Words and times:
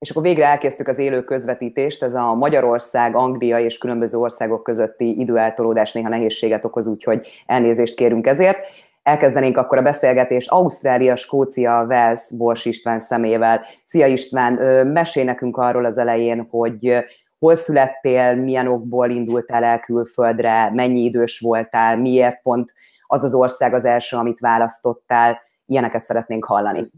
És 0.00 0.10
akkor 0.10 0.22
végre 0.22 0.46
elkezdtük 0.46 0.88
az 0.88 0.98
élő 0.98 1.24
közvetítést, 1.24 2.02
ez 2.02 2.14
a 2.14 2.34
Magyarország, 2.34 3.16
Anglia 3.16 3.58
és 3.58 3.78
különböző 3.78 4.18
országok 4.18 4.62
közötti 4.62 5.20
időeltolódás 5.20 5.92
néha 5.92 6.08
nehézséget 6.08 6.64
okoz, 6.64 6.86
úgyhogy 6.86 7.28
elnézést 7.46 7.94
kérünk 7.94 8.26
ezért. 8.26 8.58
Elkezdenénk 9.02 9.56
akkor 9.56 9.78
a 9.78 9.82
beszélgetést 9.82 10.50
Ausztrália, 10.50 11.16
Skócia, 11.16 11.84
Wales, 11.88 12.30
Bors 12.38 12.64
István 12.64 12.98
szemével. 12.98 13.60
Szia 13.82 14.06
István, 14.06 14.52
mesélj 14.86 15.26
nekünk 15.26 15.56
arról 15.56 15.84
az 15.84 15.98
elején, 15.98 16.46
hogy 16.50 17.04
hol 17.38 17.54
születtél, 17.54 18.34
milyen 18.34 18.66
okból 18.66 19.10
indultál 19.10 19.64
el 19.64 19.80
külföldre, 19.80 20.70
mennyi 20.70 21.00
idős 21.00 21.40
voltál, 21.40 21.96
miért 21.96 22.42
pont 22.42 22.74
az 23.06 23.24
az 23.24 23.34
ország 23.34 23.74
az 23.74 23.84
első, 23.84 24.16
amit 24.16 24.40
választottál, 24.40 25.40
ilyeneket 25.66 26.04
szeretnénk 26.04 26.44
hallani. 26.44 26.90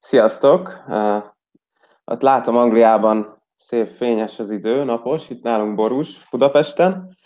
Sziasztok! 0.00 0.84
Hát 2.06 2.22
látom 2.22 2.56
Angliában 2.56 3.42
szép 3.56 3.88
fényes 3.96 4.38
az 4.38 4.50
idő, 4.50 4.84
napos, 4.84 5.30
itt 5.30 5.42
nálunk 5.42 5.74
borús, 5.74 6.28
Budapesten. 6.30 7.16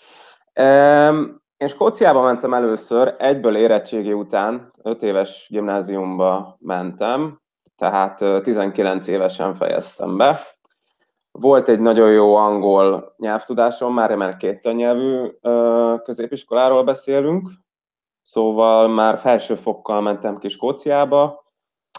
Én 1.56 1.68
Skóciába 1.68 2.22
mentem 2.22 2.54
először, 2.54 3.14
egyből 3.18 3.56
érettségi 3.56 4.12
után, 4.12 4.72
5 4.82 5.02
éves 5.02 5.46
gimnáziumba 5.50 6.56
mentem, 6.58 7.40
tehát 7.76 8.42
19 8.42 9.06
évesen 9.06 9.54
fejeztem 9.54 10.16
be. 10.16 10.40
Volt 11.30 11.68
egy 11.68 11.80
nagyon 11.80 12.10
jó 12.10 12.34
angol 12.34 13.14
nyelvtudásom, 13.16 13.94
már 13.94 14.14
mert 14.14 14.36
két 14.36 14.62
nyelvű 14.62 15.30
középiskoláról 16.02 16.84
beszélünk, 16.84 17.50
szóval 18.22 18.88
már 18.88 19.18
felsőfokkal 19.18 20.00
mentem 20.00 20.38
ki 20.38 20.48
Skóciába, 20.48 21.39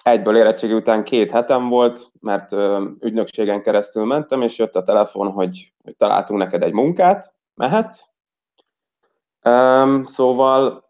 egyből 0.03 0.37
érettségi 0.37 0.73
után 0.73 1.03
két 1.03 1.31
hetem 1.31 1.69
volt, 1.69 2.11
mert 2.19 2.51
ügynökségen 2.99 3.61
keresztül 3.61 4.05
mentem, 4.05 4.41
és 4.41 4.57
jött 4.57 4.75
a 4.75 4.83
telefon, 4.83 5.31
hogy, 5.31 5.73
hogy 5.83 5.95
találtunk 5.95 6.39
neked 6.39 6.63
egy 6.63 6.73
munkát, 6.73 7.33
mehetsz. 7.53 8.09
Um, 9.43 10.05
szóval 10.05 10.89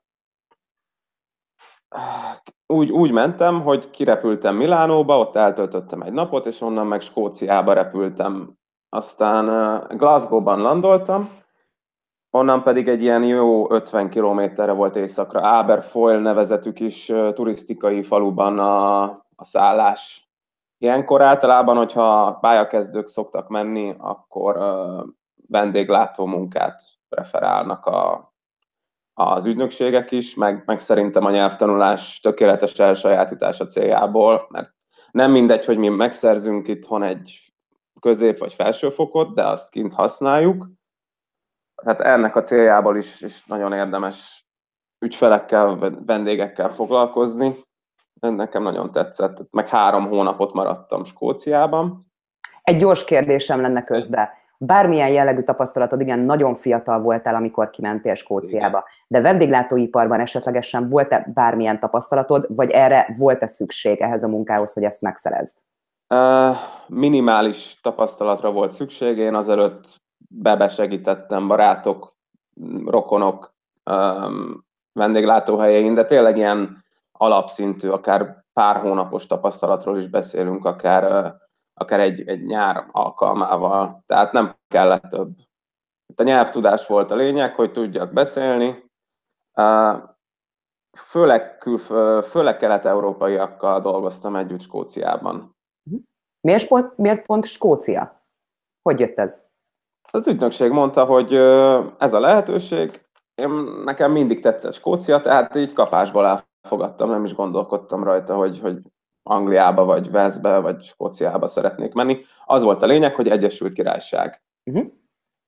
úgy, 2.66 2.90
úgy 2.92 3.12
mentem, 3.12 3.62
hogy 3.62 3.90
kirepültem 3.90 4.56
Milánóba, 4.56 5.20
ott 5.20 5.36
eltöltöttem 5.36 6.02
egy 6.02 6.14
napot, 6.14 6.46
és 6.46 6.62
onnan 6.62 6.88
meg 6.88 7.02
Skóciába 7.02 7.74
repültem. 7.74 8.54
Aztán 8.90 9.48
Glasgow-ban 9.98 10.62
landoltam, 10.62 11.41
onnan 12.32 12.64
pedig 12.64 12.88
egy 12.88 13.02
ilyen 13.02 13.24
jó 13.24 13.72
50 13.72 14.10
kilométerre 14.10 14.72
volt 14.72 14.96
északra, 14.96 15.40
Aberfoyle 15.40 16.20
nevezetű 16.20 16.72
uh, 17.10 17.34
turisztikai 17.34 18.04
faluban 18.04 18.60
a, 18.60 19.02
a 19.36 19.44
szállás. 19.44 20.30
Ilyenkor 20.78 21.22
általában, 21.22 21.78
hogyha 21.78 22.38
pályakezdők 22.42 23.08
szoktak 23.08 23.48
menni, 23.48 23.96
akkor 23.98 24.58
vendéglátó 25.48 26.26
munkát 26.26 26.82
preferálnak 27.10 27.86
a, 27.86 28.34
az 29.14 29.46
ügynökségek 29.46 30.12
is, 30.12 30.36
meg, 30.36 30.64
meg 30.66 30.80
szerintem 30.80 31.26
a 31.26 31.32
nyelvtanulás 31.32 32.20
tökéletes 32.20 32.80
elsajátítása 32.80 33.66
céljából, 33.66 34.48
mert 34.50 34.74
nem 35.12 35.32
mindegy, 35.32 35.66
hogy 35.66 35.78
mi 35.78 35.90
megszerzünk 35.90 36.68
itthon 36.68 37.04
egy 37.04 37.54
közép- 38.00 38.40
vagy 38.40 38.54
felsőfokot, 38.54 39.34
de 39.34 39.48
azt 39.48 39.70
kint 39.70 39.94
használjuk. 39.94 40.68
Tehát 41.84 42.02
ennek 42.02 42.36
a 42.36 42.42
céljából 42.42 42.98
is, 42.98 43.22
is 43.22 43.46
nagyon 43.46 43.74
érdemes 43.74 44.46
ügyfelekkel, 45.06 45.94
vendégekkel 46.06 46.70
foglalkozni. 46.70 47.64
Nekem 48.20 48.64
nagyon 48.64 48.92
tetszett. 48.92 49.38
Meg 49.52 49.68
három 49.68 50.08
hónapot 50.08 50.54
maradtam 50.54 51.04
Skóciában. 51.04 52.12
Egy 52.62 52.78
gyors 52.78 53.04
kérdésem 53.04 53.62
lenne 53.62 53.84
közben 53.84 54.30
bármilyen 54.64 55.10
jellegű 55.10 55.42
tapasztalatod, 55.42 56.02
igen, 56.02 56.20
nagyon 56.20 56.56
fiatal 56.56 57.02
voltál, 57.02 57.36
amikor 57.36 57.70
kimentél 57.70 58.14
Skóciába, 58.14 58.84
de 59.08 59.22
vendéglátóiparban 59.22 60.20
esetlegesen 60.20 60.90
volt-e 60.90 61.32
bármilyen 61.34 61.80
tapasztalatod, 61.80 62.46
vagy 62.56 62.70
erre 62.70 63.16
volt-e 63.18 63.48
szükség 63.48 64.02
ehhez 64.02 64.24
a 64.24 64.28
munkához, 64.28 64.74
hogy 64.74 64.84
ezt 64.84 65.02
megszerezd? 65.02 65.60
Minimális 66.88 67.80
tapasztalatra 67.82 68.52
volt 68.52 68.72
szükség, 68.72 69.18
én 69.18 69.36
azelőtt 69.36 69.96
bebesegítettem 70.34 71.48
barátok, 71.48 72.16
rokonok 72.86 73.54
um, 73.92 74.66
vendéglátóhelyein, 74.94 75.94
de 75.94 76.06
tényleg 76.06 76.38
ilyen 76.38 76.84
alapszintű, 77.12 77.90
akár 77.90 78.46
pár 78.54 78.76
hónapos 78.76 79.26
tapasztalatról 79.26 79.98
is 79.98 80.08
beszélünk, 80.08 80.66
akár 80.66 81.26
uh, 81.26 81.40
akár 81.74 82.00
egy, 82.00 82.28
egy 82.28 82.46
nyár 82.46 82.88
alkalmával, 82.92 84.04
tehát 84.06 84.32
nem 84.32 84.56
kellett 84.68 85.04
több. 85.04 85.36
A 86.16 86.24
nyelvtudás 86.24 86.88
volt 86.88 87.12
a 87.12 87.16
lényeg, 87.16 87.56
hogy 87.56 87.72
tudjak 87.72 88.14
beszélni, 88.14 88.90
főleg, 90.98 91.58
külf- 91.58 92.26
főleg 92.30 92.58
kelet-európaiakkal 92.58 93.82
dolgoztam 93.82 94.36
együtt 94.36 94.62
Skóciában. 94.62 95.56
Miért 96.42 96.68
pont, 96.68 96.98
miért 96.98 97.26
pont 97.26 97.46
Skócia? 97.46 98.14
Hogy 98.82 99.00
jött 99.00 99.18
ez? 99.18 99.51
Az 100.12 100.28
ügynökség 100.28 100.72
mondta, 100.72 101.06
hogy 101.06 101.34
ez 101.98 102.14
a 102.14 102.20
lehetőség, 102.20 103.06
én, 103.36 103.50
nekem 103.84 104.12
mindig 104.12 104.42
tetszett 104.42 104.74
Skócia, 104.74 105.22
tehát 105.22 105.56
így 105.56 105.74
kapásból 105.74 106.44
elfogadtam, 106.64 107.10
nem 107.10 107.26
is 107.26 107.34
gondolkodtam 107.34 108.04
rajta, 108.04 108.36
hogy, 108.36 108.60
hogy 108.60 108.78
Angliába, 109.24 109.86
vagy 109.86 110.12
Velszbe, 110.12 110.60
vagy 110.60 110.84
Skóciába 110.84 111.48
szeretnék 111.48 111.94
menni. 111.94 112.26
Az 112.46 112.64
volt 112.64 112.82
a 112.82 112.86
lényeg, 112.86 113.16
hogy 113.16 113.30
Egyesült 113.30 113.74
Királyság. 113.74 114.42
Uh-huh. 114.64 114.92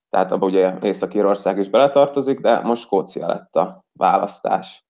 Tehát 0.10 0.32
abban 0.32 0.50
ugye 0.50 0.78
Észak-Írország 0.82 1.58
is 1.58 1.70
beletartozik, 1.70 2.40
de 2.40 2.60
most 2.60 2.82
Skócia 2.82 3.28
lett 3.28 3.56
a 3.56 3.84
választás. 3.94 4.86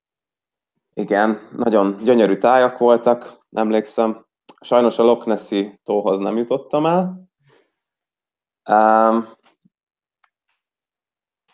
Igen, 0.93 1.49
nagyon 1.55 1.97
gyönyörű 2.03 2.37
tájak 2.37 2.77
voltak, 2.77 3.39
emlékszem. 3.51 4.25
Sajnos 4.61 4.99
a 4.99 5.03
Loch 5.03 5.25
Nessi 5.25 5.79
tóhoz 5.83 6.19
nem 6.19 6.37
jutottam 6.37 6.85
el. 6.85 7.29
Um, 8.69 9.27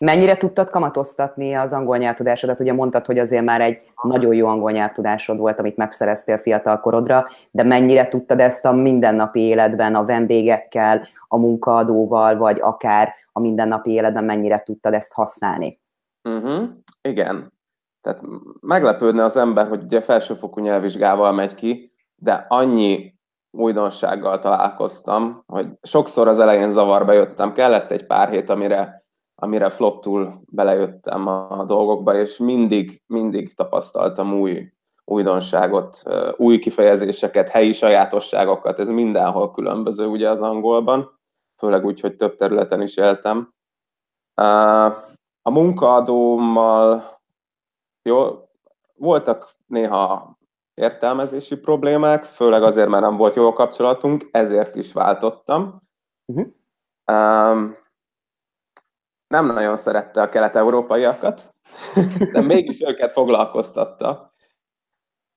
Mennyire 0.05 0.37
tudtad 0.37 0.69
kamatoztatni 0.69 1.53
az 1.53 1.73
angol 1.73 1.97
nyelvtudásodat? 1.97 2.59
Ugye 2.59 2.73
mondtad, 2.73 3.05
hogy 3.05 3.19
azért 3.19 3.43
már 3.43 3.61
egy 3.61 3.81
nagyon 4.01 4.33
jó 4.33 4.47
angol 4.47 4.71
nyelvtudásod 4.71 5.37
volt, 5.37 5.59
amit 5.59 5.77
megszereztél 5.77 6.37
fiatal 6.37 6.79
korodra, 6.79 7.27
de 7.51 7.63
mennyire 7.63 8.07
tudtad 8.07 8.39
ezt 8.39 8.65
a 8.65 8.71
mindennapi 8.71 9.39
életben 9.39 9.95
a 9.95 10.05
vendégekkel, 10.05 11.07
a 11.27 11.37
munkaadóval, 11.37 12.37
vagy 12.37 12.59
akár 12.59 13.13
a 13.31 13.39
mindennapi 13.39 13.91
életben 13.91 14.23
mennyire 14.23 14.63
tudtad 14.63 14.93
ezt 14.93 15.13
használni? 15.13 15.79
Uh-huh. 16.23 16.69
Igen. 17.01 17.53
Tehát 18.01 18.21
meglepődne 18.59 19.23
az 19.23 19.37
ember, 19.37 19.67
hogy 19.67 19.83
ugye 19.83 20.01
felsőfokú 20.01 20.61
nyelvvizsgával 20.61 21.31
megy 21.31 21.55
ki, 21.55 21.93
de 22.15 22.45
annyi 22.47 23.13
újdonsággal 23.51 24.39
találkoztam, 24.39 25.43
hogy 25.45 25.67
sokszor 25.81 26.27
az 26.27 26.39
elején 26.39 26.71
zavarba 26.71 27.11
jöttem, 27.11 27.53
kellett 27.53 27.91
egy 27.91 28.05
pár 28.05 28.29
hét, 28.29 28.49
amire 28.49 29.03
amire 29.39 29.69
flottul 29.69 30.41
belejöttem 30.51 31.27
a 31.27 31.63
dolgokba, 31.67 32.15
és 32.15 32.37
mindig, 32.37 33.01
mindig 33.07 33.53
tapasztaltam 33.53 34.39
új 34.39 34.73
újdonságot, 35.05 36.03
új 36.37 36.59
kifejezéseket, 36.59 37.49
helyi 37.49 37.71
sajátosságokat, 37.71 38.79
ez 38.79 38.89
mindenhol 38.89 39.51
különböző 39.51 40.05
ugye 40.05 40.29
az 40.29 40.41
angolban, 40.41 41.19
főleg 41.57 41.85
úgy, 41.85 41.99
hogy 41.99 42.15
több 42.15 42.35
területen 42.35 42.81
is 42.81 42.97
éltem. 42.97 43.53
A 45.41 45.51
munkaadómmal 45.51 47.19
jó, 48.01 48.27
voltak 48.95 49.55
néha 49.65 50.37
értelmezési 50.73 51.57
problémák, 51.57 52.23
főleg 52.23 52.63
azért, 52.63 52.89
mert 52.89 53.03
nem 53.03 53.17
volt 53.17 53.35
jó 53.35 53.47
a 53.47 53.53
kapcsolatunk, 53.53 54.29
ezért 54.31 54.75
is 54.75 54.93
váltottam. 54.93 55.81
Uh-huh 56.25 56.47
nem 59.29 59.45
nagyon 59.45 59.77
szerette 59.77 60.21
a 60.21 60.29
kelet-európaiakat, 60.29 61.53
de 62.31 62.41
mégis 62.41 62.81
őket 62.81 63.11
foglalkoztatta. 63.11 64.33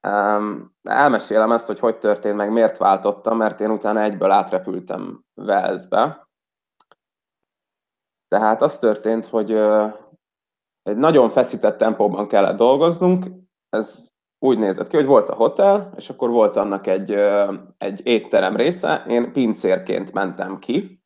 Um, 0.09 0.75
elmesélem 0.83 1.53
ezt, 1.53 1.67
hogy 1.67 1.79
hogy 1.79 1.99
történt, 1.99 2.37
meg 2.37 2.53
miért 2.53 2.77
váltottam, 2.77 3.37
mert 3.37 3.61
én 3.61 3.71
utána 3.71 4.03
egyből 4.03 4.31
átrepültem 4.31 5.25
Velszbe. 5.35 6.29
Tehát 8.29 8.63
az 8.63 8.79
történt, 8.79 9.27
hogy 9.27 9.53
egy 10.83 10.97
nagyon 10.97 11.31
feszített 11.31 11.79
tempóban 11.79 12.29
kellett 12.29 12.57
dolgoznunk. 12.57 13.27
Ez 13.69 14.11
úgy 14.39 14.59
nézett 14.59 14.89
ki, 14.89 14.97
hogy 14.97 15.07
volt 15.07 15.31
a 15.31 15.35
hotel, 15.35 15.93
és 15.97 16.11
akkor 16.11 16.31
volt 16.31 16.57
annak 16.57 16.87
egy, 16.87 17.13
egy 17.79 18.07
étterem 18.07 18.57
része. 18.57 19.05
Én 19.09 19.33
pincérként 19.33 20.13
mentem 20.13 20.59
ki, 20.59 21.02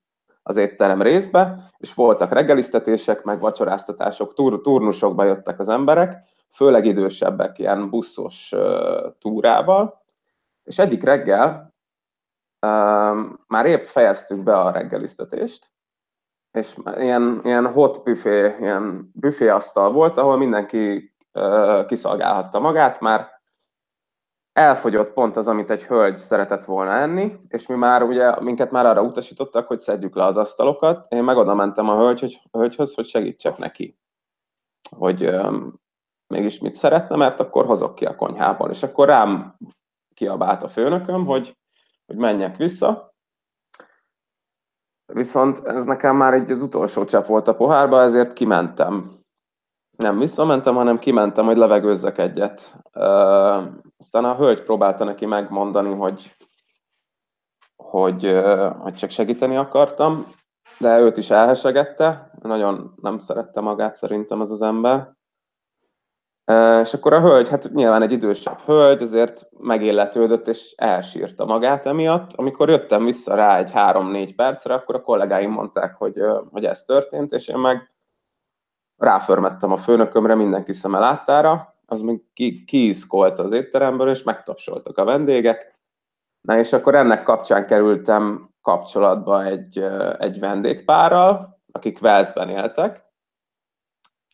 az 0.49 0.57
étterem 0.57 1.03
részbe, 1.03 1.71
és 1.77 1.95
voltak 1.95 2.33
reggeliztetések, 2.33 3.23
meg 3.23 3.41
vacsoráztatások, 3.41 4.35
tur- 4.35 4.63
turnusokba 4.63 5.25
jöttek 5.25 5.59
az 5.59 5.69
emberek, 5.69 6.17
főleg 6.51 6.85
idősebbek 6.85 7.59
ilyen 7.59 7.91
buszos 7.91 8.53
uh, 8.53 9.13
túrával, 9.19 10.03
és 10.65 10.79
egyik 10.79 11.03
reggel 11.03 11.75
már 13.47 13.67
épp 13.67 13.83
fejeztük 13.83 14.43
be 14.43 14.59
a 14.59 14.71
reggeliztetést, 14.71 15.71
és 16.53 16.77
ilyen, 16.97 17.41
ilyen 17.45 17.73
hot 17.73 18.03
büfé, 18.03 18.57
ilyen 18.61 19.11
büféasztal 19.15 19.93
volt, 19.93 20.17
ahol 20.17 20.37
mindenki 20.37 21.15
kiszolgálhatta 21.87 22.59
magát, 22.59 23.01
már 23.01 23.36
elfogyott 24.57 25.13
pont 25.13 25.37
az, 25.37 25.49
amit 25.49 25.71
egy 25.71 25.85
hölgy 25.85 26.19
szeretett 26.19 26.65
volna 26.65 26.93
enni, 26.93 27.41
és 27.49 27.67
mi 27.67 27.75
már 27.75 28.03
ugye, 28.03 28.41
minket 28.41 28.71
már 28.71 28.87
arra 28.87 29.03
utasítottak, 29.03 29.67
hogy 29.67 29.79
szedjük 29.79 30.15
le 30.15 30.25
az 30.25 30.37
asztalokat. 30.37 31.13
Én 31.13 31.25
meg 31.25 31.37
oda 31.37 31.55
mentem 31.55 31.89
a 31.89 31.97
hölgy, 31.97 32.21
hogy, 32.21 32.41
hölgyhöz, 32.53 32.95
hogy 32.95 33.07
segítsek 33.07 33.59
neki, 33.59 33.99
hogy 34.97 35.27
um, 35.27 35.81
mégis 36.27 36.59
mit 36.59 36.75
szeretne, 36.75 37.17
mert 37.17 37.41
akkor 37.41 37.67
hozok 37.67 37.95
ki 37.95 38.05
a 38.05 38.15
konyhából. 38.15 38.71
És 38.71 38.83
akkor 38.83 39.07
rám 39.07 39.57
kiabált 40.15 40.63
a 40.63 40.69
főnököm, 40.69 41.25
hogy, 41.25 41.57
hogy 42.07 42.17
menjek 42.17 42.57
vissza, 42.57 43.15
Viszont 45.13 45.67
ez 45.67 45.85
nekem 45.85 46.17
már 46.17 46.35
egy 46.35 46.51
az 46.51 46.63
utolsó 46.63 47.05
csepp 47.05 47.27
volt 47.27 47.49
a 47.49 47.55
pohárba, 47.55 48.03
ezért 48.03 48.33
kimentem. 48.33 49.21
Nem 49.97 50.19
visszamentem, 50.19 50.75
hanem 50.75 50.99
kimentem, 50.99 51.45
hogy 51.45 51.57
levegőzzek 51.57 52.19
egyet. 52.19 52.77
Aztán 53.99 54.25
a 54.25 54.37
hölgy 54.37 54.63
próbálta 54.63 55.05
neki 55.05 55.27
megmondani, 55.27 55.95
hogy, 55.95 56.37
hogy, 57.77 58.41
hogy 58.79 58.95
csak 58.95 59.11
segíteni 59.11 59.57
akartam, 59.57 60.35
de 60.79 60.99
őt 60.99 61.17
is 61.17 61.31
elhesegette. 61.31 62.31
Nagyon 62.43 62.95
nem 63.03 63.19
szerette 63.19 63.61
magát 63.61 63.95
szerintem 63.95 64.41
ez 64.41 64.51
az 64.51 64.63
ember. 64.63 65.15
És 66.83 66.95
akkor 66.95 67.13
a 67.13 67.21
hölgy, 67.21 67.49
hát 67.49 67.73
nyilván 67.73 68.03
egy 68.03 68.13
idősebb 68.13 68.59
hölgy, 68.59 69.03
ezért 69.03 69.49
megilletődött 69.59 70.49
és 70.49 70.75
elsírta 70.77 71.45
magát 71.45 71.87
emiatt. 71.87 72.33
Amikor 72.33 72.69
jöttem 72.69 73.05
vissza 73.05 73.35
rá 73.35 73.59
egy 73.59 73.71
három-négy 73.71 74.35
percre, 74.35 74.75
akkor 74.75 74.95
a 74.95 75.03
kollégáim 75.03 75.51
mondták, 75.51 75.95
hogy, 75.95 76.21
hogy 76.51 76.65
ez 76.65 76.85
történt, 76.85 77.33
és 77.33 77.49
én 77.49 77.59
meg 77.59 77.95
ráförmettem 78.97 79.73
a 79.73 79.77
főnökömre 79.77 80.35
mindenki 80.35 80.73
szeme 80.73 80.99
láttára, 80.99 81.76
az 81.87 82.01
még 82.01 82.33
ki, 82.33 82.65
kiiszkolt 82.65 83.39
az 83.39 83.53
étteremből, 83.53 84.11
és 84.11 84.23
megtapsoltak 84.23 84.99
a 84.99 85.05
vendégek. 85.05 85.79
Na 86.41 86.59
és 86.59 86.73
akkor 86.73 86.95
ennek 86.95 87.23
kapcsán 87.23 87.67
kerültem 87.67 88.51
kapcsolatba 88.61 89.45
egy, 89.45 89.79
egy 90.19 90.39
vendégpárral, 90.39 91.61
akik 91.73 91.99
Velszben 91.99 92.49
éltek, 92.49 93.05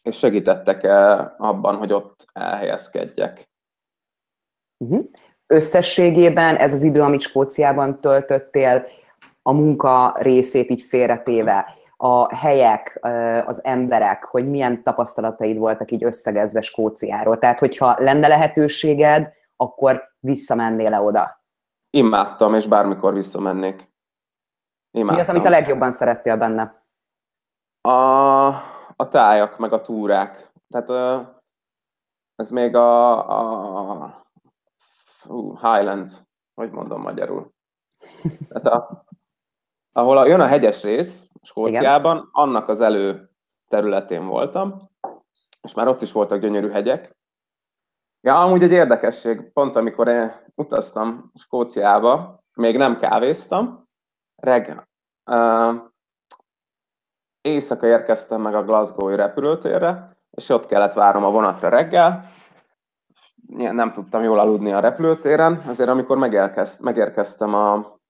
és 0.02 0.16
segítettek 0.19 0.84
abban, 1.38 1.76
hogy 1.76 1.93
ott 1.93 2.26
elhelyezkedjek. 2.32 3.49
Uh-huh. 4.84 5.05
Összességében 5.46 6.56
ez 6.56 6.72
az 6.72 6.82
idő, 6.82 7.00
amit 7.00 7.20
Skóciában 7.20 8.00
töltöttél, 8.00 8.87
a 9.43 9.52
munka 9.52 10.14
részét 10.19 10.70
így 10.70 10.82
félretéve, 10.82 11.75
a 12.04 12.34
helyek, 12.34 12.99
az 13.46 13.64
emberek, 13.64 14.25
hogy 14.25 14.49
milyen 14.49 14.82
tapasztalataid 14.82 15.56
voltak 15.56 15.90
így 15.90 16.04
összegezve 16.04 16.60
Skóciáról. 16.60 17.38
Tehát, 17.38 17.58
hogyha 17.58 17.96
lenne 17.99 18.28
lehetőséged, 18.28 19.32
akkor 19.56 20.02
visszamennél-e 20.19 21.00
oda? 21.00 21.44
Imádtam, 21.90 22.54
és 22.54 22.66
bármikor 22.66 23.14
visszamennék. 23.14 23.93
Imádtam. 24.90 25.14
Mi 25.14 25.20
az, 25.20 25.28
amit 25.28 25.46
a 25.46 25.50
legjobban 25.50 25.90
szerettél 25.90 26.37
benne? 26.37 26.84
A, 27.81 28.46
a 28.96 29.08
tájak, 29.08 29.58
meg 29.58 29.72
a 29.72 29.81
túrák. 29.81 30.52
Tehát 30.69 30.90
ez 32.34 32.50
még 32.50 32.75
a, 32.75 34.05
a 34.05 34.26
Highlands, 35.60 36.12
hogy 36.55 36.70
mondom 36.70 37.00
magyarul. 37.00 37.52
Tehát 38.48 38.66
a, 38.66 39.05
ahol 39.93 40.19
a, 40.19 40.27
jön 40.27 40.41
a 40.41 40.47
hegyes 40.47 40.83
rész, 40.83 41.33
Skóciában, 41.43 42.17
Igen. 42.17 42.29
annak 42.33 42.69
az 42.69 42.81
elő 42.81 43.31
területén 43.69 44.27
voltam, 44.27 44.91
és 45.62 45.75
már 45.75 45.89
ott 45.89 46.03
is 46.03 46.12
voltak 46.12 46.41
gyönyörű 46.41 46.71
hegyek. 46.71 47.17
Ja, 48.21 48.41
amúgy 48.41 48.62
egy 48.62 48.73
érdekesség, 48.73 49.53
pont 49.53 49.77
amikor 49.77 50.09
én 50.09 50.33
utaztam 50.55 51.33
Skóciába, 51.35 52.43
még 52.55 52.77
nem 52.77 52.99
kávéztam, 52.99 53.89
reg, 54.37 54.89
uh, 55.31 55.75
éjszaka 57.41 57.87
érkeztem 57.87 58.41
meg 58.41 58.55
a 58.55 58.65
Glasgow-i 58.65 59.17
repülőtérre, 59.17 60.17
és 60.31 60.49
ott 60.49 60.67
kellett 60.67 60.93
várom 60.93 61.25
a 61.25 61.31
vonatra 61.31 61.69
reggel. 61.69 62.31
Nem 63.56 63.93
tudtam 63.93 64.23
jól 64.23 64.39
aludni 64.39 64.73
a 64.73 64.81
repülőtéren, 64.81 65.62
ezért 65.69 65.89
amikor 65.89 66.17
megérkezt, 66.17 66.81
megérkeztem 66.81 67.55
a, 67.55 68.00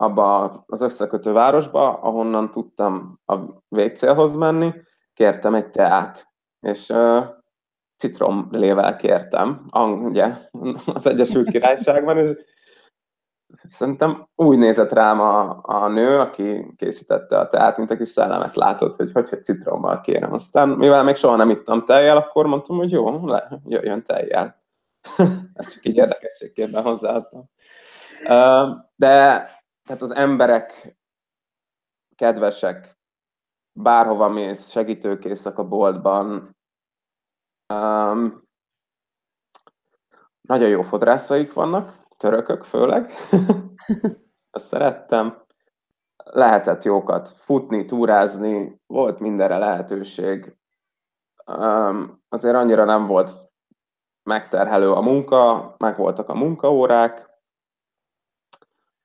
abba 0.00 0.44
az 0.66 0.80
összekötő 0.80 1.32
városba, 1.32 2.00
ahonnan 2.00 2.50
tudtam 2.50 3.20
a 3.26 3.36
végcélhoz 3.68 4.36
menni, 4.36 4.72
kértem 5.12 5.54
egy 5.54 5.70
teát, 5.70 6.28
és 6.60 6.88
uh, 6.88 7.24
citromlével 7.96 8.96
kértem, 8.96 9.66
ugye, 10.02 10.48
az 10.86 11.06
Egyesült 11.06 11.50
Királyságban, 11.52 12.18
és 12.18 12.36
Szerintem 13.62 14.28
úgy 14.34 14.58
nézett 14.58 14.92
rám 14.92 15.20
a, 15.20 15.58
a 15.62 15.88
nő, 15.88 16.18
aki 16.18 16.74
készítette 16.76 17.38
a 17.38 17.48
teát, 17.48 17.76
mint 17.76 17.90
aki 17.90 18.04
szellemet 18.04 18.56
látott, 18.56 18.96
hogy 18.96 19.12
hogy, 19.12 19.28
hogy 19.28 19.44
citrommal 19.44 20.00
kérem. 20.00 20.32
Aztán, 20.32 20.68
mivel 20.68 21.04
még 21.04 21.14
soha 21.14 21.36
nem 21.36 21.50
ittam 21.50 21.84
tejjel, 21.84 22.16
akkor 22.16 22.46
mondtam, 22.46 22.76
hogy 22.76 22.90
jó, 22.90 23.26
le, 23.26 23.60
jöjjön 23.66 24.02
tejjel. 24.02 24.62
Ezt 25.54 25.72
csak 25.72 25.84
így 25.84 25.96
érdekességképpen 25.96 26.82
hozzáadtam. 26.82 27.50
De 28.96 29.48
tehát 29.90 30.04
az 30.04 30.14
emberek 30.14 30.96
kedvesek, 32.16 32.98
bárhova 33.72 34.28
mész, 34.28 34.68
segítőkészek 34.68 35.58
a 35.58 35.68
boltban, 35.68 36.56
um, 37.74 38.42
nagyon 40.40 40.68
jó 40.68 40.82
fodrászaik 40.82 41.52
vannak, 41.52 42.06
törökök 42.16 42.64
főleg. 42.64 43.12
Azt 44.50 44.66
szerettem. 44.66 45.42
Lehetett 46.24 46.82
jókat 46.82 47.28
futni, 47.28 47.84
túrázni, 47.84 48.80
volt 48.86 49.18
mindenre 49.18 49.58
lehetőség. 49.58 50.56
Um, 51.46 52.22
azért 52.28 52.54
annyira 52.54 52.84
nem 52.84 53.06
volt 53.06 53.50
megterhelő 54.22 54.92
a 54.92 55.00
munka, 55.00 55.74
meg 55.78 55.96
voltak 55.96 56.28
a 56.28 56.34
munkaórák. 56.34 57.29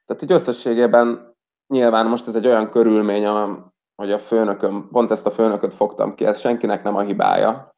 Tehát 0.06 0.22
így 0.22 0.32
összességében 0.32 1.36
nyilván 1.68 2.06
most 2.06 2.28
ez 2.28 2.36
egy 2.36 2.48
olyan 2.48 2.70
körülmény, 2.70 3.26
hogy 3.96 4.12
a 4.12 4.20
főnököm, 4.20 4.90
pont 4.92 5.12
ezt 5.12 5.26
a 5.26 5.32
főnököt 5.32 5.74
fogtam 5.74 6.16
ki, 6.16 6.26
ez 6.26 6.40
senkinek 6.40 6.84
nem 6.84 6.96
a 6.96 7.02
hibája. 7.02 7.76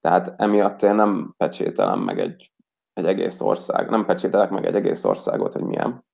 Tehát 0.00 0.34
emiatt 0.36 0.82
én 0.82 0.94
nem 0.94 1.34
pecsételem 1.36 2.00
meg 2.00 2.18
egy 2.18 2.50
egy 3.00 3.06
egész 3.06 3.40
ország. 3.40 3.90
Nem 3.90 4.04
pecsételek 4.04 4.50
meg 4.50 4.64
egy 4.64 4.74
egész 4.74 5.04
országot, 5.04 5.52
hogy 5.52 5.62
milyen. 5.62 6.04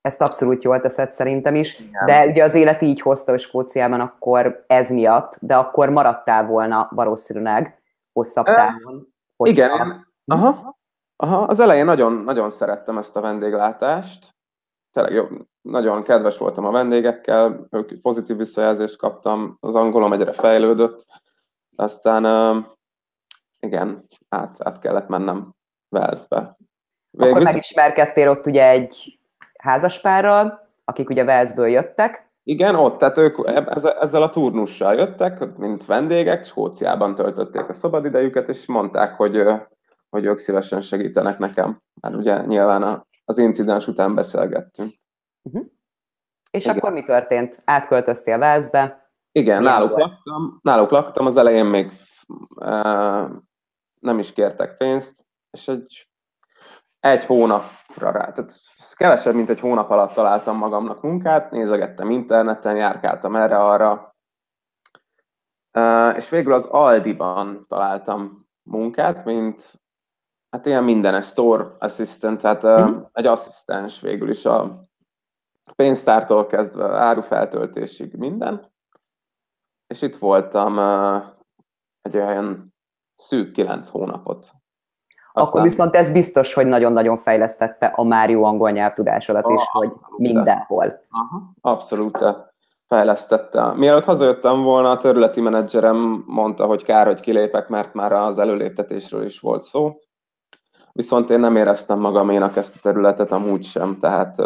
Ezt 0.00 0.20
abszolút 0.20 0.62
jól 0.62 0.80
teszed 0.80 1.12
szerintem 1.12 1.54
is, 1.54 1.78
Igen. 1.78 2.06
de 2.06 2.26
ugye 2.26 2.44
az 2.44 2.54
élet 2.54 2.82
így 2.82 3.00
hozta, 3.00 3.30
hogy 3.30 3.40
Skóciában 3.40 4.00
akkor 4.00 4.64
ez 4.66 4.90
miatt, 4.90 5.38
de 5.40 5.56
akkor 5.56 5.90
maradtál 5.90 6.46
volna 6.46 6.88
valószínűleg 6.90 7.82
hosszabb 8.12 8.44
távon. 8.44 9.14
Igen, 9.36 9.70
aha, 10.24 10.76
aha, 11.16 11.42
az 11.42 11.60
elején 11.60 11.84
nagyon, 11.84 12.12
nagyon 12.12 12.50
szerettem 12.50 12.98
ezt 12.98 13.16
a 13.16 13.20
vendéglátást, 13.20 14.35
tényleg 14.96 15.14
jó, 15.14 15.26
nagyon 15.62 16.02
kedves 16.02 16.38
voltam 16.38 16.64
a 16.64 16.70
vendégekkel, 16.70 17.66
ők 17.70 18.00
pozitív 18.00 18.36
visszajelzést 18.36 18.96
kaptam, 18.96 19.56
az 19.60 19.74
angolom 19.74 20.12
egyre 20.12 20.32
fejlődött, 20.32 21.06
aztán 21.76 22.24
igen, 23.60 24.06
át, 24.28 24.56
át 24.58 24.78
kellett 24.78 25.08
mennem 25.08 25.54
Velszbe. 25.88 26.56
Végül... 27.10 27.32
Akkor 27.32 27.44
megismerkedtél 27.44 28.28
ott 28.28 28.46
ugye 28.46 28.68
egy 28.68 29.18
házaspárral, 29.58 30.68
akik 30.84 31.10
ugye 31.10 31.24
Velszből 31.24 31.68
jöttek. 31.68 32.30
Igen, 32.42 32.74
ott, 32.74 32.98
tehát 32.98 33.18
ők 33.18 33.36
ezzel 34.00 34.22
a 34.22 34.30
turnussal 34.30 34.94
jöttek, 34.94 35.56
mint 35.56 35.84
vendégek, 35.84 36.44
Skóciában 36.44 37.14
töltötték 37.14 37.68
a 37.68 37.72
szabadidejüket, 37.72 38.48
és 38.48 38.66
mondták, 38.66 39.14
hogy, 39.14 39.42
hogy 40.10 40.24
ők 40.24 40.38
szívesen 40.38 40.80
segítenek 40.80 41.38
nekem. 41.38 41.80
Mert 42.00 42.14
ugye 42.14 42.44
nyilván 42.44 43.06
az 43.28 43.38
incidens 43.38 43.86
után 43.88 44.14
beszélgettünk. 44.14 44.94
Uh-huh. 45.42 45.66
És 46.50 46.64
Igen. 46.64 46.76
akkor 46.76 46.92
mi 46.92 47.02
történt? 47.02 47.62
Átköltöztél 47.64 48.38
Velszbe? 48.38 49.10
Igen, 49.32 49.62
náluk 49.62 49.98
laktam, 49.98 50.58
náluk 50.62 50.90
laktam, 50.90 51.26
az 51.26 51.36
elején 51.36 51.64
még 51.64 51.92
uh, 52.54 53.30
nem 54.00 54.18
is 54.18 54.32
kértek 54.32 54.76
pénzt, 54.76 55.24
és 55.50 55.68
egy, 55.68 56.08
egy 57.00 57.24
hónapra 57.24 58.10
rá, 58.10 58.32
tehát 58.32 58.60
kevesebb, 58.96 59.34
mint 59.34 59.50
egy 59.50 59.60
hónap 59.60 59.90
alatt 59.90 60.12
találtam 60.12 60.56
magamnak 60.56 61.02
munkát, 61.02 61.50
nézegettem 61.50 62.10
interneten, 62.10 62.76
járkáltam 62.76 63.36
erre-arra, 63.36 64.16
és 66.16 66.28
végül 66.28 66.52
az 66.52 66.64
Aldiban 66.64 67.66
találtam 67.68 68.48
munkát, 68.62 69.24
mint 69.24 69.85
hát 70.50 70.66
ilyen 70.66 70.84
mindenes 70.84 71.26
store 71.26 71.76
assistant, 71.78 72.40
tehát 72.40 72.62
hmm. 72.62 73.08
egy 73.12 73.26
asszisztens 73.26 74.00
végül 74.00 74.30
is 74.30 74.44
a 74.44 74.84
pénztártól 75.76 76.46
kezdve 76.46 76.98
árufeltöltésig 76.98 78.14
minden. 78.14 78.72
És 79.86 80.02
itt 80.02 80.16
voltam 80.16 80.78
egy 82.02 82.16
olyan 82.16 82.74
szűk 83.14 83.52
kilenc 83.52 83.88
hónapot. 83.88 84.38
Aztán... 84.38 85.48
Akkor 85.48 85.62
viszont 85.62 85.94
ez 85.94 86.10
biztos, 86.12 86.54
hogy 86.54 86.66
nagyon-nagyon 86.66 87.16
fejlesztette 87.16 87.86
a 87.86 88.04
Mário 88.04 88.42
angol 88.42 88.70
nyelvtudásodat 88.70 89.50
is, 89.50 89.62
hogy 89.72 89.92
mindenhol. 90.16 91.06
Aha, 91.10 91.52
abszolút 91.60 92.24
fejlesztette. 92.86 93.72
Mielőtt 93.72 94.04
hazajöttem 94.04 94.62
volna, 94.62 94.90
a 94.90 94.96
területi 94.96 95.40
menedzserem 95.40 96.24
mondta, 96.26 96.66
hogy 96.66 96.82
kár, 96.82 97.06
hogy 97.06 97.20
kilépek, 97.20 97.68
mert 97.68 97.94
már 97.94 98.12
az 98.12 98.38
előléptetésről 98.38 99.24
is 99.24 99.40
volt 99.40 99.62
szó. 99.62 100.00
Viszont 100.96 101.30
én 101.30 101.40
nem 101.40 101.56
éreztem 101.56 101.98
magaménak 101.98 102.56
ezt 102.56 102.76
a 102.76 102.80
területet 102.82 103.32
amúgy 103.32 103.64
sem, 103.64 103.98
tehát 103.98 104.36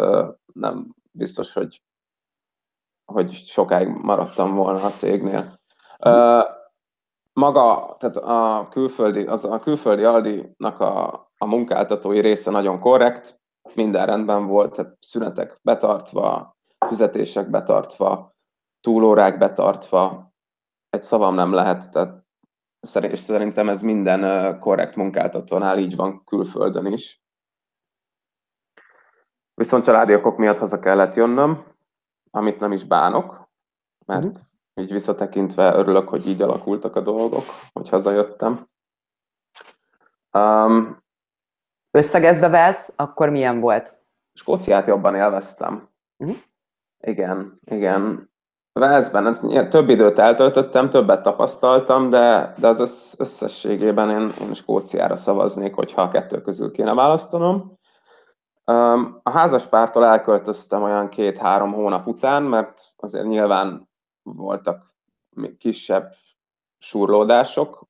nem 0.53 0.87
biztos, 1.11 1.53
hogy, 1.53 1.81
hogy 3.13 3.33
sokáig 3.33 3.87
maradtam 3.87 4.55
volna 4.55 4.83
a 4.83 4.91
cégnél. 4.91 5.59
Maga, 7.33 7.95
tehát 7.99 8.15
a 8.15 8.67
külföldi, 8.69 9.25
az 9.25 9.45
a 9.45 9.59
külföldi 9.59 10.03
Aldi-nak 10.03 10.79
a, 10.79 11.11
a 11.37 11.45
munkáltatói 11.45 12.19
része 12.19 12.51
nagyon 12.51 12.79
korrekt, 12.79 13.41
minden 13.73 14.05
rendben 14.05 14.47
volt, 14.47 14.75
tehát 14.75 14.97
szünetek 14.99 15.59
betartva, 15.61 16.55
fizetések 16.87 17.49
betartva, 17.49 18.35
túlórák 18.81 19.37
betartva, 19.37 20.31
egy 20.89 21.03
szavam 21.03 21.35
nem 21.35 21.53
lehet, 21.53 21.91
tehát 21.91 22.20
és 23.01 23.19
szerintem 23.19 23.69
ez 23.69 23.81
minden 23.81 24.59
korrekt 24.59 24.95
munkáltatónál 24.95 25.77
így 25.77 25.95
van 25.95 26.23
külföldön 26.23 26.85
is. 26.85 27.23
Viszont 29.53 29.83
családi 29.83 30.15
okok 30.15 30.37
miatt 30.37 30.57
haza 30.57 30.79
kellett 30.79 31.13
jönnöm, 31.13 31.65
amit 32.31 32.59
nem 32.59 32.71
is 32.71 32.83
bánok, 32.83 33.49
mert 34.05 34.25
mm. 34.25 34.83
így 34.83 34.91
visszatekintve 34.91 35.73
örülök, 35.73 36.09
hogy 36.09 36.27
így 36.27 36.41
alakultak 36.41 36.95
a 36.95 37.01
dolgok, 37.01 37.43
hogy 37.73 37.89
hazajöttem. 37.89 38.69
Um, 40.31 41.03
Összegezve 41.91 42.49
vesz, 42.49 42.93
akkor 42.95 43.29
milyen 43.29 43.59
volt? 43.59 43.99
Skóciát 44.33 44.87
jobban 44.87 45.15
élveztem. 45.15 45.89
Mm. 46.23 46.31
Igen, 46.99 47.59
igen. 47.63 48.30
Velszben 48.73 49.69
több 49.69 49.89
időt 49.89 50.19
eltöltöttem, 50.19 50.89
többet 50.89 51.23
tapasztaltam, 51.23 52.09
de, 52.09 52.53
de 52.57 52.67
az 52.67 53.15
összességében 53.17 54.09
én, 54.09 54.33
én 54.41 54.53
Skóciára 54.53 55.15
szavaznék, 55.15 55.73
hogyha 55.73 56.01
a 56.01 56.09
kettő 56.09 56.41
közül 56.41 56.71
kéne 56.71 56.93
választanom. 56.93 57.79
A 59.23 59.29
házaspártól 59.31 60.05
elköltöztem 60.05 60.83
olyan 60.83 61.09
két-három 61.09 61.73
hónap 61.73 62.07
után, 62.07 62.43
mert 62.43 62.93
azért 62.95 63.25
nyilván 63.25 63.89
voltak 64.23 64.93
kisebb 65.57 66.15
surlódások, 66.77 67.87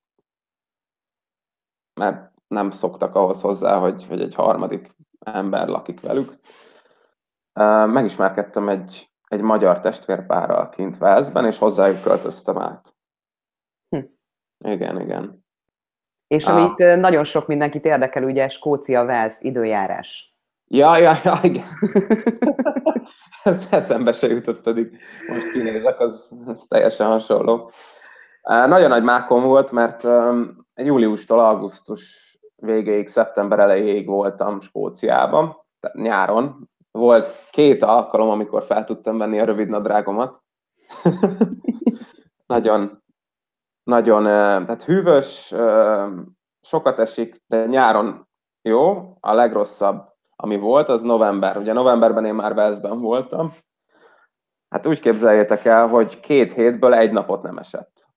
mert 1.93 2.31
nem 2.47 2.71
szoktak 2.71 3.15
ahhoz 3.15 3.41
hozzá, 3.41 3.77
hogy, 3.77 4.05
hogy 4.05 4.21
egy 4.21 4.35
harmadik 4.35 4.95
ember 5.19 5.67
lakik 5.67 6.01
velük. 6.01 6.33
Megismerkedtem 7.85 8.69
egy, 8.69 9.11
egy 9.31 9.41
magyar 9.41 9.79
testvérpárral 9.79 10.69
kint 10.69 10.97
Velszben, 10.97 11.45
és 11.45 11.57
hozzájuk 11.57 12.01
költöztem 12.01 12.57
át. 12.57 12.95
Hm. 13.89 14.03
Igen, 14.65 15.01
igen. 15.01 15.45
És 16.27 16.45
amit 16.45 16.79
ah. 16.79 16.95
nagyon 16.95 17.23
sok 17.23 17.47
mindenkit 17.47 17.85
érdekel, 17.85 18.23
ugye 18.23 18.50
Skócia-Velsz 18.50 19.41
időjárás. 19.41 20.35
Ja, 20.67 20.97
ja, 20.97 21.17
ja, 21.23 21.39
igen. 21.41 21.65
Ez 23.43 23.67
eszembe 23.71 24.13
se 24.13 24.27
jutott, 24.27 24.61
pedig 24.61 24.97
most 25.27 25.51
kinézek, 25.51 26.00
az, 26.00 26.31
az 26.45 26.65
teljesen 26.67 27.07
hasonló. 27.07 27.71
Nagyon 28.41 28.89
nagy 28.89 29.03
mákom 29.03 29.43
volt, 29.43 29.71
mert 29.71 30.07
júliustól 30.75 31.39
augusztus 31.39 32.31
végéig, 32.55 33.07
szeptember 33.07 33.59
elejéig 33.59 34.07
voltam 34.07 34.59
Skóciában, 34.59 35.57
tehát 35.79 35.97
nyáron. 35.97 36.70
Volt 36.91 37.48
két 37.50 37.83
alkalom, 37.83 38.29
amikor 38.29 38.63
fel 38.63 38.83
tudtam 38.83 39.17
venni 39.17 39.39
a 39.39 39.45
rövid 39.45 39.67
nadrágomat. 39.67 40.41
nagyon, 42.45 43.03
nagyon, 43.83 44.24
tehát 44.24 44.83
hűvös, 44.83 45.53
sokat 46.62 47.00
esik, 47.00 47.41
de 47.48 47.65
nyáron 47.65 48.27
jó, 48.62 49.17
a 49.19 49.33
legrosszabb 49.33 50.12
ami 50.43 50.57
volt, 50.57 50.89
az 50.89 51.01
november. 51.01 51.57
Ugye 51.57 51.74
novemberben 51.74 52.25
én 52.25 52.33
már 52.33 52.53
Velszben 52.53 53.00
voltam. 53.00 53.53
Hát 54.69 54.86
úgy 54.86 55.00
képzeljétek 55.00 55.65
el, 55.65 55.88
hogy 55.88 56.19
két 56.19 56.53
hétből 56.53 56.93
egy 56.93 57.12
napot 57.12 57.41
nem 57.41 57.57
esett. 57.57 58.07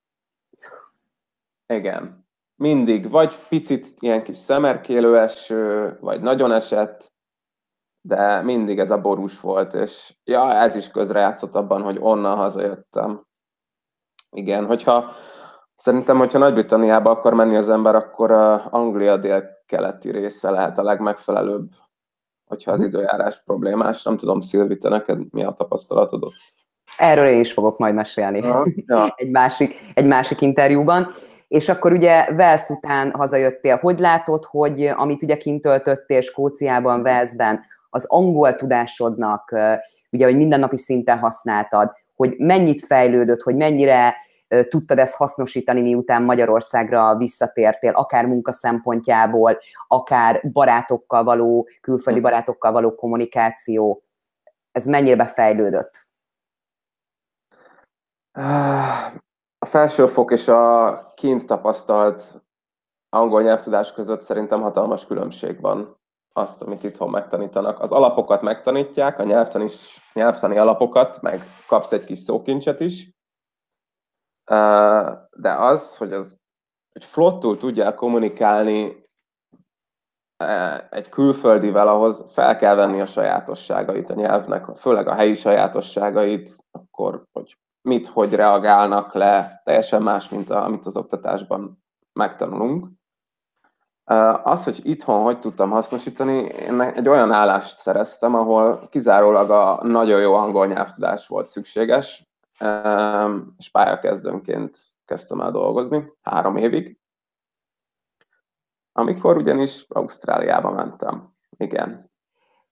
Igen. 1.67 2.27
Mindig, 2.57 3.11
vagy 3.11 3.39
picit 3.49 3.89
ilyen 3.99 4.23
kis 4.23 4.37
szemerkélő 4.37 5.19
eső, 5.19 5.97
vagy 6.01 6.21
nagyon 6.21 6.53
esett, 6.53 7.13
de 8.07 8.43
mindig 8.43 8.79
ez 8.79 8.91
a 8.91 9.01
borús 9.01 9.41
volt, 9.41 9.75
és 9.75 10.15
ja, 10.25 10.53
ez 10.53 10.77
is 10.77 10.91
közrejátszott 10.91 11.55
abban, 11.55 11.83
hogy 11.83 11.99
onnan 12.01 12.37
hazajöttem. 12.37 13.27
Igen, 14.31 14.67
hogyha 14.67 15.13
szerintem, 15.75 16.19
hogyha 16.19 16.39
Nagy-Britanniába 16.39 17.11
akar 17.11 17.35
menni 17.35 17.57
az 17.57 17.69
ember, 17.69 17.95
akkor 17.95 18.31
a 18.31 18.69
Anglia 18.71 19.17
dél-keleti 19.17 20.11
része 20.11 20.51
lehet 20.51 20.79
a 20.79 20.83
legmegfelelőbb 20.83 21.71
hogyha 22.47 22.73
az 22.73 22.79
mhm. 22.79 22.89
időjárás 22.89 23.43
problémás. 23.45 24.03
Nem 24.03 24.17
tudom, 24.17 24.41
Szilvi, 24.41 24.79
te 24.79 24.89
neked 24.89 25.19
mi 25.31 25.45
a 25.45 25.51
tapasztalatod? 25.51 26.23
Erről 26.97 27.27
én 27.27 27.41
is 27.41 27.53
fogok 27.53 27.79
majd 27.79 27.95
mesélni 27.95 28.39
ja. 28.39 28.65
egy, 29.17 29.31
másik, 29.31 29.79
egy 29.95 30.07
másik 30.07 30.41
interjúban. 30.41 31.09
És 31.49 31.69
akkor 31.69 31.93
ugye 31.93 32.35
Velsz 32.35 32.71
után 32.71 33.13
hazajöttél. 33.13 33.77
Hogy 33.77 33.99
látod, 33.99 34.45
hogy 34.45 34.87
amit 34.87 35.23
ugye 35.23 35.37
kint 35.37 35.61
töltöttél 35.61 36.21
Skóciában, 36.21 37.03
Velszben, 37.03 37.65
az 37.95 38.05
angol 38.05 38.55
tudásodnak, 38.55 39.53
ugye, 40.11 40.25
hogy 40.25 40.37
mindennapi 40.37 40.77
szinten 40.77 41.19
használtad, 41.19 41.91
hogy 42.15 42.35
mennyit 42.39 42.87
fejlődött, 42.87 43.43
hogy 43.43 43.57
mennyire 43.57 44.15
tudtad 44.69 44.99
ezt 44.99 45.17
hasznosítani, 45.17 45.81
miután 45.81 46.23
Magyarországra 46.23 47.17
visszatértél, 47.17 47.93
akár 47.93 48.27
munka 48.27 48.53
szempontjából, 48.53 49.59
akár 49.89 50.51
barátokkal 50.53 51.25
való, 51.25 51.69
külföldi 51.81 52.19
hm. 52.19 52.25
barátokkal 52.25 52.73
való 52.73 52.95
kommunikáció, 52.95 54.03
ez 54.73 54.87
mennyire 54.87 55.17
befejlődött? 55.17 56.09
A 59.59 59.67
felsőfok 59.67 60.33
és 60.33 60.49
a 60.49 61.13
kint 61.17 61.47
tapasztalt 61.47 62.43
angol 63.09 63.43
nyelvtudás 63.43 63.93
között 63.93 64.23
szerintem 64.23 64.61
hatalmas 64.61 65.07
különbség 65.07 65.61
van 65.61 66.03
azt, 66.37 66.63
amit 66.63 66.83
itthon 66.83 67.11
megtanítanak. 67.11 67.81
Az 67.81 67.93
alapokat 67.93 68.43
megtanítják, 68.43 69.19
a 69.19 69.25
nyelvtani, 69.25 69.69
nyelvtani 70.13 70.59
alapokat, 70.59 71.23
meg 71.23 71.45
kapsz 71.67 71.93
egy 71.93 72.05
kis 72.05 72.19
szókincset 72.19 72.81
is, 72.81 73.11
de 75.37 75.53
az, 75.59 75.97
hogy 75.97 76.13
az 76.13 76.43
hogy 76.93 77.05
flottul 77.05 77.57
tudjál 77.57 77.95
kommunikálni 77.95 79.07
egy 80.91 81.09
külföldivel, 81.09 81.89
ahhoz 81.89 82.33
fel 82.33 82.57
kell 82.57 82.75
venni 82.75 83.01
a 83.01 83.07
sajátosságait 83.07 84.11
a 84.11 84.15
nyelvnek, 84.15 84.77
főleg 84.77 85.09
a 85.09 85.15
helyi 85.15 85.35
sajátosságait, 85.35 86.51
akkor 86.71 87.25
hogy 87.33 87.59
mit, 87.81 88.07
hogy 88.07 88.35
reagálnak 88.35 89.13
le, 89.13 89.61
teljesen 89.65 90.03
más, 90.03 90.29
mint 90.29 90.51
a, 90.51 90.65
amit 90.65 90.87
az 90.87 90.97
oktatásban 90.97 91.85
megtanulunk. 92.13 92.89
Az, 94.43 94.65
hogy 94.65 94.81
itthon 94.83 95.23
hogy 95.23 95.39
tudtam 95.39 95.71
hasznosítani, 95.71 96.37
én 96.45 96.81
egy 96.81 97.09
olyan 97.09 97.33
állást 97.33 97.77
szereztem, 97.77 98.35
ahol 98.35 98.89
kizárólag 98.89 99.51
a 99.51 99.79
nagyon 99.83 100.21
jó 100.21 100.35
angol 100.35 100.67
nyelvtudás 100.67 101.27
volt 101.27 101.47
szükséges, 101.47 102.29
és 103.59 103.71
pályakezdőnként 103.71 104.79
kezdtem 105.05 105.41
el 105.41 105.51
dolgozni, 105.51 106.13
három 106.23 106.57
évig. 106.57 106.99
Amikor 108.93 109.37
ugyanis 109.37 109.85
Ausztráliába 109.89 110.71
mentem. 110.71 111.33
Igen. 111.57 112.13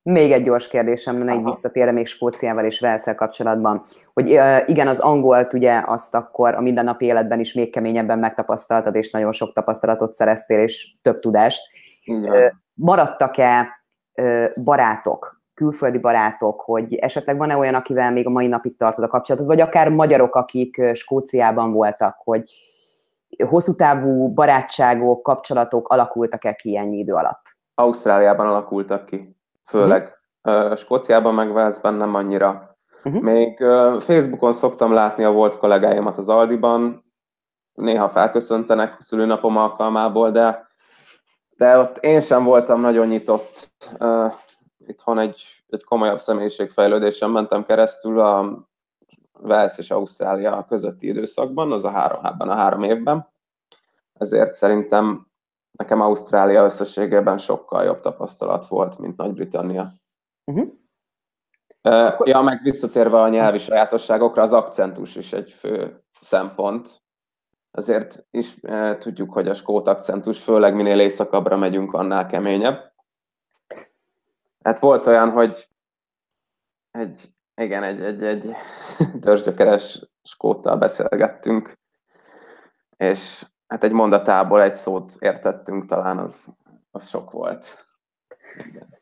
Még 0.04 0.32
egy 0.32 0.42
gyors 0.42 0.68
kérdésem 0.68 1.18
lenne, 1.18 1.34
így 1.34 1.44
visszatérve 1.44 1.92
még 1.92 2.06
Skóciával 2.06 2.64
és 2.64 2.80
Velszel 2.80 3.14
kapcsolatban, 3.14 3.82
hogy 4.12 4.28
igen, 4.66 4.88
az 4.88 5.00
angolt 5.00 5.52
ugye 5.52 5.82
azt 5.86 6.14
akkor 6.14 6.54
a 6.54 6.60
mindennapi 6.60 7.04
életben 7.04 7.40
is 7.40 7.52
még 7.54 7.72
keményebben 7.72 8.18
megtapasztaltad, 8.18 8.94
és 8.94 9.10
nagyon 9.10 9.32
sok 9.32 9.52
tapasztalatot 9.52 10.12
szereztél, 10.12 10.58
és 10.58 10.94
több 11.02 11.18
tudást. 11.18 11.60
Igen. 12.04 12.62
Maradtak-e 12.74 13.68
barátok, 14.64 15.42
külföldi 15.54 15.98
barátok, 15.98 16.60
hogy 16.60 16.94
esetleg 16.94 17.36
van-e 17.36 17.56
olyan, 17.56 17.74
akivel 17.74 18.12
még 18.12 18.26
a 18.26 18.30
mai 18.30 18.46
napig 18.46 18.76
tartod 18.76 19.04
a 19.04 19.08
kapcsolatot, 19.08 19.48
vagy 19.48 19.60
akár 19.60 19.88
magyarok, 19.88 20.34
akik 20.34 20.82
Skóciában 20.94 21.72
voltak, 21.72 22.16
hogy 22.24 22.50
hosszú 23.48 23.74
távú 23.74 24.32
barátságok, 24.32 25.22
kapcsolatok 25.22 25.88
alakultak-e 25.88 26.52
ki 26.52 26.76
ennyi 26.76 26.98
idő 26.98 27.12
alatt? 27.12 27.42
Ausztráliában 27.74 28.46
alakultak 28.46 29.06
ki, 29.06 29.36
főleg. 29.64 30.18
Skóciában 30.76 31.34
meg 31.34 31.50
Walesben 31.50 31.94
nem 31.94 32.14
annyira. 32.14 32.76
Uh-huh. 33.04 33.22
Még 33.22 33.58
Facebookon 34.00 34.52
szoktam 34.52 34.92
látni 34.92 35.24
a 35.24 35.30
volt 35.30 35.56
kollégáimat 35.56 36.16
az 36.16 36.28
Aldiban, 36.28 37.04
néha 37.74 38.08
felköszöntenek 38.08 38.96
szülőnapom 39.00 39.56
alkalmából, 39.56 40.30
de, 40.30 40.66
de 41.56 41.78
ott 41.78 41.96
én 41.96 42.20
sem 42.20 42.44
voltam 42.44 42.80
nagyon 42.80 43.06
nyitott. 43.06 43.72
Itthon 44.86 45.18
egy, 45.18 45.64
egy 45.68 45.84
komolyabb 45.84 46.18
személyiségfejlődésen 46.18 47.30
mentem 47.30 47.64
keresztül 47.64 48.20
a 48.20 48.66
Wales 49.40 49.78
és 49.78 49.90
Ausztrália 49.90 50.64
közötti 50.68 51.06
időszakban, 51.06 51.72
az 51.72 51.84
a 51.84 51.90
három, 51.90 52.24
ebben 52.24 52.48
a 52.48 52.54
három 52.54 52.82
évben. 52.82 53.32
Ezért 54.12 54.52
szerintem 54.52 55.26
nekem 55.82 56.00
Ausztrália 56.00 56.64
összességében 56.64 57.38
sokkal 57.38 57.84
jobb 57.84 58.00
tapasztalat 58.00 58.66
volt, 58.66 58.98
mint 58.98 59.16
Nagy-Britannia. 59.16 59.92
Uh-huh. 60.44 60.72
Uh, 61.82 62.26
ja, 62.28 62.40
meg 62.40 62.62
visszatérve 62.62 63.20
a 63.20 63.28
nyelvi 63.28 63.58
sajátosságokra, 63.58 64.42
az 64.42 64.52
akcentus 64.52 65.16
is 65.16 65.32
egy 65.32 65.50
fő 65.50 66.04
szempont. 66.20 67.02
Azért 67.70 68.26
is 68.30 68.60
tudjuk, 68.98 69.32
hogy 69.32 69.48
a 69.48 69.54
skót 69.54 69.86
akcentus, 69.86 70.38
főleg 70.38 70.74
minél 70.74 71.00
északabbra 71.00 71.56
megyünk, 71.56 71.92
annál 71.92 72.26
keményebb. 72.26 72.92
Hát 74.64 74.78
volt 74.78 75.06
olyan, 75.06 75.30
hogy 75.30 75.68
egy, 76.90 77.28
igen, 77.54 77.82
egy, 77.82 78.00
egy, 78.00 78.22
egy 78.22 78.50
törzsgyökeres 79.20 80.10
skóttal 80.22 80.76
beszélgettünk, 80.76 81.78
és 82.96 83.46
hát 83.72 83.84
egy 83.84 83.92
mondatából 83.92 84.62
egy 84.62 84.74
szót 84.74 85.16
értettünk, 85.18 85.86
talán 85.86 86.18
az, 86.18 86.46
az 86.90 87.08
sok 87.08 87.30
volt. 87.30 87.86
Igen. 88.66 89.00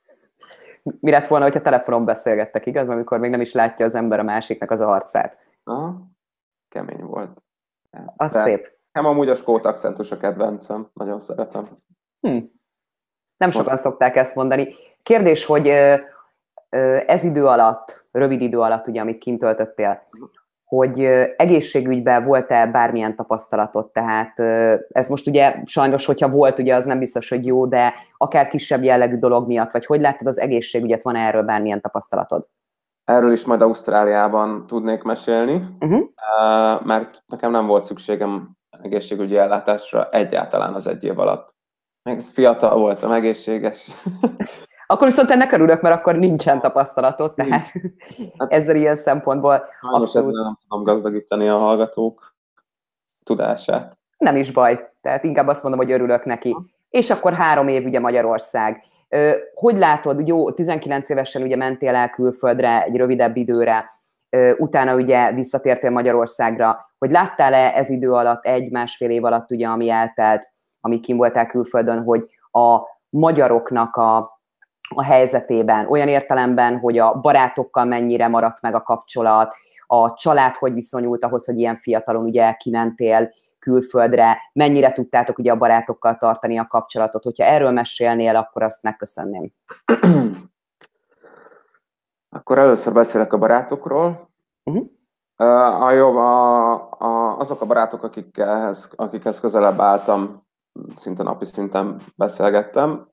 Mi 1.00 1.11
lett 1.11 1.27
volna, 1.27 1.45
hogyha 1.45 1.61
telefonon 1.61 2.05
beszélgettek, 2.05 2.67
igaz? 2.67 2.89
Amikor 2.89 3.19
még 3.19 3.31
nem 3.31 3.41
is 3.41 3.53
látja 3.53 3.87
az 3.87 3.95
ember 3.95 4.19
a 4.19 4.23
másiknak 4.23 4.71
az 4.71 4.81
arcát. 4.81 5.39
Aha, 5.65 5.97
kemény 6.69 7.05
volt. 7.05 7.43
Az 8.17 8.33
De 8.33 8.43
szép. 8.43 8.73
Nem 8.93 9.05
amúgy 9.05 9.29
a 9.29 9.35
skót 9.35 9.65
akcentus 9.65 10.11
a 10.11 10.17
kedvencem, 10.17 10.91
nagyon 10.93 11.21
szeretem. 11.21 11.69
Hm. 12.21 12.39
Nem 13.37 13.50
sokan 13.50 13.77
szokták 13.77 14.17
ezt 14.17 14.35
mondani. 14.35 14.75
Kérdés, 15.03 15.45
hogy 15.45 15.69
ez 17.07 17.25
idő 17.25 17.47
alatt, 17.47 18.07
rövid 18.11 18.41
idő 18.41 18.61
alatt, 18.61 18.87
ugye, 18.87 19.00
amit 19.00 19.19
kint 19.19 19.39
töltöttél, 19.39 20.03
hogy 20.71 21.00
egészségügyben 21.37 22.25
volt-e 22.25 22.67
bármilyen 22.67 23.17
tapasztalatot, 23.17 23.93
tehát 23.93 24.39
ez 24.89 25.09
most 25.09 25.27
ugye 25.27 25.62
sajnos, 25.65 26.07
hogyha 26.07 26.29
volt, 26.29 26.59
ugye 26.59 26.75
az 26.75 26.85
nem 26.85 26.99
biztos, 26.99 27.29
hogy 27.29 27.47
jó, 27.47 27.67
de 27.67 27.95
akár 28.17 28.49
kisebb 28.49 28.83
jellegű 28.83 29.17
dolog 29.17 29.47
miatt, 29.47 29.71
vagy 29.71 29.87
hogy 29.87 30.00
láttad 30.00 30.27
az 30.27 30.39
egészségügyet, 30.39 31.03
van 31.03 31.17
erről 31.17 31.43
bármilyen 31.43 31.81
tapasztalatod? 31.81 32.45
Erről 33.05 33.33
is 33.33 33.45
majd 33.45 33.61
Ausztráliában 33.61 34.67
tudnék 34.67 35.03
mesélni, 35.03 35.69
uh-huh. 35.81 36.09
mert 36.85 37.23
nekem 37.27 37.50
nem 37.50 37.67
volt 37.67 37.85
szükségem 37.85 38.50
egészségügyi 38.83 39.37
ellátásra 39.37 40.09
egyáltalán 40.11 40.75
az 40.75 40.87
egy 40.87 41.05
év 41.05 41.19
alatt. 41.19 41.55
Még 42.03 42.21
fiatal 42.21 42.79
voltam, 42.79 43.12
egészséges. 43.12 43.89
Akkor 44.90 45.06
viszont 45.06 45.30
ennek 45.30 45.52
örülök, 45.52 45.80
mert 45.80 45.94
akkor 45.94 46.16
nincsen 46.16 46.61
tapasztalatod, 46.61 47.35
tehát 47.35 47.52
hát, 47.52 47.73
ezzel 48.52 48.76
ilyen 48.76 48.94
szempontból 48.94 49.64
abszolút... 49.80 50.30
ezzel 50.30 50.42
nem 50.42 50.56
tudom 50.68 50.85
gazdagítani 50.85 51.49
a 51.49 51.56
hallgatók 51.56 52.35
tudását. 53.25 53.97
Nem 54.18 54.37
is 54.37 54.52
baj, 54.52 54.92
tehát 55.00 55.25
inkább 55.25 55.49
azt 55.49 55.62
mondom, 55.62 55.80
hogy 55.80 55.90
örülök 55.90 56.25
neki. 56.25 56.56
És 56.88 57.11
akkor 57.11 57.32
három 57.32 57.68
év 57.68 57.85
ugye 57.85 58.00
Magyarország. 58.00 58.82
Hogy 59.54 59.78
látod, 59.78 60.26
jó, 60.26 60.52
19 60.52 61.09
évesen 61.09 61.42
ugye 61.42 61.56
mentél 61.56 61.94
el 61.94 62.11
külföldre 62.11 62.82
egy 62.82 62.97
rövidebb 62.97 63.37
időre, 63.37 63.90
utána 64.59 64.94
ugye 64.94 65.32
visszatértél 65.32 65.90
Magyarországra, 65.90 66.91
hogy 66.99 67.10
láttál-e 67.10 67.73
ez 67.75 67.91
idő 67.91 68.12
alatt, 68.12 68.45
egy-másfél 68.45 69.10
év 69.10 69.25
alatt 69.25 69.50
ugye, 69.50 69.67
ami 69.67 69.91
eltelt, 69.91 70.50
ami 70.80 71.00
kim 71.00 71.17
voltál 71.17 71.47
külföldön, 71.47 72.02
hogy 72.02 72.25
a 72.50 72.78
magyaroknak 73.08 73.97
a, 73.97 74.40
a 74.95 75.03
helyzetében, 75.03 75.87
olyan 75.87 76.09
értelemben, 76.09 76.79
hogy 76.79 76.99
a 76.99 77.15
barátokkal 77.21 77.85
mennyire 77.85 78.29
maradt 78.29 78.61
meg 78.61 78.75
a 78.75 78.83
kapcsolat, 78.83 79.55
a 79.87 80.15
család 80.15 80.57
hogy 80.57 80.73
viszonyult 80.73 81.25
ahhoz, 81.25 81.47
hogy 81.47 81.59
ilyen 81.59 81.76
fiatalon 81.76 82.25
ugye 82.25 82.53
kimentél 82.53 83.31
külföldre, 83.59 84.37
mennyire 84.53 84.93
tudtátok 84.93 85.39
ugye 85.39 85.53
a 85.53 85.57
barátokkal 85.57 86.17
tartani 86.17 86.59
a 86.59 86.67
kapcsolatot. 86.67 87.23
Hogyha 87.25 87.45
erről 87.45 87.71
mesélnél, 87.71 88.37
akkor 88.37 88.63
azt 88.63 88.83
megköszönném. 88.83 89.53
Akkor 92.33 92.59
először 92.59 92.93
beszélek 92.93 93.33
a 93.33 93.39
barátokról. 93.39 94.31
Uh-huh. 94.65 94.87
A 95.83 95.91
jobb, 95.91 96.17
a, 96.17 96.73
a, 96.99 97.39
azok 97.39 97.61
a 97.61 97.67
barátok, 97.67 98.03
akikhez, 98.03 98.91
akikhez 98.97 99.41
közelebb 99.41 99.81
álltam, 99.81 100.47
szinte 100.97 101.23
napi 101.23 101.45
szinten 101.45 102.03
beszélgettem, 102.17 103.09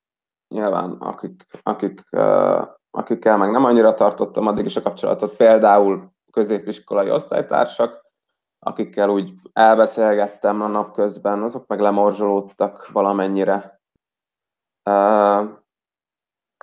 nyilván 0.47 0.91
akik, 0.91 1.45
akik, 1.63 2.03
akikkel 2.91 3.37
meg 3.37 3.51
nem 3.51 3.63
annyira 3.63 3.93
tartottam 3.93 4.47
addig 4.47 4.65
is 4.65 4.75
a 4.75 4.81
kapcsolatot, 4.81 5.35
például 5.35 6.11
középiskolai 6.31 7.11
osztálytársak, 7.11 8.05
akikkel 8.59 9.09
úgy 9.09 9.33
elbeszélgettem 9.53 10.61
a 10.61 10.67
nap 10.67 10.93
közben, 10.93 11.43
azok 11.43 11.67
meg 11.67 11.79
lemorzsolódtak 11.79 12.89
valamennyire. 12.91 13.81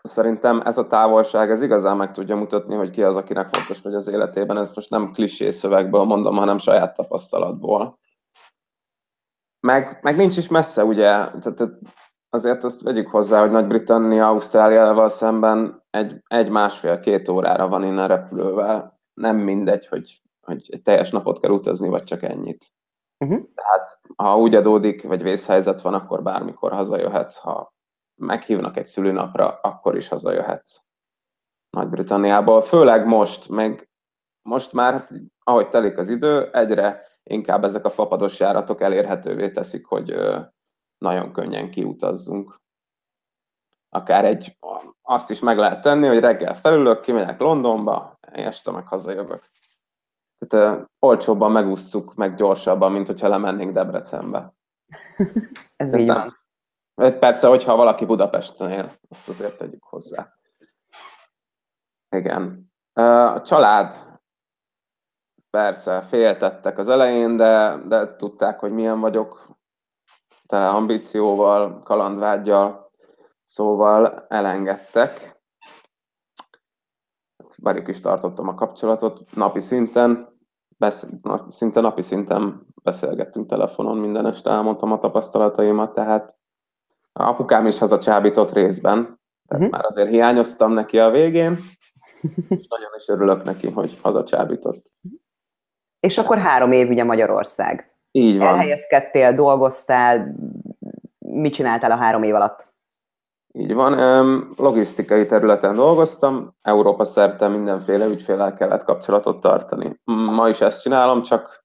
Szerintem 0.02 0.60
ez 0.60 0.78
a 0.78 0.86
távolság, 0.86 1.50
ez 1.50 1.62
igazán 1.62 1.96
meg 1.96 2.12
tudja 2.12 2.36
mutatni, 2.36 2.74
hogy 2.74 2.90
ki 2.90 3.02
az, 3.02 3.16
akinek 3.16 3.54
fontos 3.54 3.82
hogy 3.82 3.94
az 3.94 4.08
életében. 4.08 4.56
Ez 4.56 4.74
most 4.74 4.90
nem 4.90 5.12
klisé 5.12 5.50
szövegből 5.50 6.04
mondom, 6.04 6.36
hanem 6.36 6.58
saját 6.58 6.96
tapasztalatból. 6.96 7.98
Meg, 9.60 9.98
meg 10.02 10.16
nincs 10.16 10.36
is 10.36 10.48
messze, 10.48 10.84
ugye, 10.84 11.08
tehát 11.08 11.62
azért 12.34 12.64
azt 12.64 12.82
vegyük 12.82 13.08
hozzá, 13.08 13.40
hogy 13.40 13.50
Nagy-Britannia 13.50 14.28
Ausztráliával 14.28 15.08
szemben 15.08 15.82
egy, 15.90 16.22
egy 16.26 16.50
másfél-két 16.50 17.28
órára 17.28 17.68
van 17.68 17.84
innen 17.84 18.08
repülővel. 18.08 19.00
Nem 19.14 19.36
mindegy, 19.36 19.86
hogy, 19.86 20.22
hogy 20.40 20.68
egy 20.72 20.82
teljes 20.82 21.10
napot 21.10 21.40
kell 21.40 21.50
utazni, 21.50 21.88
vagy 21.88 22.04
csak 22.04 22.22
ennyit. 22.22 22.66
Uh-huh. 23.24 23.42
Tehát 23.54 24.00
ha 24.16 24.38
úgy 24.38 24.54
adódik, 24.54 25.02
vagy 25.02 25.22
vészhelyzet 25.22 25.80
van, 25.80 25.94
akkor 25.94 26.22
bármikor 26.22 26.72
hazajöhetsz. 26.72 27.36
Ha 27.36 27.74
meghívnak 28.14 28.76
egy 28.76 28.86
szülőnapra, 28.86 29.58
akkor 29.62 29.96
is 29.96 30.08
hazajöhetsz 30.08 30.80
Nagy-Britanniából. 31.70 32.62
Főleg 32.62 33.06
most, 33.06 33.48
meg 33.48 33.90
most 34.42 34.72
már, 34.72 34.92
hát, 34.92 35.10
ahogy 35.44 35.68
telik 35.68 35.98
az 35.98 36.08
idő, 36.08 36.50
egyre 36.52 37.02
inkább 37.22 37.64
ezek 37.64 37.84
a 37.84 37.90
fapados 37.90 38.40
járatok 38.40 38.80
elérhetővé 38.80 39.50
teszik, 39.50 39.86
hogy 39.86 40.14
nagyon 40.98 41.33
könnyen 41.33 41.70
kiutazzunk. 41.70 42.61
Akár 43.88 44.24
egy, 44.24 44.59
azt 45.02 45.30
is 45.30 45.40
meg 45.40 45.59
lehet 45.59 45.83
tenni, 45.83 46.07
hogy 46.07 46.20
reggel 46.20 46.54
felülök, 46.54 47.00
kimegyek 47.00 47.40
Londonba, 47.40 48.18
este 48.20 48.70
meg 48.70 48.87
hazajövök. 48.87 49.50
Tehát 50.38 50.78
uh, 50.78 50.87
olcsóbban 50.98 51.52
megússzuk, 51.52 52.14
meg 52.14 52.35
gyorsabban, 52.35 52.92
mint 52.92 53.07
hogyha 53.07 53.28
lemennénk 53.28 53.72
Debrecenbe. 53.72 54.54
Ez, 55.76 55.94
így 55.94 56.07
van. 56.07 56.37
Persze, 56.94 57.48
hogyha 57.48 57.76
valaki 57.76 58.04
Budapesten 58.04 58.70
él, 58.70 58.98
azt 59.09 59.28
azért 59.28 59.57
tegyük 59.57 59.85
hozzá. 59.85 60.26
Igen. 62.16 62.72
A 62.92 63.42
család 63.42 64.18
persze 65.50 66.00
féltettek 66.02 66.78
az 66.78 66.88
elején, 66.88 67.37
de, 67.37 67.78
de 67.87 68.16
tudták, 68.16 68.59
hogy 68.59 68.72
milyen 68.72 69.00
vagyok, 69.00 69.53
tele 70.46 70.68
ambícióval, 70.68 71.83
kalandvágyjal, 71.83 72.90
szóval 73.44 74.26
elengedtek. 74.28 75.42
Velük 77.57 77.88
is 77.88 78.00
tartottam 78.00 78.48
a 78.48 78.54
kapcsolatot 78.54 79.35
napi 79.35 79.61
szinten, 79.61 80.38
besz, 80.78 81.07
szinte 81.48 81.80
napi 81.80 82.02
szinten 82.02 82.66
beszélgettünk 82.83 83.48
telefonon, 83.48 83.98
minden 83.98 84.26
este 84.26 84.50
elmondtam 84.50 84.92
a 84.92 84.98
tapasztalataimat, 84.98 85.94
tehát 85.94 86.35
apukám 87.12 87.66
is 87.66 87.78
hazacsábított 87.78 88.52
részben, 88.52 89.20
tehát 89.48 89.64
uh-huh. 89.64 89.70
már 89.70 89.85
azért 89.85 90.09
hiányoztam 90.09 90.72
neki 90.72 90.98
a 90.98 91.11
végén, 91.11 91.59
és 92.48 92.66
nagyon 92.68 92.90
is 92.96 93.09
örülök 93.09 93.44
neki, 93.44 93.70
hogy 93.70 93.98
hazacsábított. 94.02 94.85
És 96.00 96.18
akkor 96.18 96.38
három 96.38 96.72
év 96.72 96.88
ugye 96.88 97.04
Magyarország. 97.04 97.93
Így 98.16 98.38
van. 98.38 98.46
Elhelyezkedtél, 98.46 99.35
dolgoztál, 99.35 100.35
mit 101.18 101.53
csináltál 101.53 101.90
a 101.90 101.96
három 101.96 102.22
év 102.22 102.35
alatt? 102.35 102.66
Így 103.53 103.74
van, 103.74 103.94
logisztikai 104.57 105.27
területen 105.27 105.74
dolgoztam, 105.74 106.55
Európa 106.62 107.05
szerte 107.05 107.48
mindenféle 107.48 108.07
ügyfélel 108.07 108.55
kellett 108.55 108.85
kapcsolatot 108.85 109.40
tartani. 109.40 110.00
Ma 110.05 110.48
is 110.48 110.61
ezt 110.61 110.81
csinálom, 110.81 111.22
csak 111.22 111.64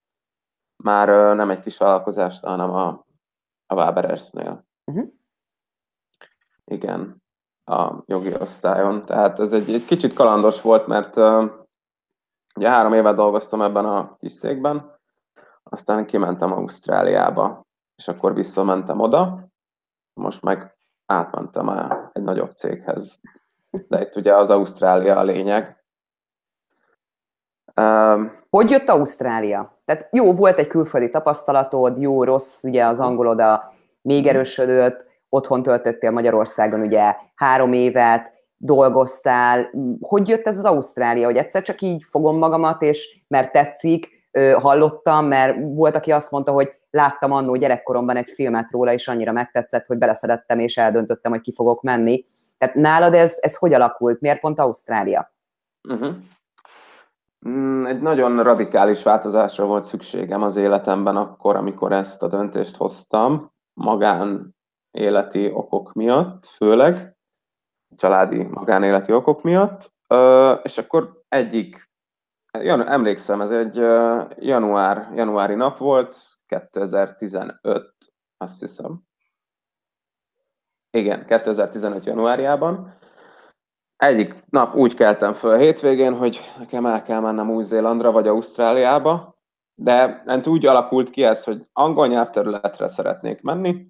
már 0.83 1.35
nem 1.35 1.49
egy 1.49 1.59
kis 1.59 1.77
vállalkozást, 1.77 2.43
hanem 2.43 2.69
a, 2.69 2.87
a 3.65 3.75
Waberersnél. 3.75 4.65
Uh-huh. 4.85 5.07
Igen. 6.65 7.23
a 7.65 8.03
jogi 8.05 8.33
osztályon. 8.39 9.05
Tehát 9.05 9.39
ez 9.39 9.53
egy, 9.53 9.73
egy 9.73 9.85
kicsit 9.85 10.13
kalandos 10.13 10.61
volt, 10.61 10.87
mert 10.87 11.17
ugye 12.55 12.69
három 12.69 12.93
évet 12.93 13.15
dolgoztam 13.15 13.61
ebben 13.61 13.85
a 13.85 14.17
kis 14.19 14.31
székben, 14.31 14.98
aztán 15.63 16.05
kimentem 16.05 16.51
Ausztráliába, 16.51 17.65
és 17.95 18.07
akkor 18.07 18.33
visszamentem 18.33 18.99
oda, 18.99 19.47
most 20.13 20.41
meg 20.41 20.75
átmentem 21.05 21.69
egy 22.13 22.23
nagyobb 22.23 22.51
céghez. 22.51 23.19
De 23.87 24.01
itt 24.01 24.15
ugye 24.15 24.35
az 24.35 24.49
Ausztrália 24.49 25.17
a 25.17 25.23
lényeg. 25.23 25.83
Hogy 28.49 28.69
jött 28.69 28.89
Ausztrália? 28.89 29.81
Tehát 29.85 30.07
jó, 30.11 30.33
volt 30.33 30.57
egy 30.57 30.67
külföldi 30.67 31.09
tapasztalatod, 31.09 32.01
jó, 32.01 32.23
rossz, 32.23 32.63
ugye 32.63 32.85
az 32.85 32.99
angolod 32.99 33.39
a 33.39 33.73
még 34.01 34.27
erősödött, 34.27 35.05
otthon 35.29 35.63
töltöttél 35.63 36.11
Magyarországon 36.11 36.81
ugye 36.81 37.15
három 37.35 37.73
évet, 37.73 38.47
dolgoztál. 38.57 39.69
Hogy 40.01 40.27
jött 40.27 40.47
ez 40.47 40.57
az 40.57 40.63
Ausztrália, 40.63 41.25
hogy 41.25 41.37
egyszer 41.37 41.61
csak 41.61 41.81
így 41.81 42.03
fogom 42.03 42.37
magamat, 42.37 42.81
és 42.81 43.23
mert 43.27 43.51
tetszik, 43.51 44.18
hallottam, 44.59 45.25
mert 45.25 45.57
volt, 45.61 45.95
aki 45.95 46.11
azt 46.11 46.31
mondta, 46.31 46.51
hogy 46.51 46.71
láttam 46.89 47.31
annó 47.31 47.55
gyerekkoromban 47.55 48.15
egy 48.15 48.29
filmet 48.29 48.71
róla, 48.71 48.93
és 48.93 49.07
annyira 49.07 49.31
megtetszett, 49.31 49.85
hogy 49.85 49.97
beleszedettem, 49.97 50.59
és 50.59 50.77
eldöntöttem, 50.77 51.31
hogy 51.31 51.41
ki 51.41 51.53
fogok 51.53 51.81
menni. 51.81 52.23
Tehát 52.57 52.75
nálad 52.75 53.13
ez, 53.13 53.37
ez 53.41 53.57
hogy 53.57 53.73
alakult? 53.73 54.21
Miért 54.21 54.39
pont 54.39 54.59
Ausztrália? 54.59 55.33
Uh-huh. 55.89 56.15
Egy 57.87 58.01
nagyon 58.01 58.43
radikális 58.43 59.03
változásra 59.03 59.65
volt 59.65 59.83
szükségem 59.83 60.41
az 60.41 60.55
életemben 60.55 61.17
akkor, 61.17 61.55
amikor 61.55 61.91
ezt 61.91 62.23
a 62.23 62.27
döntést 62.27 62.75
hoztam, 62.75 63.51
magán 63.73 64.55
életi 64.91 65.51
okok 65.53 65.93
miatt, 65.93 66.45
főleg, 66.45 67.17
családi 67.95 68.43
magánéleti 68.43 69.13
okok 69.13 69.41
miatt, 69.41 69.93
és 70.63 70.77
akkor 70.77 71.21
egyik, 71.29 71.88
jan, 72.51 72.87
emlékszem, 72.87 73.41
ez 73.41 73.51
egy 73.51 73.75
január, 74.45 75.11
januári 75.15 75.55
nap 75.55 75.77
volt, 75.77 76.17
2015, 76.45 77.93
azt 78.37 78.59
hiszem. 78.59 79.01
Igen, 80.91 81.25
2015 81.25 82.05
januárjában. 82.05 82.97
Egyik 83.95 84.43
nap 84.49 84.75
úgy 84.75 84.93
keltem 84.93 85.33
föl 85.33 85.57
hétvégén, 85.57 86.17
hogy 86.17 86.39
nekem 86.57 86.85
el 86.85 87.03
kell 87.03 87.19
mennem 87.19 87.49
Új-Zélandra 87.49 88.11
vagy 88.11 88.27
Ausztráliába, 88.27 89.37
de 89.75 90.23
úgy 90.45 90.65
alakult 90.65 91.09
ki 91.09 91.23
ez, 91.23 91.43
hogy 91.43 91.69
angol 91.73 92.07
nyelvterületre 92.07 92.87
szeretnék 92.87 93.41
menni, 93.41 93.87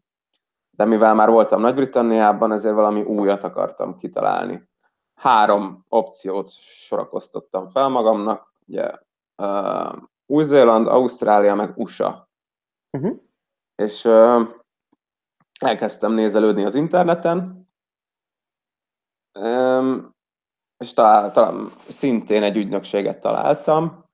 de 0.69 0.85
mivel 0.85 1.13
már 1.13 1.29
voltam 1.29 1.61
Nagy-Britanniában, 1.61 2.51
ezért 2.51 2.75
valami 2.75 3.01
újat 3.01 3.43
akartam 3.43 3.97
kitalálni. 3.97 4.69
Három 5.15 5.85
opciót 5.87 6.49
sorakoztattam 6.51 7.69
fel 7.69 7.87
magamnak, 7.87 8.48
ugye 8.69 8.91
uh, 9.37 10.01
Új-Zéland, 10.25 10.87
Ausztrália, 10.87 11.55
meg 11.55 11.77
USA. 11.77 12.29
Uh-huh. 12.97 13.19
És 13.75 14.05
uh, 14.05 14.47
elkezdtem 15.59 16.11
nézelődni 16.11 16.65
az 16.65 16.75
interneten, 16.75 17.69
um, 19.39 20.15
és 20.77 20.93
talán 20.93 21.71
szintén 21.87 22.43
egy 22.43 22.57
ügynökséget 22.57 23.21
találtam, 23.21 24.05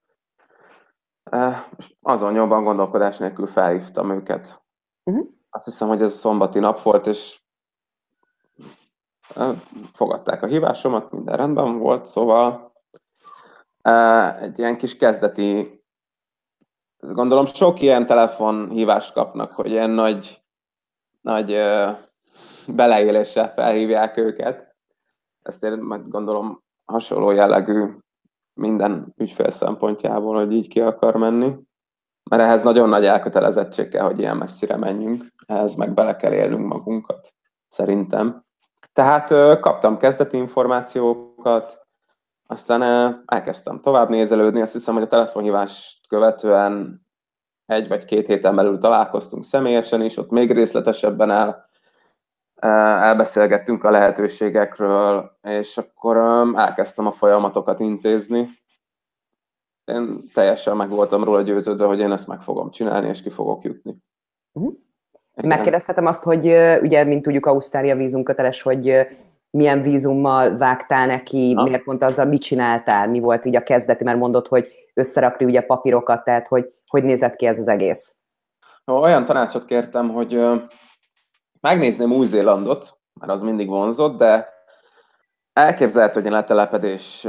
uh, 1.32 1.56
és 1.78 1.96
azon 2.02 2.34
nyomban 2.34 2.64
gondolkodás 2.64 3.18
nélkül 3.18 3.48
felhívtam 3.48 4.12
őket. 4.12 4.64
Uh-huh 5.04 5.34
azt 5.56 5.66
hiszem, 5.66 5.88
hogy 5.88 6.02
ez 6.02 6.14
szombati 6.14 6.60
nap 6.60 6.82
volt, 6.82 7.08
és 7.08 7.42
fogadták 9.94 10.42
a 10.44 10.48
hívásomat, 10.48 11.12
minden 11.12 11.38
rendben 11.38 11.78
volt, 11.78 12.06
szóval 12.06 12.75
egy 14.40 14.60
ilyen 14.60 14.78
kis 14.78 14.98
kezdeti, 14.98 15.84
gondolom 17.00 17.46
sok 17.46 17.82
ilyen 17.82 18.06
telefonhívást 18.06 19.14
kapnak, 19.14 19.52
hogy 19.52 19.72
ilyen 19.72 19.90
nagy, 19.90 20.44
nagy 21.22 21.58
beleéléssel 22.68 23.54
felhívják 23.54 24.18
őket. 24.18 24.76
Ezt 25.42 25.64
én 25.64 25.78
majd 25.78 26.08
gondolom 26.08 26.64
hasonló 26.86 27.32
jellegű 27.32 27.86
minden 28.54 29.14
ügyfél 29.18 29.52
szempontjából, 29.52 30.36
hogy 30.36 30.52
így 30.52 30.68
ki 30.68 30.82
akar 30.82 31.16
menni 31.16 31.56
mert 32.30 32.42
ehhez 32.42 32.64
nagyon 32.64 32.90
nagy 32.90 33.06
elkötelezettség 33.06 33.90
kell, 33.90 34.06
hogy 34.06 34.20
ilyen 34.20 34.38
messzire 34.38 34.76
menjünk, 34.76 35.26
ehhez 35.46 35.76
meg 35.76 35.94
bele 35.94 36.16
kell 36.16 36.34
élnünk 36.34 36.68
magunkat, 36.68 37.34
szerintem. 37.68 38.44
Tehát 38.94 39.60
kaptam 39.60 39.98
kezdeti 39.98 40.38
információkat, 40.38 41.85
aztán 42.48 42.82
elkezdtem 43.26 43.80
tovább 43.82 44.10
nézelődni, 44.10 44.62
azt 44.62 44.74
hiszem, 44.74 44.94
hogy 44.94 45.04
a 45.04 45.08
telefonhívást 45.08 46.08
követően 46.08 47.06
egy 47.66 47.88
vagy 47.88 48.06
két 48.06 48.28
héten 48.28 48.56
belül 48.56 48.78
találkoztunk 48.78 49.44
személyesen 49.44 50.02
is, 50.02 50.18
ott 50.18 50.30
még 50.30 50.52
részletesebben 50.52 51.32
el, 51.32 51.70
elbeszélgettünk 53.02 53.84
a 53.84 53.90
lehetőségekről, 53.90 55.38
és 55.42 55.78
akkor 55.78 56.18
elkezdtem 56.56 57.06
a 57.06 57.12
folyamatokat 57.12 57.80
intézni, 57.80 58.50
én 59.86 60.20
teljesen 60.34 60.76
meg 60.76 60.90
voltam 60.90 61.24
róla 61.24 61.42
győződve, 61.42 61.86
hogy 61.86 62.00
én 62.00 62.12
ezt 62.12 62.28
meg 62.28 62.42
fogom 62.42 62.72
csinálni, 62.72 63.08
és 63.08 63.22
ki 63.22 63.30
fogok 63.30 63.64
jutni. 63.64 63.96
Uh-huh. 64.52 64.74
Megkérdezhetem 65.34 66.06
azt, 66.06 66.24
hogy 66.24 66.46
ugye, 66.82 67.04
mint 67.04 67.22
tudjuk, 67.22 67.46
Ausztrália 67.46 67.96
vízum 67.96 68.24
köteles, 68.24 68.62
hogy 68.62 69.08
milyen 69.56 69.82
vízummal 69.82 70.58
vágtál 70.58 71.06
neki, 71.06 71.54
ha. 71.54 71.64
miért 71.64 71.84
pont 71.84 72.04
azzal, 72.04 72.26
mit 72.26 72.42
csináltál, 72.42 73.10
mi 73.10 73.20
volt 73.20 73.46
így 73.46 73.56
a 73.56 73.64
kezdeti, 73.64 74.04
mert 74.04 74.18
mondod, 74.18 74.48
hogy 74.48 74.68
összerakni 74.94 75.46
ugye 75.46 75.62
papírokat, 75.62 76.24
tehát 76.24 76.48
hogy, 76.48 76.70
hogy 76.88 77.04
nézett 77.04 77.36
ki 77.36 77.46
ez 77.46 77.60
az 77.60 77.68
egész? 77.68 78.20
Olyan 78.86 79.26
tanácsot 79.26 79.66
kértem, 79.66 80.10
hogy 80.10 80.46
megnézném 81.62 82.12
Új-Zélandot, 82.12 82.98
mert 83.14 83.32
az 83.32 83.42
mindig 83.42 83.68
vonzott, 83.68 84.18
de 84.18 84.54
elképzelhető, 85.54 86.14
hogy 86.14 86.26
én 86.26 86.36
letelepedés 86.36 87.28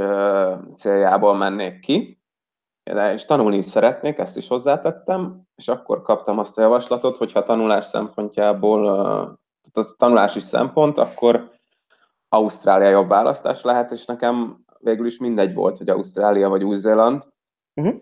céljából 0.75 1.35
mennék 1.35 1.79
ki, 1.79 2.21
de 2.83 3.13
és 3.13 3.25
tanulni 3.25 3.57
is 3.57 3.65
szeretnék, 3.65 4.17
ezt 4.17 4.37
is 4.37 4.47
hozzátettem, 4.47 5.41
és 5.55 5.67
akkor 5.67 6.01
kaptam 6.01 6.39
azt 6.39 6.57
a 6.57 6.61
javaslatot, 6.61 7.17
hogy 7.17 7.31
ha 7.31 7.43
tanulás 7.43 7.85
szempontjából, 7.85 8.87
a 8.87 9.37
tanulás 9.97 10.35
is 10.35 10.43
szempont, 10.43 10.97
akkor 10.97 11.55
Ausztrália 12.29 12.89
jobb 12.89 13.07
választás 13.07 13.61
lehet, 13.61 13.91
és 13.91 14.05
nekem 14.05 14.65
végül 14.79 15.05
is 15.05 15.17
mindegy 15.17 15.53
volt, 15.53 15.77
hogy 15.77 15.89
Ausztrália 15.89 16.49
vagy 16.49 16.63
Új-Zéland. 16.63 17.27
Uh-huh. 17.73 18.01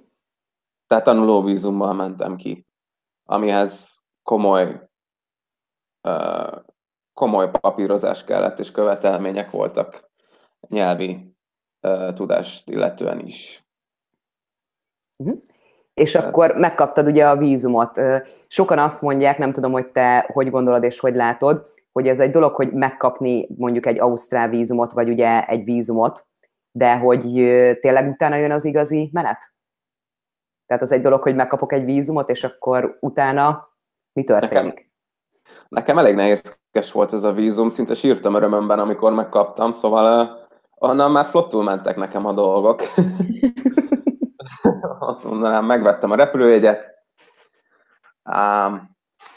Tehát 0.87 1.03
tanulóvízummal 1.03 1.93
mentem 1.93 2.35
ki, 2.35 2.67
amihez 3.23 4.03
komoly, 4.23 4.89
uh, 6.07 6.63
komoly 7.13 7.49
papírozás 7.51 8.23
kellett, 8.23 8.59
és 8.59 8.71
követelmények 8.71 9.51
voltak 9.51 10.09
nyelvi 10.67 11.35
uh, 11.81 12.13
tudást 12.13 12.69
illetően 12.69 13.19
is. 13.19 13.65
Uh-huh. 15.17 15.39
És 15.93 16.15
akkor 16.15 16.55
megkaptad 16.55 17.07
ugye 17.07 17.27
a 17.27 17.37
vízumot. 17.37 17.99
Sokan 18.47 18.79
azt 18.79 19.01
mondják, 19.01 19.37
nem 19.37 19.51
tudom, 19.51 19.71
hogy 19.71 19.91
te 19.91 20.29
hogy 20.33 20.49
gondolod 20.49 20.83
és 20.83 20.99
hogy 20.99 21.15
látod, 21.15 21.65
hogy 21.95 22.07
ez 22.07 22.19
egy 22.19 22.29
dolog, 22.29 22.55
hogy 22.55 22.73
megkapni 22.73 23.47
mondjuk 23.57 23.85
egy 23.85 23.99
ausztrál 23.99 24.49
vízumot, 24.49 24.91
vagy 24.91 25.09
ugye 25.09 25.45
egy 25.45 25.63
vízumot, 25.63 26.27
de 26.71 26.97
hogy 26.97 27.21
tényleg 27.79 28.09
utána 28.09 28.35
jön 28.35 28.51
az 28.51 28.65
igazi 28.65 29.09
menet? 29.13 29.53
Tehát 30.65 30.83
az 30.83 30.91
egy 30.91 31.01
dolog, 31.01 31.21
hogy 31.21 31.35
megkapok 31.35 31.73
egy 31.73 31.85
vízumot, 31.85 32.29
és 32.29 32.43
akkor 32.43 32.97
utána 33.01 33.67
mi 34.13 34.23
történik? 34.23 34.73
Nekem, 34.73 34.85
nekem 35.67 35.97
elég 35.97 36.15
nehézkes 36.15 36.91
volt 36.91 37.13
ez 37.13 37.23
a 37.23 37.33
vízum, 37.33 37.69
szinte 37.69 37.93
sírtam 37.93 38.35
örömömben, 38.35 38.79
amikor 38.79 39.13
megkaptam, 39.13 39.71
szóval 39.71 40.25
uh, 40.25 40.89
onnan 40.89 41.11
már 41.11 41.25
flottul 41.25 41.63
mentek 41.63 41.95
nekem 41.95 42.25
a 42.25 42.33
dolgok. 42.33 42.81
azt 44.99 45.23
mondanám, 45.23 45.65
megvettem 45.65 46.11
a 46.11 46.15
repülőjegyet, 46.15 46.93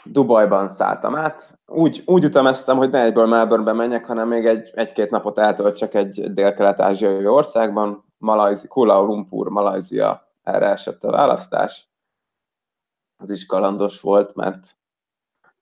Dubajban 0.05 0.67
szálltam 0.67 1.15
át. 1.15 1.59
Úgy, 1.65 2.03
úgy 2.05 2.25
utameztem, 2.25 2.77
hogy 2.77 2.89
ne 2.89 3.01
egyből 3.01 3.25
Melbournebe 3.25 3.73
menjek, 3.73 4.05
hanem 4.05 4.27
még 4.27 4.45
egy, 4.45 4.71
egy-két 4.73 5.09
napot 5.09 5.37
eltöltsek 5.37 5.93
egy 5.93 6.33
dél-kelet-ázsiai 6.33 7.27
országban. 7.27 8.03
Malajzi, 8.17 8.67
Kuala 8.67 9.01
Lumpur, 9.01 9.49
Malajzia, 9.49 10.27
erre 10.43 10.65
esett 10.65 11.03
a 11.03 11.11
választás. 11.11 11.89
Az 13.17 13.29
is 13.29 13.45
kalandos 13.45 14.01
volt, 14.01 14.35
mert 14.35 14.77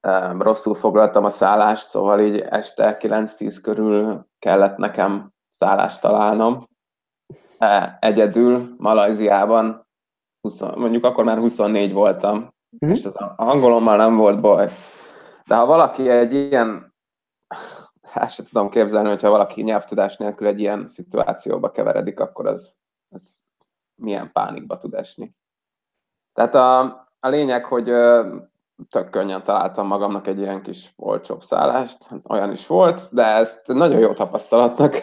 um, 0.08 0.42
rosszul 0.42 0.76
foglaltam 0.76 1.24
a 1.24 1.30
szállást, 1.30 1.88
szóval 1.88 2.20
így 2.20 2.40
este 2.40 2.98
9-10 3.00 3.60
körül 3.64 4.28
kellett 4.40 4.78
nekem 4.78 5.34
szállást 5.50 6.02
találnom. 6.02 6.68
E, 7.58 7.98
egyedül 8.02 8.76
Malajziában 8.78 9.88
20, 10.42 10.60
mondjuk 10.60 11.04
akkor 11.04 11.24
már 11.24 11.38
24 11.38 11.94
voltam, 11.94 12.56
mm. 12.86 12.90
és 12.90 13.06
az 13.06 13.14
angolommal 13.36 13.96
nem 13.96 14.16
volt 14.16 14.42
baj. 14.42 14.72
De 15.46 15.56
ha 15.56 15.66
valaki 15.66 16.10
egy 16.10 16.34
ilyen 16.34 16.96
hát 18.02 18.32
se 18.32 18.44
tudom 18.44 18.70
képzelni, 18.70 19.10
hogyha 19.10 19.30
valaki 19.30 19.62
nyelvtudás 19.62 20.18
nélkül 20.18 20.48
egy 20.48 20.60
ilyen 20.60 20.88
szituációba 20.88 21.72
keveredik, 21.72 22.20
akkor 22.20 22.48
az, 22.48 22.76
az 23.10 23.42
milyen 23.96 24.32
pánikba 24.32 24.78
tud 24.78 24.94
esni. 24.94 25.36
Tehát 26.34 26.56
a, 26.56 26.80
a 27.20 27.28
lényeg, 27.28 27.66
hogy 27.66 27.86
tök 28.90 29.10
könnyen 29.10 29.44
találtam 29.44 29.88
magamnak 29.88 30.28
egy 30.28 30.40
ilyen 30.40 30.62
kis 30.62 30.94
olcsóbb 30.96 31.42
szállást, 31.42 32.04
hát 32.04 32.20
olyan 32.28 32.52
is 32.52 32.68
volt, 32.68 33.14
de 33.14 33.26
ezt 33.26 33.68
nagyon 33.68 34.00
jó 34.00 34.14
tapasztalatnak 34.14 34.96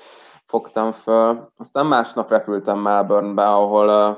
fogtam 0.52 0.92
föl. 0.92 1.52
Aztán 1.56 1.86
másnap 1.86 2.30
repültem 2.30 2.78
Melbournebe, 2.78 3.52
ahol 3.52 4.16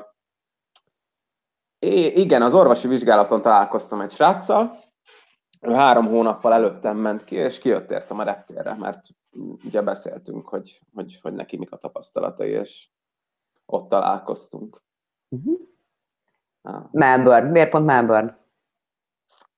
uh, 1.84 2.16
igen, 2.16 2.42
az 2.42 2.54
orvosi 2.54 2.88
vizsgálaton 2.88 3.42
találkoztam 3.42 4.00
egy 4.00 4.10
sráccal, 4.10 4.82
ő 5.60 5.72
három 5.72 6.06
hónappal 6.06 6.52
előttem 6.52 6.96
ment 6.96 7.24
ki, 7.24 7.34
és 7.34 7.58
kijött 7.58 7.90
értem 7.90 8.18
a 8.18 8.22
reptérre, 8.22 8.74
mert 8.74 9.00
ugye 9.64 9.82
beszéltünk, 9.82 10.48
hogy, 10.48 10.80
hogy, 10.94 11.18
hogy 11.22 11.32
neki 11.32 11.56
mik 11.56 11.72
a 11.72 11.76
tapasztalatai, 11.76 12.50
és 12.50 12.88
ott 13.66 13.88
találkoztunk. 13.88 14.82
Uh-huh. 15.28 15.60
Ah. 16.62 16.84
Melbourne. 16.90 17.50
Miért 17.50 17.70
pont 17.70 17.84
Melbourne? 17.84 18.38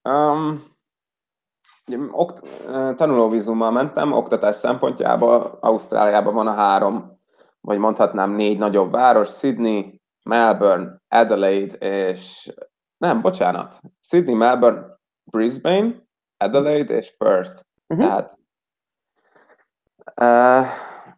Um, 0.03 0.75
okt, 2.11 2.43
tanulóvízummal 2.97 3.71
mentem, 3.71 4.13
oktatás 4.13 4.57
szempontjából 4.57 5.59
Ausztráliában 5.61 6.35
van 6.35 6.47
a 6.47 6.55
három, 6.55 7.21
vagy 7.61 7.79
mondhatnám 7.79 8.31
négy 8.31 8.59
nagyobb 8.59 8.91
város, 8.91 9.39
Sydney, 9.39 9.96
Melbourne, 10.27 11.01
Adelaide, 11.09 11.77
és 11.77 12.53
nem, 12.97 13.21
bocsánat, 13.21 13.81
Sydney, 14.01 14.35
Melbourne, 14.35 14.99
Brisbane, 15.25 15.95
Adelaide 16.37 16.97
és 16.97 17.17
Perth. 17.17 17.63
Uh-huh. 17.87 18.07
Tehát, 18.07 18.39
uh, 20.21 20.67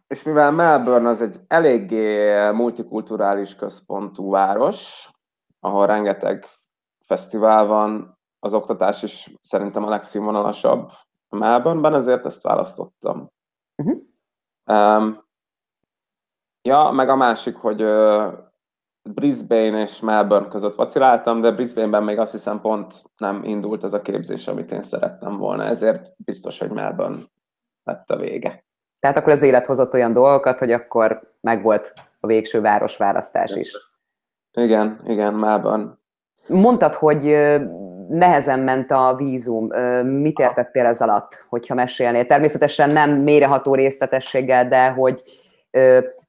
és 0.07 0.23
mivel 0.23 0.51
Melbourne 0.51 1.09
az 1.09 1.21
egy 1.21 1.39
eléggé 1.47 2.49
multikulturális 2.49 3.55
központú 3.55 4.29
város, 4.29 5.09
ahol 5.59 5.85
rengeteg 5.87 6.45
fesztivál 7.05 7.65
van, 7.65 8.17
az 8.39 8.53
oktatás 8.53 9.03
is 9.03 9.33
szerintem 9.41 9.83
a 9.83 9.89
legszínvonalasabb 9.89 10.91
Melbourneben, 11.29 11.93
ezért 11.93 12.25
ezt 12.25 12.41
választottam. 12.41 13.31
Uh-huh. 13.75 14.01
Um, 14.65 15.23
ja, 16.61 16.91
meg 16.91 17.09
a 17.09 17.15
másik, 17.15 17.55
hogy 17.55 17.83
uh, 17.83 18.48
Brisbane 19.03 19.81
és 19.81 19.99
Melbourne 19.99 20.47
között 20.47 20.75
vaciláltam, 20.75 21.41
de 21.41 21.51
Brisbane-ben 21.51 22.03
még 22.03 22.19
azt 22.19 22.31
hiszem 22.31 22.61
pont 22.61 23.03
nem 23.17 23.43
indult 23.43 23.83
ez 23.83 23.93
a 23.93 24.01
képzés, 24.01 24.47
amit 24.47 24.71
én 24.71 24.81
szerettem 24.81 25.37
volna, 25.37 25.63
ezért 25.63 26.13
biztos, 26.17 26.59
hogy 26.59 26.69
Melbourne 26.69 27.19
lett 27.83 28.09
a 28.09 28.17
vége. 28.17 28.63
Tehát 28.99 29.17
akkor 29.17 29.33
az 29.33 29.41
élet 29.41 29.65
hozott 29.65 29.93
olyan 29.93 30.13
dolgokat, 30.13 30.59
hogy 30.59 30.71
akkor 30.71 31.33
megvolt 31.41 31.93
a 32.19 32.27
végső 32.27 32.61
városválasztás 32.61 33.55
is. 33.55 33.77
Igen, 34.51 35.01
igen, 35.05 35.33
Melbourne. 35.33 35.97
Mondtad, 36.47 36.93
hogy 36.93 37.23
nehezen 38.09 38.59
ment 38.59 38.91
a 38.91 39.15
vízum. 39.15 39.67
Mit 40.03 40.39
értettél 40.39 40.85
ez 40.85 41.01
alatt, 41.01 41.45
hogyha 41.49 41.75
mesélnél? 41.75 42.25
Természetesen 42.25 42.89
nem 42.89 43.11
méreható 43.11 43.75
részletességgel, 43.75 44.67
de 44.67 44.89
hogy 44.89 45.21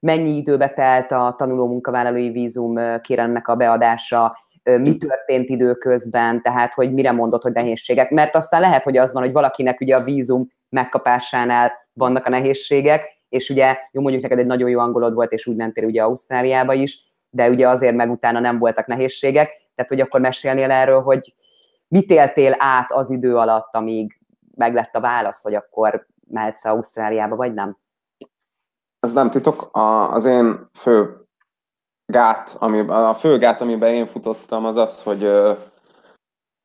mennyi 0.00 0.36
időbe 0.36 0.68
telt 0.68 1.12
a 1.12 1.34
tanuló 1.38 1.66
munkavállalói 1.66 2.30
vízum 2.30 3.00
kérelmnek 3.00 3.48
a 3.48 3.54
beadása, 3.54 4.36
mi 4.62 4.96
történt 4.96 5.48
időközben, 5.48 6.42
tehát 6.42 6.74
hogy 6.74 6.92
mire 6.92 7.12
mondott, 7.12 7.42
hogy 7.42 7.52
nehézségek. 7.52 8.10
Mert 8.10 8.34
aztán 8.34 8.60
lehet, 8.60 8.84
hogy 8.84 8.96
az 8.96 9.12
van, 9.12 9.22
hogy 9.22 9.32
valakinek 9.32 9.80
ugye 9.80 9.96
a 9.96 10.02
vízum 10.02 10.48
megkapásánál 10.68 11.72
vannak 11.92 12.26
a 12.26 12.30
nehézségek, 12.30 13.18
és 13.28 13.50
ugye, 13.50 13.78
jó 13.92 14.00
mondjuk 14.00 14.22
neked 14.22 14.38
egy 14.38 14.46
nagyon 14.46 14.68
jó 14.68 14.78
angolod 14.78 15.14
volt, 15.14 15.32
és 15.32 15.46
úgy 15.46 15.56
mentél 15.56 15.84
ugye 15.84 16.02
Ausztráliába 16.02 16.72
is, 16.72 17.08
de 17.30 17.50
ugye 17.50 17.68
azért 17.68 17.94
meg 17.94 18.10
utána 18.10 18.40
nem 18.40 18.58
voltak 18.58 18.86
nehézségek, 18.86 19.48
tehát 19.74 19.90
hogy 19.90 20.00
akkor 20.00 20.20
mesélnél 20.20 20.70
erről, 20.70 21.00
hogy 21.00 21.34
mit 21.88 22.10
éltél 22.10 22.54
át 22.58 22.92
az 22.92 23.10
idő 23.10 23.36
alatt, 23.36 23.74
amíg 23.76 24.18
meg 24.54 24.74
lett 24.74 24.94
a 24.94 25.00
válasz, 25.00 25.42
hogy 25.42 25.54
akkor 25.54 26.06
mehetsz 26.28 26.64
Ausztráliába, 26.64 27.36
vagy 27.36 27.54
nem? 27.54 27.78
Ez 29.00 29.12
nem 29.12 29.30
titok. 29.30 29.76
A, 29.76 30.12
az 30.12 30.24
én 30.24 30.68
fő 30.72 31.24
gát, 32.06 32.56
ami, 32.58 32.78
a 32.88 33.14
fő 33.14 33.38
gát, 33.38 33.60
amiben 33.60 33.92
én 33.92 34.06
futottam, 34.06 34.64
az 34.64 34.76
az, 34.76 35.02
hogy, 35.02 35.22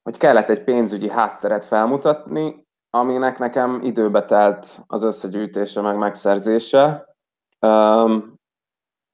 hogy 0.03 0.17
kellett 0.17 0.49
egy 0.49 0.63
pénzügyi 0.63 1.09
hátteret 1.09 1.65
felmutatni, 1.65 2.67
aminek 2.89 3.37
nekem 3.37 3.81
időbe 3.81 4.25
telt 4.25 4.83
az 4.87 5.03
összegyűjtése, 5.03 5.81
meg 5.81 5.97
megszerzése. 5.97 7.15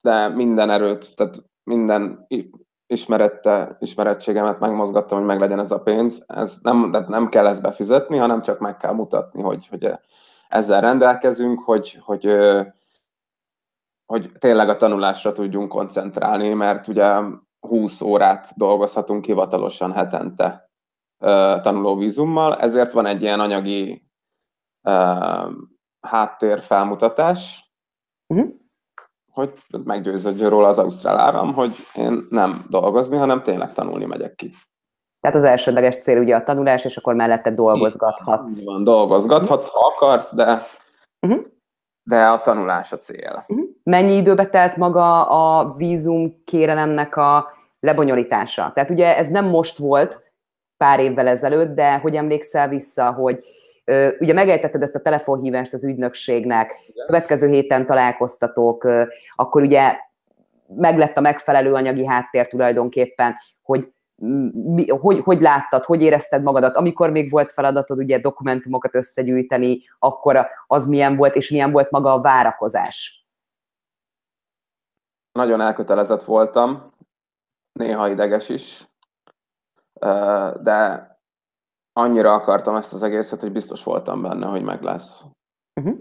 De 0.02 0.28
minden 0.28 0.70
erőt, 0.70 1.16
tehát 1.16 1.44
minden 1.64 2.28
ismerette, 2.86 3.78
ismerettségemet 3.80 4.60
megmozgattam, 4.60 5.18
hogy 5.18 5.28
meglegyen 5.28 5.60
ez 5.60 5.72
a 5.72 5.82
pénz. 5.82 6.24
Ez 6.28 6.58
nem, 6.62 6.92
de 6.92 7.06
nem 7.08 7.30
kell 7.30 7.48
ezt 7.48 7.62
befizetni, 7.62 8.18
hanem 8.18 8.42
csak 8.42 8.60
meg 8.60 8.78
kell 8.78 8.94
mutatni, 8.94 9.42
hogy, 9.42 9.68
hogy 9.68 9.92
ezzel 10.48 10.82
rendelkezünk, 10.82 11.60
hogy, 11.60 12.00
hogy, 12.02 12.26
hogy 14.12 14.32
tényleg 14.40 14.70
a 14.70 14.78
tanulásra 14.78 15.32
tudjunk 15.32 15.70
koncentrálni, 15.70 16.54
mert 16.54 16.88
ugye 16.88 17.20
20 17.68 18.02
órát 18.02 18.58
dolgozhatunk 18.58 19.26
hivatalosan 19.26 19.92
hetente 19.94 20.70
tanulóvízummal, 21.62 22.56
ezért 22.56 22.92
van 22.92 23.06
egy 23.06 23.22
ilyen 23.22 23.40
anyagi 23.40 24.08
háttérfelmutatás, 26.08 27.72
uh-huh 28.34 28.60
hogy 29.32 29.54
meggyőződjön 29.84 30.50
róla 30.50 30.68
az 30.68 30.80
ausztrál 30.80 31.18
állam, 31.18 31.54
hogy 31.54 31.76
én 31.94 32.28
nem 32.30 32.66
dolgozni, 32.70 33.18
hanem 33.18 33.44
tényleg 33.44 33.74
tanulni 33.74 34.06
megyek 34.06 34.36
ki. 34.36 34.54
Tehát 35.20 35.38
az 35.38 35.44
elsődleges 35.44 35.98
cél 35.98 36.20
ugye 36.20 36.36
a 36.36 36.44
tanulás, 36.44 36.86
és 36.86 36.98
akkor 36.98 37.16
mellette 37.16 37.52
dolgozgathatsz. 37.52 38.60
Így 38.60 38.66
van, 38.66 38.84
dolgozgathatsz, 38.84 39.68
ha 39.68 39.80
akarsz, 39.96 40.36
de, 40.36 40.68
uh-huh. 41.28 41.46
De 42.04 42.24
a 42.26 42.40
tanulás 42.40 42.92
a 42.92 42.98
cél. 42.98 43.46
Uh-huh. 43.48 43.68
Mennyi 43.84 44.16
időbe 44.16 44.46
telt 44.46 44.78
maga 44.78 45.24
a 45.24 45.74
vízum 45.76 46.44
kérelemnek 46.46 47.16
a 47.16 47.48
lebonyolítása? 47.80 48.72
Tehát 48.74 48.90
ugye 48.90 49.18
ez 49.18 49.30
nem 49.30 49.46
most 49.46 49.78
volt, 49.78 50.32
pár 50.78 51.00
évvel 51.00 51.28
ezelőtt, 51.28 51.76
de 51.76 51.98
hogy 51.98 52.16
emlékszel 52.16 52.68
vissza, 52.68 53.12
hogy 53.12 53.44
Ugye 54.20 54.34
megejtetted 54.34 54.82
ezt 54.82 54.96
a 54.96 55.00
telefonhívást 55.00 55.74
az 55.74 55.84
ügynökségnek, 55.84 56.74
Igen. 56.88 57.06
következő 57.06 57.48
héten 57.48 57.86
találkoztatók, 57.86 58.88
akkor 59.36 59.62
ugye 59.62 59.96
meglett 60.76 61.18
a 61.18 61.22
megfelelő 61.22 61.74
anyagi 61.74 62.06
háttér 62.06 62.48
tulajdonképpen, 62.48 63.36
hogy 63.62 63.94
mi, 64.54 64.90
hogy, 64.90 65.20
hogy 65.20 65.42
láttad, 65.42 65.86
hogy 65.86 66.02
érezted 66.02 66.44
magadat, 66.44 66.76
amikor 66.76 67.10
még 67.10 67.32
volt 67.32 67.52
feladatod 67.52 67.98
ugye 67.98 68.20
dokumentumokat 68.20 68.96
összegyűjteni, 68.96 69.82
akkor 70.00 70.48
az 70.68 70.88
milyen 70.88 71.16
volt, 71.16 71.36
és 71.36 71.50
milyen 71.50 71.72
volt 71.72 71.92
maga 71.92 72.14
a 72.14 72.22
várakozás? 72.22 73.26
Nagyon 75.32 75.62
elkötelezett 75.62 76.24
voltam, 76.24 76.94
néha 77.72 78.10
ideges 78.10 78.50
is, 78.50 78.90
de 80.62 81.10
annyira 81.94 82.34
akartam 82.34 82.76
ezt 82.76 82.94
az 82.94 83.04
egészet, 83.04 83.40
hogy 83.40 83.52
biztos 83.52 83.84
voltam 83.84 84.22
benne, 84.22 84.46
hogy 84.46 84.64
meg 84.64 84.82
lesz. 84.82 85.24
Uh-huh. 85.82 85.98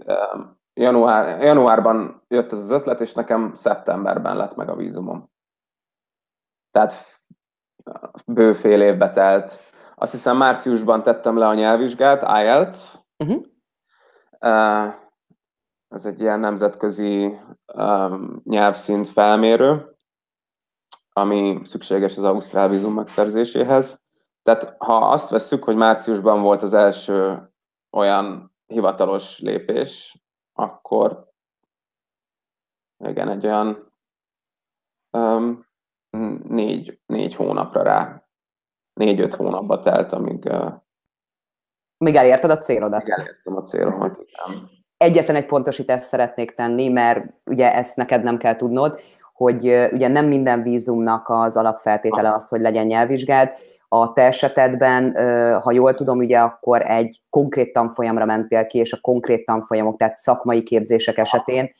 Január, 0.73 1.41
januárban 1.41 2.23
jött 2.27 2.51
ez 2.51 2.59
az 2.59 2.69
ötlet, 2.69 2.99
és 2.99 3.13
nekem 3.13 3.53
szeptemberben 3.53 4.35
lett 4.35 4.55
meg 4.55 4.69
a 4.69 4.75
vízumom. 4.75 5.29
Tehát 6.71 6.93
bő 8.25 8.53
fél 8.53 8.81
évbe 8.81 9.11
telt. 9.11 9.59
Azt 9.95 10.11
hiszem 10.11 10.37
márciusban 10.37 11.03
tettem 11.03 11.37
le 11.37 11.47
a 11.47 11.53
nyelvvizsgát, 11.53 12.21
IELTS. 12.21 12.95
Uh-huh. 13.17 13.43
Ez 15.87 16.05
egy 16.05 16.21
ilyen 16.21 16.39
nemzetközi 16.39 17.39
nyelvszint 18.43 19.09
felmérő, 19.09 19.95
ami 21.13 21.61
szükséges 21.63 22.17
az 22.17 22.23
ausztrál 22.23 22.69
vízum 22.69 22.93
megszerzéséhez. 22.93 24.01
Tehát 24.41 24.75
ha 24.77 25.09
azt 25.09 25.29
vesszük, 25.29 25.63
hogy 25.63 25.75
márciusban 25.75 26.41
volt 26.41 26.61
az 26.61 26.73
első 26.73 27.49
olyan 27.91 28.55
hivatalos 28.65 29.39
lépés, 29.39 30.23
akkor 30.53 31.29
igen, 32.97 33.29
egy 33.29 33.45
olyan 33.45 33.93
um, 35.11 35.65
négy, 36.47 36.99
négy 37.05 37.35
hónapra 37.35 37.83
rá, 37.83 38.23
négy-öt 38.93 39.35
hónapba 39.35 39.79
telt, 39.79 40.11
amíg... 40.11 40.45
Uh, 40.45 40.73
Míg 41.97 42.15
elérted 42.15 42.51
a 42.51 42.57
célodat. 42.57 43.03
Még 43.03 43.13
elértem 43.17 43.55
a 43.55 43.61
célomat, 43.61 44.17
igen. 44.17 44.69
Egyetlen 44.97 45.35
egy 45.35 45.45
pontosítást 45.45 46.03
szeretnék 46.03 46.51
tenni, 46.51 46.89
mert 46.89 47.25
ugye 47.45 47.73
ezt 47.73 47.97
neked 47.97 48.23
nem 48.23 48.37
kell 48.37 48.55
tudnod, 48.55 48.99
hogy 49.33 49.89
ugye 49.91 50.07
nem 50.07 50.27
minden 50.27 50.63
vízumnak 50.63 51.29
az 51.29 51.57
alapfeltétele 51.57 52.33
az, 52.33 52.47
hogy 52.47 52.61
legyen 52.61 52.85
nyelvvizsgád, 52.85 53.53
A 53.93 54.13
te 54.13 54.21
esetedben, 54.21 55.15
ha 55.61 55.71
jól 55.71 55.93
tudom, 55.93 56.17
ugye 56.17 56.39
akkor 56.39 56.81
egy 56.81 57.21
konkrét 57.29 57.73
tanfolyamra 57.73 58.25
mentél 58.25 58.65
ki, 58.65 58.77
és 58.77 58.93
a 58.93 59.01
konkrét 59.01 59.45
tanfolyamok, 59.45 59.97
tehát 59.97 60.15
szakmai 60.15 60.63
képzések 60.63 61.17
esetén 61.17 61.71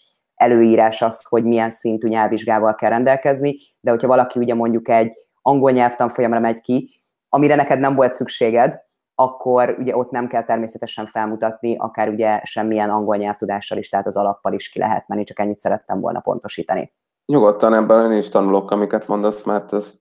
előírás 0.42 1.02
az, 1.02 1.26
hogy 1.30 1.44
milyen 1.44 1.70
szintű 1.70 2.08
nyelvvizsgával 2.08 2.76
kell 2.76 2.90
rendelkezni, 2.90 3.56
de 3.80 3.92
hogyha 3.92 4.08
valaki 4.08 4.40
ugye 4.40 4.54
mondjuk 4.54 4.90
egy 4.90 5.14
angol 5.42 5.72
nyelvtanfolyamra 5.72 6.40
megy 6.40 6.62
ki, 6.62 6.90
amire 7.30 7.56
neked 7.56 7.80
nem 7.80 7.96
volt 7.96 8.14
szükséged, 8.14 8.80
akkor 9.16 9.76
ugye 9.80 9.96
ott 9.96 10.12
nem 10.12 10.28
kell 10.28 10.44
természetesen 10.44 11.06
felmutatni, 11.06 11.76
akár 11.78 12.10
ugye 12.10 12.40
semmilyen 12.44 12.90
angol 12.90 13.16
nyelvtudással 13.16 13.78
is, 13.78 13.90
tehát 13.90 14.06
az 14.06 14.18
alappal 14.18 14.54
is 14.54 14.70
ki 14.70 14.80
lehet 14.80 15.08
menni, 15.08 15.24
csak 15.24 15.40
ennyit 15.40 15.60
szerettem 15.60 16.00
volna 16.00 16.20
pontosítani. 16.20 16.94
Nyugodtan 17.26 17.74
ebben 17.74 18.12
én 18.12 18.18
is 18.18 18.30
tanulok, 18.30 18.72
amiket 18.72 19.08
mondasz, 19.08 19.44
mert 19.44 19.74
ez 19.74 20.00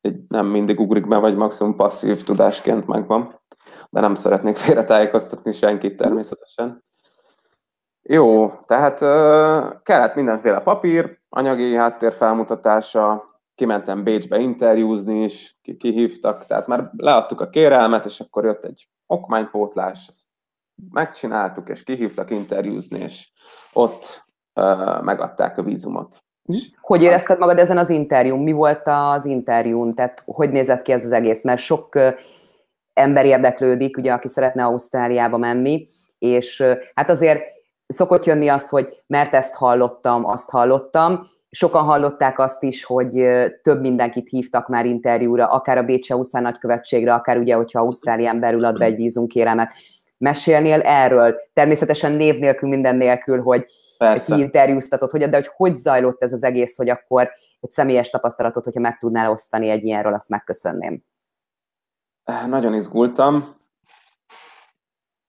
egy 0.00 0.16
nem 0.28 0.46
mindig 0.46 0.80
ugrik 0.80 1.08
be, 1.08 1.16
vagy 1.16 1.36
maximum 1.36 1.76
passzív 1.76 2.24
tudásként 2.24 2.86
megvan, 2.86 3.40
de 3.90 4.00
nem 4.00 4.14
szeretnék 4.14 4.56
félretájékoztatni 4.56 5.52
senkit 5.52 5.96
természetesen. 5.96 6.84
Jó, 8.02 8.50
tehát 8.66 8.98
kellett 9.82 10.14
mindenféle 10.14 10.60
papír, 10.60 11.18
anyagi 11.28 11.74
háttér 11.76 12.12
felmutatása, 12.12 13.24
kimentem 13.54 14.04
Bécsbe 14.04 14.38
interjúzni 14.38 15.22
is, 15.22 15.58
kihívtak, 15.78 16.46
tehát 16.46 16.66
már 16.66 16.90
leadtuk 16.96 17.40
a 17.40 17.48
kérelmet, 17.48 18.04
és 18.04 18.20
akkor 18.20 18.44
jött 18.44 18.64
egy 18.64 18.88
okmánypótlás, 19.06 20.06
ezt 20.08 20.24
megcsináltuk, 20.90 21.68
és 21.68 21.82
kihívtak 21.82 22.30
interjúzni, 22.30 22.98
és 22.98 23.28
ott 23.72 24.24
uh, 24.54 25.02
megadták 25.02 25.58
a 25.58 25.62
vízumot. 25.62 26.24
Hm? 26.44 26.56
Hogy 26.80 27.02
érezted 27.02 27.38
magad 27.38 27.58
ezen 27.58 27.78
az 27.78 27.90
interjún? 27.90 28.42
Mi 28.42 28.52
volt 28.52 28.82
az 28.84 29.24
interjún? 29.24 29.90
Tehát 29.90 30.22
hogy 30.26 30.50
nézett 30.50 30.82
ki 30.82 30.92
ez 30.92 31.04
az 31.04 31.12
egész? 31.12 31.44
Mert 31.44 31.60
sok 31.60 31.98
ember 32.92 33.24
érdeklődik, 33.24 33.96
ugye, 33.96 34.12
aki 34.12 34.28
szeretne 34.28 34.64
Ausztráliába 34.64 35.36
menni, 35.36 35.86
és 36.18 36.62
hát 36.94 37.10
azért 37.10 37.42
szokott 37.92 38.24
jönni 38.24 38.48
az, 38.48 38.68
hogy 38.68 39.02
mert 39.06 39.34
ezt 39.34 39.54
hallottam, 39.54 40.24
azt 40.24 40.50
hallottam, 40.50 41.26
sokan 41.50 41.82
hallották 41.82 42.38
azt 42.38 42.62
is, 42.62 42.84
hogy 42.84 43.26
több 43.62 43.80
mindenkit 43.80 44.28
hívtak 44.28 44.68
már 44.68 44.86
interjúra, 44.86 45.46
akár 45.46 45.78
a 45.78 45.82
Bécsi 45.82 46.12
Ausztrál 46.12 46.42
nagykövetségre, 46.42 47.12
akár 47.12 47.38
ugye, 47.38 47.54
hogyha 47.54 47.80
Ausztrálián 47.80 48.40
belül 48.40 48.64
ad 48.64 48.78
be 48.78 48.84
egy 48.84 48.96
vízumkéremet. 48.96 49.72
Mesélnél 50.18 50.80
erről? 50.80 51.36
Természetesen 51.52 52.12
név 52.12 52.38
nélkül, 52.38 52.68
minden 52.68 52.96
nélkül, 52.96 53.42
hogy 53.42 53.66
Persze. 53.98 54.34
ki 54.34 54.40
interjúztatod, 54.40 55.10
hogy, 55.10 55.28
de 55.28 55.36
hogy 55.36 55.50
hogy 55.56 55.76
zajlott 55.76 56.22
ez 56.22 56.32
az 56.32 56.44
egész, 56.44 56.76
hogy 56.76 56.88
akkor 56.88 57.30
egy 57.60 57.70
személyes 57.70 58.10
tapasztalatot, 58.10 58.64
hogyha 58.64 58.80
meg 58.80 58.98
tudnál 58.98 59.30
osztani 59.30 59.68
egy 59.68 59.84
ilyenről, 59.84 60.14
azt 60.14 60.28
megköszönném. 60.28 61.02
Nagyon 62.48 62.74
izgultam, 62.74 63.59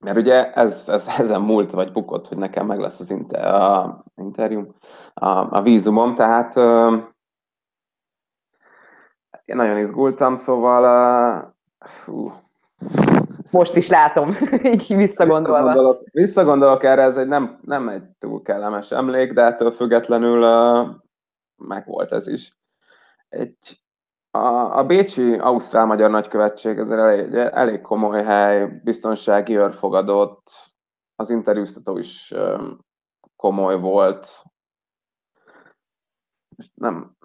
mert 0.02 0.18
ugye 0.18 0.52
ez, 0.54 0.90
ez 0.90 1.08
ezen 1.18 1.42
múlt 1.42 1.72
vagy 1.72 1.92
bukott, 1.92 2.28
hogy 2.28 2.38
nekem 2.38 2.66
meg 2.66 2.80
lesz 2.80 3.00
az 3.00 3.12
inter, 3.12 3.46
a, 3.46 4.04
interjú, 4.16 4.76
a, 5.14 5.58
a 5.58 5.62
vízumom, 5.62 6.16
tehát 6.16 6.56
uh, 6.56 6.94
én 9.46 9.56
nagyon 9.56 9.78
izgultam, 9.78 10.36
szóval 10.36 10.84
uh, 10.84 11.88
fú, 11.90 12.32
most 13.52 13.76
is 13.76 13.90
látom, 13.90 14.36
így 14.64 14.96
visszagondolva. 14.96 15.58
Visszagondolok, 15.58 16.04
visszagondolok 16.12 16.84
erre, 16.84 17.02
ez 17.02 17.18
egy 17.18 17.28
nem, 17.28 17.60
nem 17.62 17.90
egy 17.90 18.04
túl 18.20 18.42
kellemes 18.42 18.92
emlék, 18.92 19.34
de 19.34 19.42
ettől 19.42 19.72
függetlenül 19.72 20.44
uh, 20.44 20.90
meg 21.56 21.86
volt 21.86 22.12
ez 22.12 22.28
is. 22.28 22.58
Egy, 23.30 23.81
a, 24.32 24.78
a 24.78 24.86
Bécsi 24.86 25.34
Ausztrál-Magyar 25.38 26.10
Nagykövetség 26.10 26.78
ez 26.78 26.90
elég, 26.90 27.34
elég 27.34 27.82
komoly 27.82 28.24
hely, 28.24 28.68
biztonsági 28.84 29.58
őrfogadott, 29.58 30.50
az 31.16 31.30
interjúztató 31.30 31.98
is 31.98 32.34
komoly 33.36 33.80
volt. 33.80 34.44
Nem, 36.74 37.16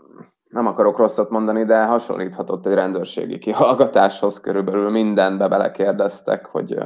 nem 0.44 0.66
akarok 0.66 0.96
rosszat 0.96 1.30
mondani, 1.30 1.64
de 1.64 1.84
hasonlíthatott 1.84 2.66
egy 2.66 2.74
rendőrségi 2.74 3.38
kihallgatáshoz, 3.38 4.40
körülbelül 4.40 4.90
mindenbe 4.90 5.48
belekérdeztek, 5.48 6.46
hogy, 6.46 6.78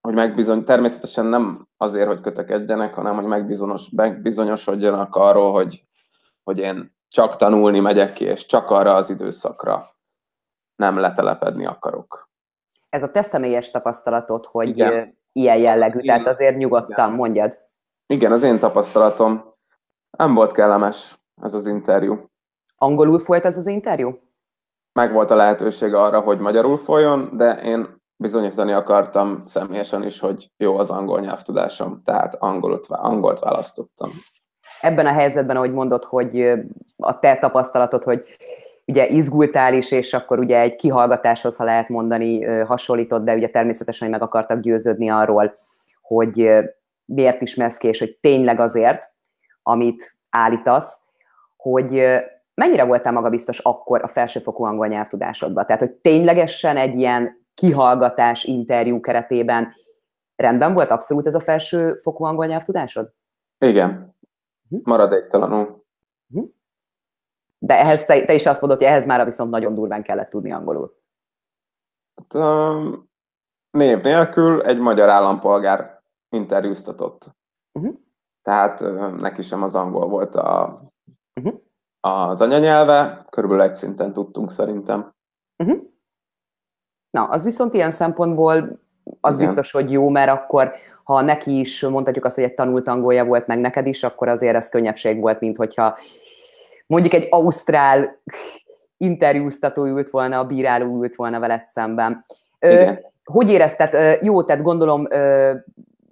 hogy 0.00 0.14
megbizony, 0.14 0.64
természetesen 0.64 1.26
nem 1.26 1.68
azért, 1.76 2.06
hogy 2.06 2.20
kötekedjenek, 2.20 2.94
hanem 2.94 3.14
hogy 3.14 3.24
megbizonyos, 3.24 3.90
megbizonyosodjanak 3.90 5.16
arról, 5.16 5.52
hogy, 5.52 5.84
hogy 6.42 6.58
én 6.58 6.93
csak 7.14 7.36
tanulni 7.36 7.80
megyek 7.80 8.12
ki, 8.12 8.24
és 8.24 8.46
csak 8.46 8.70
arra 8.70 8.94
az 8.94 9.10
időszakra 9.10 9.96
nem 10.76 10.96
letelepedni 10.96 11.66
akarok. 11.66 12.28
Ez 12.88 13.02
a 13.02 13.10
te 13.10 13.22
személyes 13.22 13.70
tapasztalatod, 13.70 14.44
hogy 14.44 14.68
Igen. 14.68 15.18
ilyen 15.32 15.58
jellegű, 15.58 16.00
tehát 16.00 16.26
azért 16.26 16.56
nyugodtan 16.56 17.06
Igen. 17.06 17.12
mondjad. 17.12 17.58
Igen, 18.06 18.32
az 18.32 18.42
én 18.42 18.58
tapasztalatom 18.58 19.54
nem 20.18 20.34
volt 20.34 20.52
kellemes 20.52 21.18
ez 21.42 21.54
az 21.54 21.66
interjú. 21.66 22.30
Angolul 22.76 23.18
folyt 23.18 23.44
ez 23.44 23.56
az 23.56 23.66
interjú? 23.66 24.18
Meg 24.92 25.12
volt 25.12 25.30
a 25.30 25.34
lehetőség 25.34 25.94
arra, 25.94 26.20
hogy 26.20 26.38
magyarul 26.38 26.78
folyjon, 26.78 27.36
de 27.36 27.62
én 27.62 28.02
bizonyítani 28.16 28.72
akartam 28.72 29.46
személyesen 29.46 30.02
is, 30.02 30.20
hogy 30.20 30.50
jó 30.56 30.76
az 30.76 30.90
angol 30.90 31.20
nyelvtudásom, 31.20 32.02
tehát 32.02 32.34
angolt, 32.34 32.86
angolt 32.88 33.38
választottam. 33.38 34.10
Ebben 34.84 35.06
a 35.06 35.12
helyzetben, 35.12 35.56
ahogy 35.56 35.72
mondod, 35.72 36.04
hogy 36.04 36.52
a 36.96 37.18
te 37.18 37.36
tapasztalatod, 37.36 38.04
hogy 38.04 38.24
ugye 38.86 39.06
izgultál 39.06 39.74
is, 39.74 39.90
és 39.90 40.12
akkor 40.12 40.38
ugye 40.38 40.60
egy 40.60 40.76
kihallgatáshoz, 40.76 41.56
ha 41.56 41.64
lehet 41.64 41.88
mondani, 41.88 42.44
hasonlított, 42.44 43.24
de 43.24 43.34
ugye 43.34 43.48
természetesen 43.48 44.10
meg 44.10 44.22
akartak 44.22 44.60
győződni 44.60 45.10
arról, 45.10 45.54
hogy 46.02 46.50
miért 47.04 47.42
ismersz 47.42 47.76
ki, 47.76 47.88
és 47.88 47.98
hogy 47.98 48.18
tényleg 48.20 48.60
azért, 48.60 49.12
amit 49.62 50.16
állítasz, 50.30 51.08
hogy 51.56 52.02
mennyire 52.54 52.84
voltál 52.84 53.12
magabiztos 53.12 53.58
akkor 53.58 54.02
a 54.02 54.08
felsőfokú 54.08 54.64
angol 54.64 54.86
nyelvtudásodban? 54.86 55.66
Tehát, 55.66 55.80
hogy 55.82 55.92
ténylegesen 55.92 56.76
egy 56.76 56.94
ilyen 56.94 57.46
kihallgatás, 57.54 58.44
interjú 58.44 59.00
keretében 59.00 59.74
rendben 60.36 60.74
volt 60.74 60.90
abszolút 60.90 61.26
ez 61.26 61.34
a 61.34 61.40
felsőfokú 61.40 62.24
angol 62.24 62.46
nyelvtudásod? 62.46 63.12
Igen, 63.58 64.13
maradéktalanul. 64.68 65.84
Hm? 66.32 66.44
De 67.58 67.78
ehhez 67.78 68.04
te 68.04 68.34
is 68.34 68.46
azt 68.46 68.60
mondod, 68.60 68.78
hogy 68.78 68.88
ehhez 68.88 69.06
már 69.06 69.24
viszont 69.24 69.50
nagyon 69.50 69.74
durván 69.74 70.02
kellett 70.02 70.30
tudni 70.30 70.52
angolul. 70.52 71.02
Hát, 72.14 72.34
um, 72.34 73.10
név 73.70 74.02
nélkül 74.02 74.62
egy 74.62 74.78
magyar 74.78 75.08
állampolgár 75.08 76.02
interjúztatott. 76.28 77.36
Uh-huh. 77.72 77.94
Tehát 78.42 78.80
neki 79.20 79.42
sem 79.42 79.62
az 79.62 79.74
angol 79.74 80.08
volt 80.08 80.34
a 80.34 80.80
uh-huh. 81.40 81.60
az 82.00 82.40
anyanyelve, 82.40 83.26
körülbelül 83.30 83.64
egy 83.64 83.74
szinten 83.74 84.12
tudtunk 84.12 84.50
szerintem. 84.50 85.14
Uh-huh. 85.62 85.82
Na, 87.10 87.24
az 87.24 87.44
viszont 87.44 87.74
ilyen 87.74 87.90
szempontból 87.90 88.80
az 89.20 89.34
Igen. 89.34 89.46
biztos, 89.46 89.70
hogy 89.70 89.92
jó, 89.92 90.08
mert 90.08 90.30
akkor 90.30 90.72
ha 91.04 91.20
neki 91.20 91.58
is 91.58 91.82
mondhatjuk 91.82 92.24
azt, 92.24 92.34
hogy 92.34 92.44
egy 92.44 92.54
tanult 92.54 92.88
angolja 92.88 93.24
volt 93.24 93.46
meg 93.46 93.58
neked 93.58 93.86
is, 93.86 94.02
akkor 94.02 94.28
azért 94.28 94.56
ez 94.56 94.68
könnyebbség 94.68 95.20
volt, 95.20 95.40
mint 95.40 95.56
hogyha 95.56 95.98
mondjuk 96.86 97.14
egy 97.14 97.26
ausztrál 97.30 98.20
interjúztató 98.96 99.84
ült 99.84 100.10
volna, 100.10 100.38
a 100.38 100.44
bíráló 100.44 101.02
ült 101.02 101.14
volna 101.14 101.40
veled 101.40 101.66
szemben. 101.66 102.24
Ö, 102.58 102.92
hogy 103.24 103.50
érezted? 103.50 104.18
Jó, 104.22 104.42
tehát 104.42 104.62
gondolom, 104.62 105.06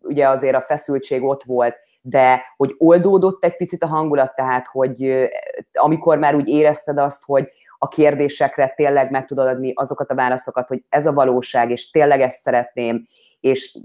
ugye 0.03 0.29
azért 0.29 0.57
a 0.57 0.61
feszültség 0.61 1.23
ott 1.25 1.43
volt, 1.43 1.77
de 2.01 2.43
hogy 2.57 2.75
oldódott 2.79 3.45
egy 3.45 3.57
picit 3.57 3.83
a 3.83 3.87
hangulat, 3.87 4.35
tehát 4.35 4.67
hogy 4.67 5.29
amikor 5.73 6.19
már 6.19 6.35
úgy 6.35 6.49
érezted 6.49 6.99
azt, 6.99 7.25
hogy 7.25 7.49
a 7.83 7.89
kérdésekre 7.89 8.73
tényleg 8.77 9.11
meg 9.11 9.25
tudod 9.25 9.47
adni 9.47 9.73
azokat 9.75 10.11
a 10.11 10.15
válaszokat, 10.15 10.69
hogy 10.69 10.83
ez 10.89 11.07
a 11.07 11.13
valóság, 11.13 11.71
és 11.71 11.91
tényleg 11.91 12.21
ezt 12.21 12.39
szeretném, 12.39 13.07
és 13.41 13.79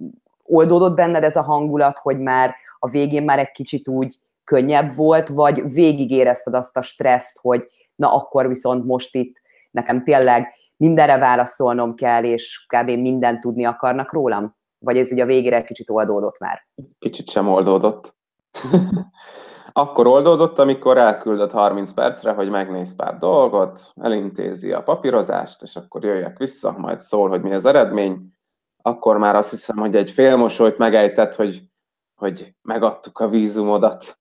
oldódott 0.43 0.95
benned 0.95 1.23
ez 1.23 1.35
a 1.35 1.41
hangulat, 1.41 1.97
hogy 1.97 2.19
már 2.19 2.55
a 2.79 2.89
végén 2.89 3.23
már 3.23 3.39
egy 3.39 3.51
kicsit 3.51 3.87
úgy 3.87 4.15
könnyebb 4.43 4.95
volt, 4.95 5.27
vagy 5.27 5.71
végig 5.71 6.11
érezted 6.11 6.53
azt 6.53 6.77
a 6.77 6.81
stresszt, 6.81 7.39
hogy 7.41 7.67
na 7.95 8.13
akkor 8.13 8.47
viszont 8.47 8.85
most 8.85 9.15
itt 9.15 9.41
nekem 9.71 10.03
tényleg 10.03 10.53
mindenre 10.75 11.17
válaszolnom 11.17 11.95
kell, 11.95 12.23
és 12.23 12.65
kb. 12.67 12.89
mindent 12.89 13.39
tudni 13.39 13.65
akarnak 13.65 14.13
rólam? 14.13 14.55
Vagy 14.79 14.97
ez 14.97 15.11
így 15.11 15.19
a 15.19 15.25
végére 15.25 15.63
kicsit 15.63 15.89
oldódott 15.89 16.39
már? 16.39 16.67
Kicsit 16.99 17.29
sem 17.29 17.47
oldódott. 17.47 18.15
Akkor 19.71 20.07
oldódott, 20.07 20.59
amikor 20.59 20.97
elküldött 20.97 21.51
30 21.51 21.91
percre, 21.91 22.31
hogy 22.31 22.49
megnéz 22.49 22.95
pár 22.95 23.17
dolgot, 23.17 23.93
elintézi 23.95 24.71
a 24.71 24.83
papírozást, 24.83 25.61
és 25.61 25.75
akkor 25.75 26.03
jöjjek 26.03 26.37
vissza, 26.37 26.77
majd 26.77 26.99
szól, 26.99 27.29
hogy 27.29 27.41
mi 27.41 27.53
az 27.53 27.65
eredmény. 27.65 28.33
Akkor 28.81 29.17
már 29.17 29.35
azt 29.35 29.49
hiszem, 29.49 29.77
hogy 29.77 29.95
egy 29.95 30.11
félmosolyt 30.11 30.77
megejtett, 30.77 31.35
hogy, 31.35 31.69
hogy 32.15 32.55
megadtuk 32.61 33.19
a 33.19 33.27
vízumodat. 33.27 34.19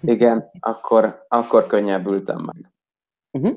Igen, 0.00 0.50
akkor, 0.60 1.24
akkor 1.28 1.66
könnyebbültem 1.66 2.42
meg. 2.44 2.72
Uh-huh. 3.30 3.56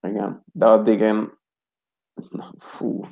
Igen, 0.00 0.44
de 0.52 0.66
addig 0.66 1.00
én, 1.00 1.38
fú, 2.58 3.04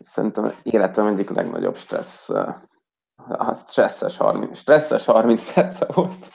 szerintem 0.00 0.52
életem 0.62 1.06
egyik 1.06 1.30
legnagyobb 1.30 1.76
stressz, 1.76 2.32
a 3.28 3.54
stresszes 3.54 4.16
30, 4.16 4.58
stresszes 4.58 5.04
30 5.04 5.52
perc 5.52 5.94
volt. 5.94 6.30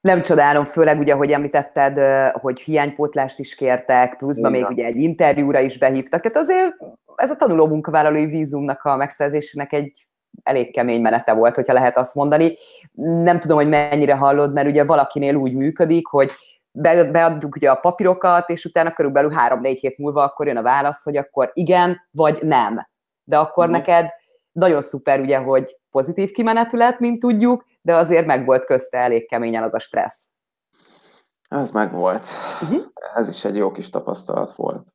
Nem 0.00 0.22
csodálom, 0.22 0.64
főleg 0.64 0.98
ugye, 0.98 1.14
hogy 1.14 1.30
említetted, 1.30 1.98
hogy 2.32 2.60
hiánypótlást 2.60 3.38
is 3.38 3.54
kértek, 3.54 4.16
pluszban 4.16 4.50
még 4.50 4.66
ugye 4.68 4.84
egy 4.84 4.96
interjúra 4.96 5.60
is 5.60 5.78
behívtak. 5.78 6.20
Tehát 6.20 6.38
azért 6.38 6.74
ez 7.16 7.30
a 7.30 7.36
tanuló 7.36 7.66
munkavállalói 7.66 8.26
vízumnak 8.26 8.84
a 8.84 8.96
megszerzésének 8.96 9.72
egy 9.72 10.06
elég 10.42 10.72
kemény 10.72 11.00
menete 11.00 11.32
volt, 11.32 11.54
hogyha 11.54 11.72
lehet 11.72 11.96
azt 11.96 12.14
mondani. 12.14 12.56
Nem 13.22 13.40
tudom, 13.40 13.56
hogy 13.56 13.68
mennyire 13.68 14.14
hallod, 14.14 14.52
mert 14.52 14.68
ugye 14.68 14.84
valakinél 14.84 15.34
úgy 15.34 15.54
működik, 15.54 16.06
hogy 16.06 16.30
be, 16.72 17.04
beadjuk 17.04 17.56
ugye 17.56 17.70
a 17.70 17.74
papírokat, 17.74 18.50
és 18.50 18.64
utána 18.64 18.92
körülbelül 18.92 19.30
három-négy 19.30 19.80
hét 19.80 19.98
múlva 19.98 20.22
akkor 20.22 20.46
jön 20.46 20.56
a 20.56 20.62
válasz, 20.62 21.04
hogy 21.04 21.16
akkor 21.16 21.50
igen, 21.54 22.00
vagy 22.10 22.38
nem. 22.42 22.88
De 23.24 23.38
akkor 23.38 23.68
uh-huh. 23.68 23.78
neked 23.78 24.10
nagyon 24.52 24.80
szuper 24.80 25.20
ugye, 25.20 25.38
hogy 25.38 25.76
pozitív 25.90 26.30
kimenetű 26.30 26.76
lett, 26.76 26.98
mint 26.98 27.20
tudjuk, 27.20 27.64
de 27.80 27.96
azért 27.96 28.26
meg 28.26 28.44
volt 28.44 28.64
közte 28.64 28.98
elég 28.98 29.28
keményen 29.28 29.62
az 29.62 29.74
a 29.74 29.78
stressz. 29.78 30.28
Ez 31.48 31.70
meg 31.70 31.92
volt. 31.92 32.22
Uh-huh. 32.62 32.82
Ez 33.14 33.28
is 33.28 33.44
egy 33.44 33.56
jó 33.56 33.70
kis 33.70 33.90
tapasztalat 33.90 34.54
volt. 34.54 34.86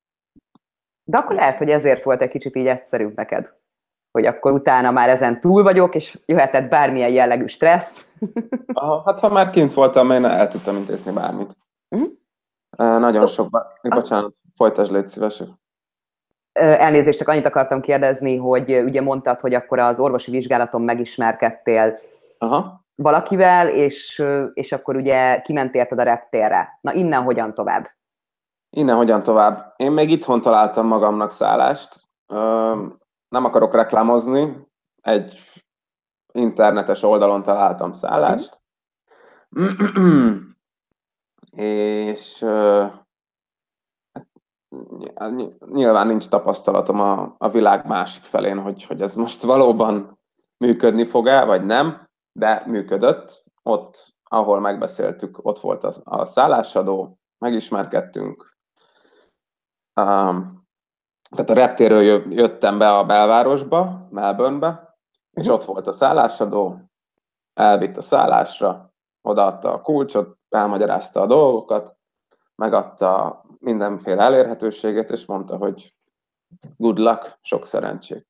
De 1.03 1.17
akkor 1.17 1.35
lehet, 1.35 1.57
hogy 1.57 1.69
ezért 1.69 2.03
volt 2.03 2.21
egy 2.21 2.29
kicsit 2.29 2.55
így 2.55 2.67
egyszerűbb 2.67 3.15
neked. 3.15 3.53
Hogy 4.11 4.25
akkor 4.25 4.51
utána 4.51 4.91
már 4.91 5.09
ezen 5.09 5.39
túl 5.39 5.63
vagyok, 5.63 5.95
és 5.95 6.19
jöhetett 6.25 6.69
bármilyen 6.69 7.11
jellegű 7.11 7.45
stressz. 7.45 8.11
Aha, 8.73 9.03
hát 9.05 9.19
ha 9.19 9.29
már 9.29 9.49
kint 9.49 9.73
voltam, 9.73 10.11
én 10.11 10.25
el 10.25 10.47
tudtam 10.47 10.75
intézni 10.75 11.11
bármit. 11.11 11.57
Uh-huh. 11.89 12.09
Nagyon 12.77 13.27
sok, 13.27 13.49
bocsánat, 13.81 14.33
folytasd 14.55 14.91
légy 14.91 15.07
szívesek. 15.07 15.47
Elnézést, 16.57 17.17
csak 17.17 17.27
annyit 17.27 17.45
akartam 17.45 17.81
kérdezni, 17.81 18.37
hogy 18.37 18.81
ugye 18.85 19.01
mondtad, 19.01 19.39
hogy 19.39 19.53
akkor 19.53 19.79
az 19.79 19.99
orvosi 19.99 20.31
vizsgálaton 20.31 20.81
megismerkedtél 20.81 21.97
Aha. 22.37 22.85
valakivel, 22.95 23.67
és, 23.67 24.23
és 24.53 24.71
akkor 24.71 24.95
ugye 24.95 25.41
kiment 25.41 25.75
érted 25.75 25.99
a 25.99 26.03
reptérre. 26.03 26.79
Na 26.81 26.93
innen 26.93 27.23
hogyan 27.23 27.53
tovább? 27.53 27.89
Innen 28.69 28.95
hogyan 28.95 29.23
tovább? 29.23 29.73
Én 29.75 29.91
még 29.91 30.09
itthon 30.09 30.41
találtam 30.41 30.87
magamnak 30.87 31.31
szállást. 31.31 32.07
Nem 33.27 33.45
akarok 33.45 33.73
reklámozni, 33.73 34.67
egy 35.01 35.39
internetes 36.31 37.03
oldalon 37.03 37.43
találtam 37.43 37.93
szállást. 37.93 38.61
Mm. 39.59 40.35
és 42.11 42.45
nyilván 45.71 46.07
nincs 46.07 46.27
tapasztalatom 46.27 47.01
a, 47.01 47.35
a 47.37 47.49
világ 47.49 47.85
másik 47.85 48.23
felén, 48.23 48.59
hogy, 48.59 48.83
hogy 48.83 49.01
ez 49.01 49.15
most 49.15 49.41
valóban 49.41 50.19
működni 50.57 51.05
fog-e, 51.05 51.45
vagy 51.45 51.65
nem, 51.65 52.07
de 52.31 52.63
működött. 52.65 53.43
Ott, 53.63 54.15
ahol 54.23 54.59
megbeszéltük, 54.59 55.45
ott 55.45 55.59
volt 55.59 55.83
a, 55.83 55.91
a 56.03 56.25
szállásadó, 56.25 57.19
megismerkedtünk. 57.37 58.57
Um, 60.01 60.65
tehát 61.29 61.49
a 61.49 61.53
reptéről 61.53 62.03
jöttem 62.33 62.77
be 62.77 62.97
a 62.97 63.05
belvárosba, 63.05 64.07
Melbournebe, 64.09 64.97
és 65.31 65.47
ott 65.47 65.63
volt 65.63 65.87
a 65.87 65.91
szállásadó, 65.91 66.79
elvitt 67.53 67.97
a 67.97 68.01
szállásra, 68.01 68.93
odaadta 69.21 69.73
a 69.73 69.81
kulcsot, 69.81 70.37
elmagyarázta 70.49 71.21
a 71.21 71.25
dolgokat, 71.25 71.97
megadta 72.55 73.41
mindenféle 73.59 74.23
elérhetőséget, 74.23 75.11
és 75.11 75.25
mondta, 75.25 75.57
hogy 75.57 75.93
good 76.77 76.97
luck, 76.97 77.39
sok 77.41 77.65
szerencsét. 77.65 78.27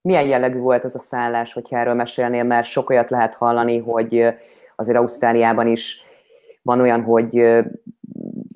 Milyen 0.00 0.26
jellegű 0.26 0.58
volt 0.58 0.84
ez 0.84 0.94
a 0.94 0.98
szállás, 0.98 1.52
hogyha 1.52 1.78
erről 1.78 1.94
mesélnél, 1.94 2.44
mert 2.44 2.66
sok 2.66 2.90
olyat 2.90 3.10
lehet 3.10 3.34
hallani, 3.34 3.78
hogy 3.78 4.34
azért 4.76 4.98
Ausztráliában 4.98 5.66
is 5.66 6.04
van 6.62 6.80
olyan, 6.80 7.02
hogy 7.02 7.62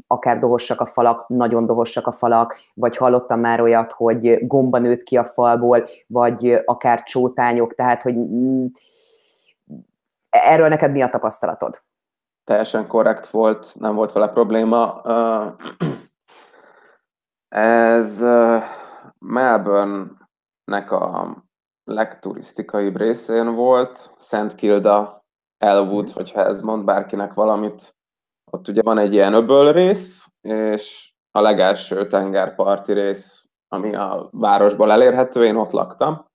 akár 0.07 0.39
dohossak 0.39 0.81
a 0.81 0.87
falak, 0.87 1.29
nagyon 1.29 1.67
dohossak 1.67 2.07
a 2.07 2.13
falak, 2.13 2.61
vagy 2.75 2.97
hallottam 2.97 3.41
már 3.41 3.61
olyat, 3.61 3.93
hogy 3.93 4.47
gomba 4.47 4.79
nőtt 4.79 5.03
ki 5.03 5.17
a 5.17 5.25
falból, 5.25 5.89
vagy 6.07 6.63
akár 6.65 7.03
csótányok, 7.03 7.75
tehát 7.75 8.03
hogy 8.03 8.15
mm, 8.15 8.67
erről 10.29 10.69
neked 10.69 10.93
mi 10.93 11.03
a 11.03 11.09
tapasztalatod? 11.09 11.83
Teljesen 12.47 12.87
korrekt 12.87 13.31
volt, 13.31 13.75
nem 13.79 13.95
volt 13.95 14.13
vele 14.13 14.29
probléma. 14.29 15.03
Ez 17.49 18.21
Melbourne-nek 19.19 20.91
a 20.91 21.37
legturisztikaibb 21.85 22.97
részén 22.97 23.55
volt, 23.55 24.15
Szent 24.17 24.55
Kilda, 24.55 25.25
Elwood, 25.59 26.11
hogyha 26.11 26.45
ez 26.45 26.63
mond 26.63 26.85
bárkinek 26.85 27.35
valamit. 27.35 27.97
Ott 28.53 28.69
ugye 28.69 28.83
van 28.83 28.99
egy 28.99 29.13
ilyen 29.13 29.33
öböl 29.33 29.73
rész, 29.73 30.33
és 30.41 31.15
a 31.31 31.41
legelső 31.41 32.07
tengerparti 32.07 32.93
rész, 32.93 33.51
ami 33.69 33.95
a 33.95 34.29
városból 34.31 34.93
elérhető, 34.93 35.45
én 35.45 35.57
ott 35.57 35.71
laktam. 35.71 36.27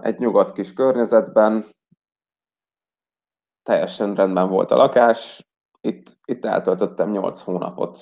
Egy 0.00 0.18
nyugodt 0.18 0.52
kis 0.52 0.72
környezetben, 0.72 1.76
teljesen 3.68 4.14
rendben 4.14 4.48
volt 4.48 4.70
a 4.70 4.76
lakás, 4.76 5.46
itt, 5.80 6.18
itt 6.24 6.44
eltöltöttem 6.44 7.10
8 7.10 7.40
hónapot. 7.40 7.96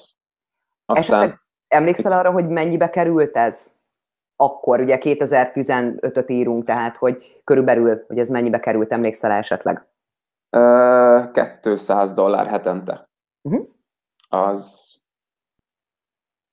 Aztán... 0.85 1.19
Esetleg 1.19 1.41
emlékszel 1.69 2.12
arra, 2.12 2.33
hogy 2.33 2.49
mennyibe 2.49 2.91
került 2.91 3.37
ez? 3.37 3.75
Akkor, 4.37 4.81
ugye 4.81 4.99
2015-öt 5.01 6.31
írunk, 6.31 6.64
tehát 6.64 6.97
hogy 6.97 7.41
körülbelül, 7.45 8.05
hogy 8.07 8.19
ez 8.19 8.31
mennyibe 8.31 8.61
került, 8.61 8.93
emlékszel 8.93 9.31
esetleg? 9.31 9.89
200 11.61 12.12
dollár 12.14 12.47
hetente. 12.47 13.09
Uh-huh. 13.43 13.67
Az 14.29 14.95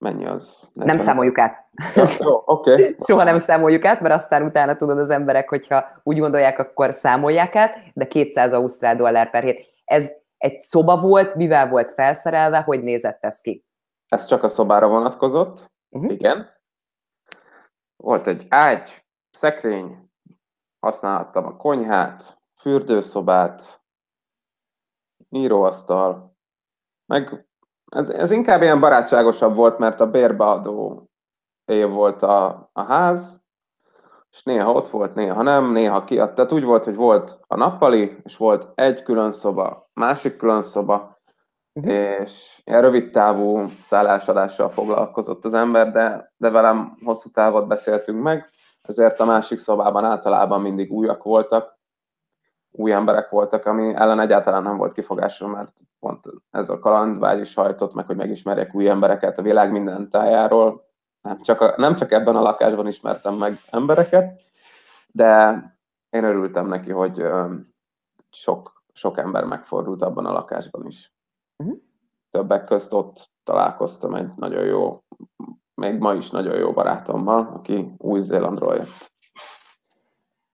mennyi 0.03 0.25
az? 0.25 0.69
Nem 0.73 0.97
számoljuk 0.97 1.37
át. 1.37 1.65
Ja, 1.95 2.05
jó. 2.19 2.41
Okay. 2.45 2.95
Soha 3.07 3.23
nem 3.23 3.37
számoljuk 3.37 3.85
át, 3.85 4.01
mert 4.01 4.13
aztán 4.13 4.43
utána 4.43 4.75
tudod 4.75 4.97
az 4.97 5.09
emberek, 5.09 5.49
hogyha 5.49 5.85
úgy 6.03 6.19
gondolják, 6.19 6.59
akkor 6.59 6.93
számolják 6.93 7.55
át, 7.55 7.77
de 7.93 8.07
200 8.07 8.53
ausztrál 8.53 8.95
dollár 8.95 9.29
per 9.29 9.43
hét. 9.43 9.73
Ez 9.85 10.11
egy 10.37 10.59
szoba 10.59 10.99
volt, 11.01 11.35
mivel 11.35 11.69
volt 11.69 11.89
felszerelve, 11.89 12.61
hogy 12.61 12.83
nézett 12.83 13.23
ez 13.23 13.41
ki? 13.41 13.65
Ez 14.07 14.25
csak 14.25 14.43
a 14.43 14.47
szobára 14.47 14.87
vonatkozott, 14.87 15.71
uh-huh. 15.89 16.11
igen. 16.11 16.49
Volt 17.95 18.27
egy 18.27 18.45
ágy, 18.49 19.05
szekrény, 19.31 20.11
használhattam 20.79 21.45
a 21.45 21.57
konyhát, 21.57 22.41
fürdőszobát, 22.59 23.81
íróasztal, 25.29 26.37
meg 27.05 27.47
ez, 27.93 28.09
ez 28.09 28.31
inkább 28.31 28.61
ilyen 28.61 28.79
barátságosabb 28.79 29.55
volt, 29.55 29.77
mert 29.77 29.99
a 29.99 30.09
bérbeadó 30.09 31.09
év 31.65 31.89
volt 31.89 32.21
a, 32.21 32.69
a 32.73 32.81
ház, 32.81 33.41
és 34.31 34.43
néha 34.43 34.71
ott 34.71 34.89
volt, 34.89 35.15
néha 35.15 35.41
nem, 35.41 35.71
néha 35.71 36.03
kiadt. 36.03 36.35
Tehát 36.35 36.51
úgy 36.51 36.63
volt, 36.63 36.83
hogy 36.83 36.95
volt 36.95 37.39
a 37.47 37.55
nappali, 37.55 38.17
és 38.23 38.37
volt 38.37 38.67
egy 38.75 39.03
külön 39.03 39.31
szoba, 39.31 39.89
másik 39.93 40.37
külön 40.37 40.61
szoba, 40.61 41.19
uh-huh. 41.73 41.93
és 41.93 42.61
ilyen 42.63 42.81
rövid 42.81 43.11
távú 43.11 43.65
szállásadással 43.79 44.69
foglalkozott 44.69 45.45
az 45.45 45.53
ember, 45.53 45.91
de, 45.91 46.33
de 46.37 46.49
velem 46.49 46.97
hosszú 47.03 47.29
távot 47.29 47.67
beszéltünk 47.67 48.23
meg, 48.23 48.49
ezért 48.81 49.19
a 49.19 49.25
másik 49.25 49.57
szobában 49.57 50.05
általában 50.05 50.61
mindig 50.61 50.91
újak 50.91 51.23
voltak, 51.23 51.79
új 52.76 52.91
emberek 52.91 53.30
voltak, 53.30 53.65
ami 53.65 53.93
ellen 53.95 54.19
egyáltalán 54.19 54.63
nem 54.63 54.78
volt 54.78 54.93
kifogásom, 54.93 55.51
mert 55.51 55.74
pont 55.99 56.26
ez 56.51 56.69
a 56.69 56.80
kalandvágy 56.80 57.39
is 57.39 57.53
hajtott 57.53 57.93
meg, 57.93 58.05
hogy 58.05 58.15
megismerjek 58.15 58.76
új 58.76 58.89
embereket 58.89 59.38
a 59.38 59.41
világ 59.41 59.71
minden 59.71 60.09
tájáról. 60.09 60.91
Nem 61.21 61.41
csak, 61.41 61.61
a, 61.61 61.74
nem 61.78 61.95
csak 61.95 62.11
ebben 62.11 62.36
a 62.36 62.41
lakásban 62.41 62.88
ismertem 62.88 63.34
meg 63.34 63.57
embereket, 63.69 64.41
de 65.07 65.61
én 66.09 66.24
örültem 66.24 66.67
neki, 66.67 66.91
hogy 66.91 67.26
sok, 68.30 68.84
sok 68.93 69.17
ember 69.17 69.43
megfordult 69.43 70.01
abban 70.01 70.26
a 70.26 70.32
lakásban 70.32 70.86
is. 70.88 71.13
Uh-huh. 71.57 71.78
Többek 72.32 72.63
közt 72.63 72.93
ott 72.93 73.32
találkoztam 73.43 74.13
egy 74.13 74.30
nagyon 74.36 74.63
jó, 74.63 75.03
még 75.76 75.97
ma 75.97 76.13
is 76.13 76.30
nagyon 76.30 76.55
jó 76.55 76.74
barátommal, 76.74 77.51
aki 77.53 77.93
Új-Zélandról 77.97 78.76
jött. 78.76 79.12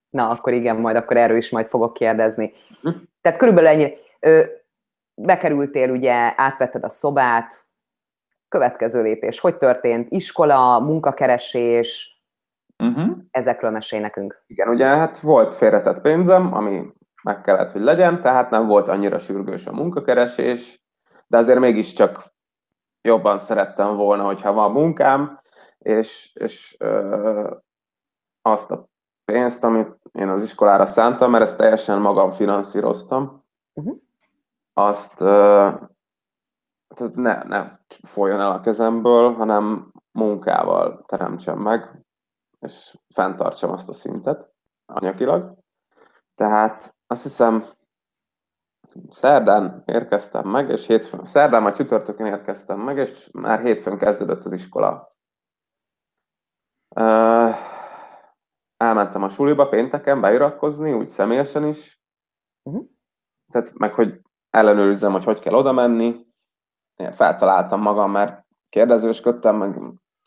Na, 0.09 0.29
akkor 0.29 0.53
igen, 0.53 0.75
majd 0.75 0.95
akkor 0.95 1.17
erről 1.17 1.37
is 1.37 1.49
majd 1.49 1.67
fogok 1.67 1.93
kérdezni. 1.93 2.53
Hm. 2.81 2.89
Tehát 3.21 3.37
körülbelül 3.37 3.69
ennyi. 3.69 3.93
Ö, 4.19 4.43
bekerültél, 5.15 5.89
ugye, 5.91 6.33
átvetted 6.35 6.83
a 6.83 6.89
szobát, 6.89 7.67
következő 8.47 9.01
lépés. 9.01 9.39
Hogy 9.39 9.57
történt? 9.57 10.07
Iskola, 10.09 10.79
munkakeresés, 10.79 12.19
uh-huh. 12.83 13.17
ezekről 13.31 13.71
mesélj 13.71 14.01
nekünk. 14.01 14.43
Igen, 14.47 14.67
ugye 14.67 14.85
hát 14.85 15.19
volt 15.19 15.55
félretett 15.55 16.01
pénzem, 16.01 16.53
ami 16.53 16.93
meg 17.23 17.41
kellett, 17.41 17.71
hogy 17.71 17.81
legyen, 17.81 18.21
tehát 18.21 18.49
nem 18.49 18.67
volt 18.67 18.87
annyira 18.87 19.17
sürgős 19.17 19.67
a 19.67 19.71
munkakeresés. 19.71 20.83
de 21.27 21.37
azért 21.37 21.59
mégiscsak 21.59 22.33
jobban 23.01 23.37
szerettem 23.37 23.95
volna, 23.95 24.23
hogyha 24.23 24.53
van 24.53 24.71
munkám, 24.71 25.39
és, 25.77 26.31
és 26.33 26.75
ö, 26.79 27.55
azt 28.41 28.71
a 28.71 28.89
pénzt, 29.31 29.63
amit 29.63 29.99
én 30.11 30.29
az 30.29 30.43
iskolára 30.43 30.85
szántam, 30.85 31.31
mert 31.31 31.43
ezt 31.43 31.57
teljesen 31.57 32.01
magam 32.01 32.31
finanszíroztam, 32.31 33.43
uh-huh. 33.73 33.97
azt 34.73 35.21
ö, 35.21 35.69
hát 36.95 37.15
ne, 37.15 37.43
ne 37.43 37.77
folyjon 37.87 38.39
el 38.39 38.51
a 38.51 38.59
kezemből, 38.59 39.33
hanem 39.33 39.91
munkával 40.11 41.03
teremtsem 41.05 41.59
meg, 41.59 42.05
és 42.59 42.97
fenntartsam 43.13 43.71
azt 43.71 43.89
a 43.89 43.93
szintet 43.93 44.53
anyagilag. 44.85 45.57
Tehát 46.35 46.95
azt 47.07 47.23
hiszem, 47.23 47.65
szerdán 49.09 49.83
érkeztem 49.85 50.47
meg, 50.47 50.69
és 50.69 50.87
hétfőn, 50.87 51.25
szerdán 51.25 51.63
vagy 51.63 51.73
csütörtökön 51.73 52.25
érkeztem 52.25 52.79
meg, 52.79 52.97
és 52.97 53.29
már 53.33 53.59
hétfőn 53.59 53.97
kezdődött 53.97 54.43
az 54.43 54.51
iskola. 54.51 55.15
Uh, 56.95 57.78
elmentem 58.79 59.23
a 59.23 59.29
suliba 59.29 59.69
pénteken 59.69 60.21
beiratkozni, 60.21 60.93
úgy 60.93 61.09
személyesen 61.09 61.67
is. 61.67 62.01
Uh-huh. 62.63 62.85
Tehát 63.51 63.73
meg, 63.77 63.93
hogy 63.93 64.21
ellenőrizzem, 64.49 65.11
hogy 65.11 65.23
hogy 65.23 65.39
kell 65.39 65.53
oda 65.53 65.71
menni. 65.71 66.27
Én 66.95 67.11
feltaláltam 67.11 67.81
magam, 67.81 68.11
mert 68.11 68.45
kérdezősködtem, 68.69 69.55
meg 69.55 69.79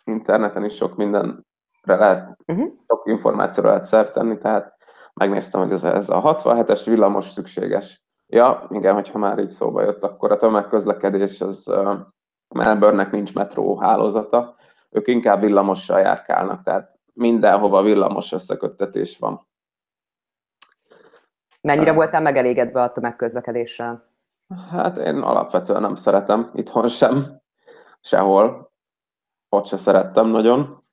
interneten 0.05 0.65
is 0.65 0.75
sok 0.75 0.97
mindenre 0.97 1.43
lehet, 1.85 2.37
uh-huh. 2.47 2.73
sok 2.87 3.03
információra 3.07 3.69
lehet 3.69 3.85
szert 3.85 4.13
tenni, 4.13 4.39
tehát 4.39 4.77
megnéztem, 5.15 5.61
hogy 5.61 5.73
ez, 5.73 5.85
ez 5.85 6.11
a 6.11 6.21
67-es 6.21 6.83
villamos 6.85 7.31
szükséges. 7.31 8.03
Ja, 8.27 8.67
igen, 8.71 8.95
hogyha 8.95 9.19
már 9.19 9.39
így 9.39 9.51
szóba 9.51 9.83
jött, 9.83 10.05
akkor 10.05 10.33
a 10.33 10.37
tömegközlekedés 10.37 11.41
az 11.41 11.69
uh, 11.69 11.99
Melbourne-nek 12.49 13.11
nincs 13.11 13.35
metró 13.35 13.77
hálózata, 13.77 14.57
ők 14.91 15.09
inkább 15.09 15.41
villamossal 15.41 16.01
járkálnak, 16.01 16.63
tehát 16.63 17.01
mindenhova 17.13 17.83
villamos 17.83 18.33
összeköttetés 18.33 19.19
van. 19.19 19.47
Mennyire 21.61 21.93
voltál 21.93 22.21
megelégedve 22.21 22.83
a 22.83 22.93
tömegközlekedéssel? 22.93 24.11
Hát 24.71 24.97
én 24.97 25.17
alapvetően 25.17 25.81
nem 25.81 25.95
szeretem, 25.95 26.51
itthon 26.55 26.89
sem, 26.89 27.41
sehol. 28.01 28.73
Ott 29.49 29.67
se 29.67 29.77
szerettem 29.77 30.27
nagyon. 30.27 30.85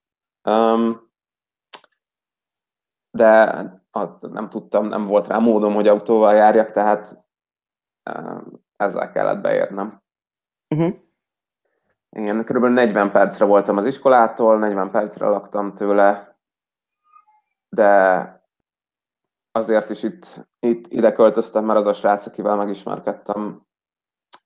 Um, 0.44 1.12
de 3.12 3.62
nem 4.20 4.50
tudtam, 4.50 4.86
nem 4.86 5.06
volt 5.06 5.28
rá 5.28 5.38
módom, 5.38 5.74
hogy 5.74 5.88
autóval 5.88 6.36
járjak, 6.36 6.72
tehát 6.72 7.26
ezzel 8.76 9.12
kellett 9.12 9.42
beérnem. 9.42 10.02
Uh-huh. 10.70 10.94
Igen, 12.10 12.44
kb. 12.44 12.66
40 12.66 13.12
percre 13.12 13.46
voltam 13.46 13.78
az 13.78 13.86
iskolától, 13.86 14.58
40 14.58 14.92
percre 14.92 15.28
laktam 15.28 15.74
tőle, 15.74 16.38
de 17.70 18.44
azért 19.52 19.90
is 19.90 20.04
itt, 20.04 20.48
itt 20.60 20.88
ide 20.88 21.12
költöztem, 21.12 21.66
mert 21.66 21.80
az 21.80 21.86
a 21.86 21.94
srác, 21.94 22.26
akivel 22.26 22.56
megismerkedtem, 22.56 23.68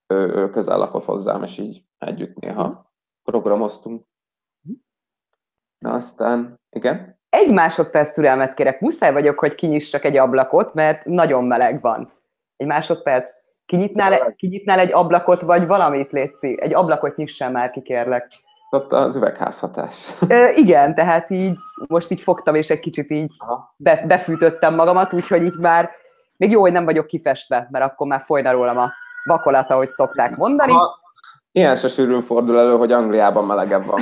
ő, 0.07 0.16
ő 0.16 0.49
közel 0.49 0.78
lakott 0.78 1.05
hozzám, 1.05 1.43
és 1.43 1.57
így 1.57 1.84
együtt 1.97 2.36
néha 2.36 2.91
programoztunk. 3.24 4.05
De 5.78 5.89
aztán, 5.89 6.59
igen? 6.70 7.20
Egy 7.30 7.53
másodperc 7.53 8.14
türelmet 8.14 8.53
kérek, 8.53 8.80
muszáj 8.80 9.14
vagyok, 9.14 9.39
hogy 9.39 9.55
kinyissak 9.55 10.03
egy 10.03 10.18
ablakot, 10.18 10.74
mert 10.74 11.05
nagyon 11.05 11.43
meleg 11.43 11.82
van. 11.82 12.14
Egy 12.55 12.68
másodperc. 12.68 13.30
Kinyitnál, 13.66 14.34
kinyitnál 14.36 14.80
egy 14.80 14.93
ablakot, 14.93 15.41
vagy 15.41 15.68
valamit, 15.68 16.11
Léci? 16.11 16.57
Egy 16.61 16.74
ablakot 16.74 17.16
nyissál 17.16 17.51
már 17.51 17.72
ki, 17.72 17.82
kérlek. 17.82 18.32
Ott 18.70 18.91
az 18.91 19.16
üvegházhatás. 19.16 20.14
E, 20.28 20.51
igen, 20.51 20.95
tehát 20.95 21.30
így 21.30 21.55
most 21.88 22.11
így 22.11 22.22
fogtam, 22.22 22.55
és 22.55 22.70
egy 22.70 22.80
kicsit 22.80 23.11
így 23.11 23.32
be, 23.78 24.03
befűtöttem 24.07 24.76
magamat, 24.76 25.14
úgyhogy 25.14 25.43
így 25.43 25.57
már 25.59 25.89
még 26.38 26.51
jó, 26.51 26.61
hogy 26.61 26.72
nem 26.72 26.86
vagyok 26.86 27.07
kifestve, 27.07 27.68
mert 27.72 27.86
akkor 27.86 28.07
már 28.07 28.22
folyna 28.26 28.51
rólam 28.51 28.78
a 28.78 28.91
vakolata, 29.24 29.74
ahogy 29.74 29.91
szokták 29.91 30.36
mondani. 30.36 30.72
Aha. 30.72 30.95
Ilyen 31.51 31.76
se 31.76 31.88
sűrűn 31.88 32.22
fordul 32.22 32.59
elő, 32.59 32.76
hogy 32.78 32.91
Angliában 32.91 33.45
melegebb 33.45 33.86
van. 33.86 34.01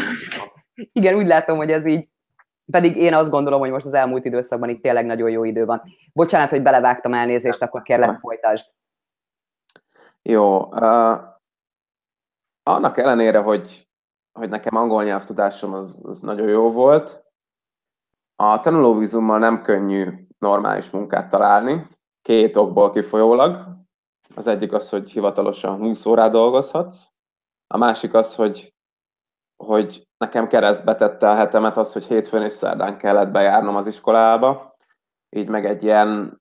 Igen, 0.93 1.15
úgy 1.15 1.27
látom, 1.27 1.57
hogy 1.57 1.71
ez 1.71 1.85
így 1.85 2.09
pedig 2.71 2.95
én 2.95 3.13
azt 3.13 3.29
gondolom, 3.29 3.59
hogy 3.59 3.71
most 3.71 3.85
az 3.85 3.93
elmúlt 3.93 4.25
időszakban 4.25 4.69
itt 4.69 4.81
tényleg 4.81 5.05
nagyon 5.05 5.29
jó 5.29 5.43
idő 5.43 5.65
van. 5.65 5.81
Bocsánat, 6.13 6.49
hogy 6.49 6.61
belevágtam 6.61 7.13
elnézést, 7.13 7.61
akkor 7.61 7.81
kérlek 7.81 8.19
folytasd. 8.19 8.69
Jó. 10.21 10.65
Uh, 10.65 11.19
annak 12.63 12.97
ellenére, 12.97 13.39
hogy, 13.39 13.89
hogy 14.39 14.49
nekem 14.49 14.75
angol 14.75 15.03
nyelvtudásom 15.03 15.73
az, 15.73 16.01
az 16.03 16.19
nagyon 16.19 16.47
jó 16.47 16.71
volt, 16.71 17.23
a 18.35 18.59
tanulóvízummal 18.59 19.39
nem 19.39 19.61
könnyű 19.61 20.27
normális 20.37 20.89
munkát 20.89 21.29
találni, 21.29 21.87
két 22.21 22.55
okból 22.55 22.91
kifolyólag. 22.91 23.67
Az 24.35 24.47
egyik 24.47 24.73
az, 24.73 24.89
hogy 24.89 25.11
hivatalosan 25.11 25.77
20 25.77 26.05
órát 26.05 26.31
dolgozhatsz, 26.31 27.07
a 27.67 27.77
másik 27.77 28.13
az, 28.13 28.35
hogy, 28.35 28.73
hogy 29.63 30.07
nekem 30.17 30.47
keresztbe 30.47 30.95
tette 30.95 31.29
a 31.29 31.35
hetemet 31.35 31.77
az, 31.77 31.93
hogy 31.93 32.05
hétfőn 32.05 32.41
és 32.41 32.53
szerdán 32.53 32.97
kellett 32.97 33.31
bejárnom 33.31 33.75
az 33.75 33.87
iskolába, 33.87 34.75
így 35.29 35.47
meg 35.47 35.65
egy 35.65 35.83
ilyen, 35.83 36.39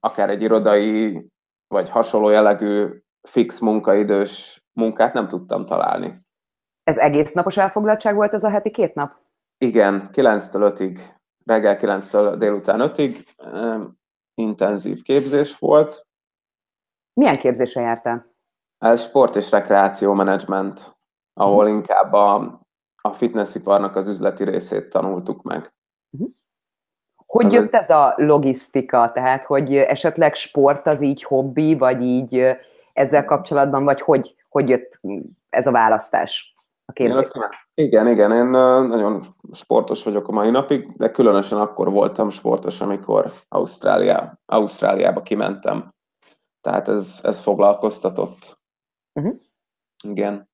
akár 0.00 0.30
egy 0.30 0.42
irodai, 0.42 1.26
vagy 1.68 1.90
hasonló 1.90 2.28
jellegű 2.28 3.02
fix 3.22 3.58
munkaidős 3.58 4.64
munkát 4.72 5.12
nem 5.12 5.28
tudtam 5.28 5.66
találni. 5.66 6.26
Ez 6.82 6.96
egész 6.96 7.32
napos 7.32 7.56
elfoglaltság 7.56 8.14
volt 8.14 8.32
ez 8.32 8.44
a 8.44 8.50
heti 8.50 8.70
két 8.70 8.94
nap? 8.94 9.12
Igen, 9.58 10.10
9-től 10.12 10.72
5-ig, 10.76 11.00
reggel 11.44 11.76
9-től 11.80 12.34
délután 12.38 12.92
5-ig 12.94 13.26
intenzív 14.34 15.02
képzés 15.02 15.58
volt. 15.58 16.06
Milyen 17.12 17.36
képzésre 17.36 17.80
jártál? 17.80 18.26
Ez 18.78 19.02
sport 19.02 19.36
és 19.36 19.50
rekreáció 19.50 20.12
menedzsment, 20.12 20.96
ahol 21.32 21.64
mhm. 21.64 21.74
inkább 21.74 22.12
a 22.12 22.60
a 23.08 23.12
fitnessiparnak 23.12 23.96
az 23.96 24.08
üzleti 24.08 24.44
részét 24.44 24.88
tanultuk 24.88 25.42
meg. 25.42 25.72
Mhm. 26.10 26.24
Hogy 27.28 27.52
jött 27.52 27.74
ez 27.74 27.90
a 27.90 28.14
logisztika? 28.16 29.10
Tehát, 29.12 29.44
hogy 29.44 29.76
esetleg 29.76 30.34
sport 30.34 30.86
az 30.86 31.00
így 31.00 31.22
hobbi, 31.22 31.76
vagy 31.76 32.02
így 32.02 32.56
ezzel 32.92 33.24
kapcsolatban, 33.24 33.84
vagy 33.84 34.00
hogy, 34.00 34.34
hogy 34.48 34.68
jött 34.68 35.00
ez 35.50 35.66
a 35.66 35.70
választás 35.70 36.54
a 36.84 36.92
képzésben? 36.92 37.48
Igen, 37.74 38.08
igen, 38.08 38.32
én 38.32 38.44
nagyon 38.88 39.36
sportos 39.52 40.04
vagyok 40.04 40.28
a 40.28 40.32
mai 40.32 40.50
napig, 40.50 40.96
de 40.96 41.10
különösen 41.10 41.58
akkor 41.58 41.90
voltam 41.90 42.30
sportos, 42.30 42.80
amikor 42.80 43.32
Ausztrália, 43.48 44.38
Ausztráliába 44.46 45.22
kimentem. 45.22 45.94
Tehát 46.60 46.88
ez, 46.88 47.20
ez 47.22 47.40
foglalkoztatott. 47.40 48.58
Uh-huh. 49.20 49.34
Igen. 50.04 50.47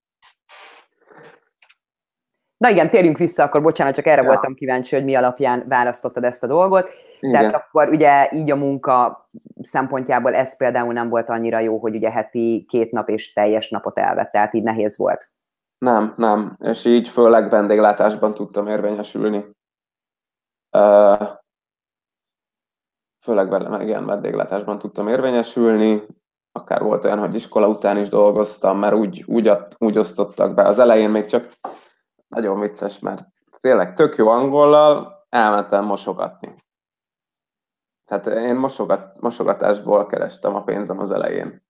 Na 2.57 2.69
igen, 2.69 2.91
térjünk 2.91 3.19
vissza, 3.19 3.43
akkor 3.43 3.63
bocsánat, 3.63 3.95
csak 3.95 4.07
erre 4.07 4.23
ja. 4.23 4.27
voltam 4.27 4.55
kíváncsi, 4.55 4.95
hogy 4.95 5.05
mi 5.05 5.15
alapján 5.15 5.65
választottad 5.69 6.25
ezt 6.25 6.43
a 6.43 6.47
dolgot. 6.47 6.91
Igen. 7.21 7.33
Tehát 7.33 7.55
akkor 7.55 7.89
ugye 7.89 8.29
így 8.33 8.51
a 8.51 8.57
munka 8.57 9.27
szempontjából 9.61 10.35
ez 10.35 10.57
például 10.57 10.93
nem 10.93 11.09
volt 11.09 11.29
annyira 11.29 11.59
jó, 11.59 11.79
hogy 11.79 11.95
ugye 11.95 12.11
heti 12.11 12.65
két 12.69 12.91
nap 12.91 13.09
és 13.09 13.33
teljes 13.33 13.71
napot 13.71 13.99
elvett, 13.99 14.31
tehát 14.31 14.55
így 14.55 14.63
nehéz 14.63 14.99
volt. 14.99 15.33
Nem, 15.79 16.15
nem, 16.17 16.57
és 16.61 16.85
így 16.85 17.09
főleg 17.09 17.51
vendéglátásban 17.51 18.35
tudtam 18.35 18.69
érvényesülni. 18.69 19.45
Főleg 23.25 23.83
igen, 23.83 24.07
vendéglátásban 24.07 24.79
tudtam 24.79 25.09
érvényesülni, 25.09 26.03
akár 26.53 26.83
volt 26.83 27.05
olyan, 27.05 27.19
hogy 27.19 27.35
iskola 27.35 27.69
után 27.69 27.99
is 27.99 28.09
dolgoztam, 28.09 28.79
mert 28.79 28.95
úgy, 28.95 29.25
úgy, 29.27 29.51
úgy 29.79 29.99
osztottak 29.99 30.55
be. 30.55 30.63
Az 30.63 30.79
elején 30.79 31.11
még 31.11 31.25
csak 31.25 31.53
nagyon 32.35 32.61
vicces, 32.61 32.99
mert 32.99 33.27
tényleg 33.61 33.95
tök 33.95 34.17
jó 34.17 34.29
angollal 34.29 35.27
elmentem 35.29 35.85
mosogatni. 35.85 36.65
Tehát 38.05 38.27
én 38.27 38.55
mosogat, 38.55 39.21
mosogatásból 39.21 40.07
kerestem 40.07 40.55
a 40.55 40.63
pénzem 40.63 40.99
az 40.99 41.11
elején. 41.11 41.63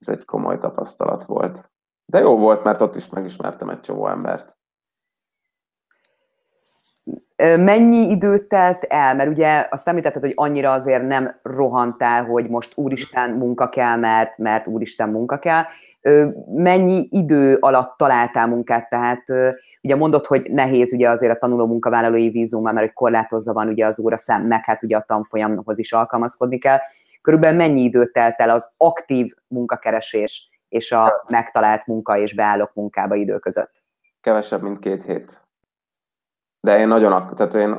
Ez 0.00 0.08
egy 0.08 0.24
komoly 0.24 0.58
tapasztalat 0.58 1.24
volt. 1.24 1.70
De 2.04 2.18
jó 2.18 2.38
volt, 2.38 2.64
mert 2.64 2.80
ott 2.80 2.94
is 2.94 3.08
megismertem 3.08 3.68
egy 3.68 3.80
csomó 3.80 4.08
embert. 4.08 4.56
Mennyi 7.36 8.10
időt 8.10 8.48
telt 8.48 8.84
el? 8.84 9.14
Mert 9.14 9.28
ugye 9.30 9.66
azt 9.70 9.88
említetted, 9.88 10.22
hogy 10.22 10.32
annyira 10.34 10.72
azért 10.72 11.06
nem 11.06 11.30
rohantál, 11.42 12.24
hogy 12.24 12.48
most 12.48 12.76
úristen 12.76 13.30
munka 13.30 13.68
kell, 13.68 13.96
mert, 13.96 14.38
mert 14.38 14.66
úristen 14.66 15.08
munka 15.08 15.38
kell, 15.38 15.62
mennyi 16.54 17.06
idő 17.08 17.56
alatt 17.60 17.96
találtál 17.96 18.46
munkát, 18.46 18.88
tehát 18.88 19.22
ugye 19.82 19.96
mondod, 19.96 20.26
hogy 20.26 20.50
nehéz 20.50 20.92
ugye 20.92 21.10
azért 21.10 21.34
a 21.34 21.38
tanuló 21.38 21.66
munkavállalói 21.66 22.30
vízum, 22.30 22.62
mert 22.62 22.78
hogy 22.78 22.92
korlátozva 22.92 23.52
van 23.52 23.68
ugye 23.68 23.86
az 23.86 24.00
óra 24.00 24.18
szám, 24.18 24.46
meg 24.46 24.64
hát 24.64 24.82
ugye 24.82 24.96
a 24.96 25.04
tanfolyamhoz 25.06 25.78
is 25.78 25.92
alkalmazkodni 25.92 26.58
kell. 26.58 26.78
körülbelül 27.20 27.56
mennyi 27.56 27.80
időt 27.80 28.12
telt 28.12 28.40
el 28.40 28.50
az 28.50 28.72
aktív 28.76 29.34
munkakeresés 29.48 30.50
és 30.68 30.92
a 30.92 31.24
megtalált 31.28 31.86
munka 31.86 32.18
és 32.18 32.34
beállok 32.34 32.74
munkába 32.74 33.14
idő 33.14 33.38
között? 33.38 33.82
Kevesebb, 34.20 34.62
mint 34.62 34.78
két 34.78 35.04
hét. 35.04 35.42
De 36.60 36.78
én 36.78 36.88
nagyon, 36.88 37.34
tehát 37.34 37.54
én 37.54 37.76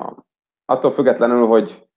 attól 0.65 0.91
függetlenül, 0.91 1.47
hogy, 1.47 1.87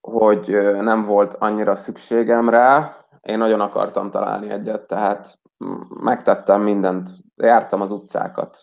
hogy 0.00 0.48
nem 0.80 1.04
volt 1.04 1.34
annyira 1.34 1.76
szükségem 1.76 2.48
rá, 2.48 3.01
én 3.22 3.38
nagyon 3.38 3.60
akartam 3.60 4.10
találni 4.10 4.50
egyet, 4.50 4.86
tehát 4.86 5.38
megtettem 5.88 6.62
mindent, 6.62 7.10
jártam 7.36 7.80
az 7.80 7.90
utcákat, 7.90 8.58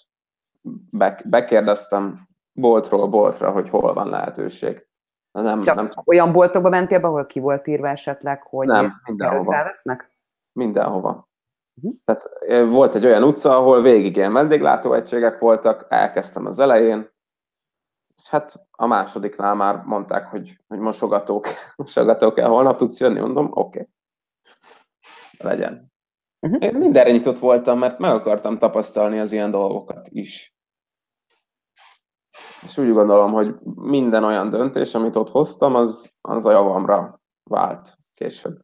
bekérdeztem 1.25 2.27
boltról 2.53 3.07
boltra, 3.07 3.51
hogy 3.51 3.69
hol 3.69 3.93
van 3.93 4.09
lehetőség. 4.09 4.87
Nem, 5.31 5.61
Csak 5.61 5.75
nem... 5.75 5.89
olyan 6.05 6.31
boltokba 6.31 6.69
mentél, 6.69 7.05
ahol 7.05 7.25
ki 7.25 7.39
volt 7.39 7.67
írva 7.67 7.87
esetleg, 7.87 8.43
hogy 8.43 8.67
nem, 8.67 9.01
mindenhova. 9.03 9.51
felvesznek? 9.51 10.11
Mindenhova. 10.53 11.29
Uh-huh. 11.75 11.93
Tehát 12.05 12.29
volt 12.69 12.95
egy 12.95 13.05
olyan 13.05 13.23
utca, 13.23 13.57
ahol 13.57 13.81
végig 13.81 14.15
ilyen 14.15 14.33
vendéglátóegységek 14.33 15.39
voltak, 15.39 15.85
elkezdtem 15.89 16.45
az 16.45 16.59
elején, 16.59 17.09
és 18.15 18.29
hát 18.29 18.67
a 18.71 18.85
másodiknál 18.85 19.55
már 19.55 19.83
mondták, 19.85 20.27
hogy, 20.27 20.59
hogy 20.67 20.79
mosogatók, 20.79 21.47
mosogatók 21.75 22.39
el, 22.39 22.49
holnap 22.49 22.77
tudsz 22.77 22.99
jönni, 22.99 23.19
mondom, 23.19 23.45
oké. 23.45 23.59
Okay. 23.59 23.89
Legyen. 25.43 25.91
Uh-huh. 26.39 26.63
Én 26.63 26.75
mindenre 26.75 27.11
nyitott 27.11 27.39
voltam, 27.39 27.79
mert 27.79 27.99
meg 27.99 28.11
akartam 28.11 28.57
tapasztalni 28.57 29.19
az 29.19 29.31
ilyen 29.31 29.51
dolgokat 29.51 30.07
is. 30.09 30.53
És 32.61 32.77
úgy 32.77 32.91
gondolom, 32.91 33.31
hogy 33.31 33.55
minden 33.75 34.23
olyan 34.23 34.49
döntés, 34.49 34.95
amit 34.95 35.15
ott 35.15 35.29
hoztam, 35.29 35.75
az, 35.75 36.13
az 36.21 36.45
a 36.45 36.51
javamra 36.51 37.21
vált 37.43 37.97
később. 38.13 38.59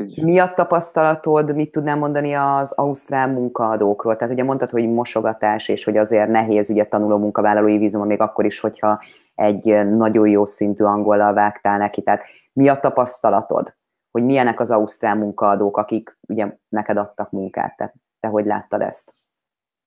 Így. 0.00 0.24
Mi 0.24 0.38
a 0.38 0.54
tapasztalatod, 0.54 1.54
mit 1.54 1.70
tudnám 1.70 1.98
mondani 1.98 2.34
az 2.34 2.72
ausztrál 2.72 3.28
munkaadókról? 3.28 4.16
Tehát 4.16 4.32
ugye 4.32 4.44
mondtad, 4.44 4.70
hogy 4.70 4.88
mosogatás, 4.88 5.68
és 5.68 5.84
hogy 5.84 5.96
azért 5.96 6.28
nehéz 6.28 6.70
ugye 6.70 6.86
tanuló 6.86 7.18
munkavállalói 7.18 7.78
vízuma, 7.78 8.04
még 8.04 8.20
akkor 8.20 8.44
is, 8.44 8.60
hogyha 8.60 9.00
egy 9.34 9.86
nagyon 9.86 10.28
jó 10.28 10.46
szintű 10.46 10.84
angollal 10.84 11.32
vágtál 11.32 11.78
neki. 11.78 12.02
Tehát 12.02 12.24
mi 12.52 12.68
a 12.68 12.78
tapasztalatod? 12.78 13.77
Hogy 14.18 14.26
milyenek 14.26 14.60
az 14.60 14.70
ausztrál 14.70 15.16
munkaadók, 15.16 15.76
akik 15.76 16.18
ugye 16.28 16.56
neked 16.68 16.96
adtak 16.96 17.30
munkát. 17.30 17.76
Te, 17.76 17.94
te 18.20 18.28
hogy 18.28 18.46
láttad 18.46 18.80
ezt? 18.80 19.14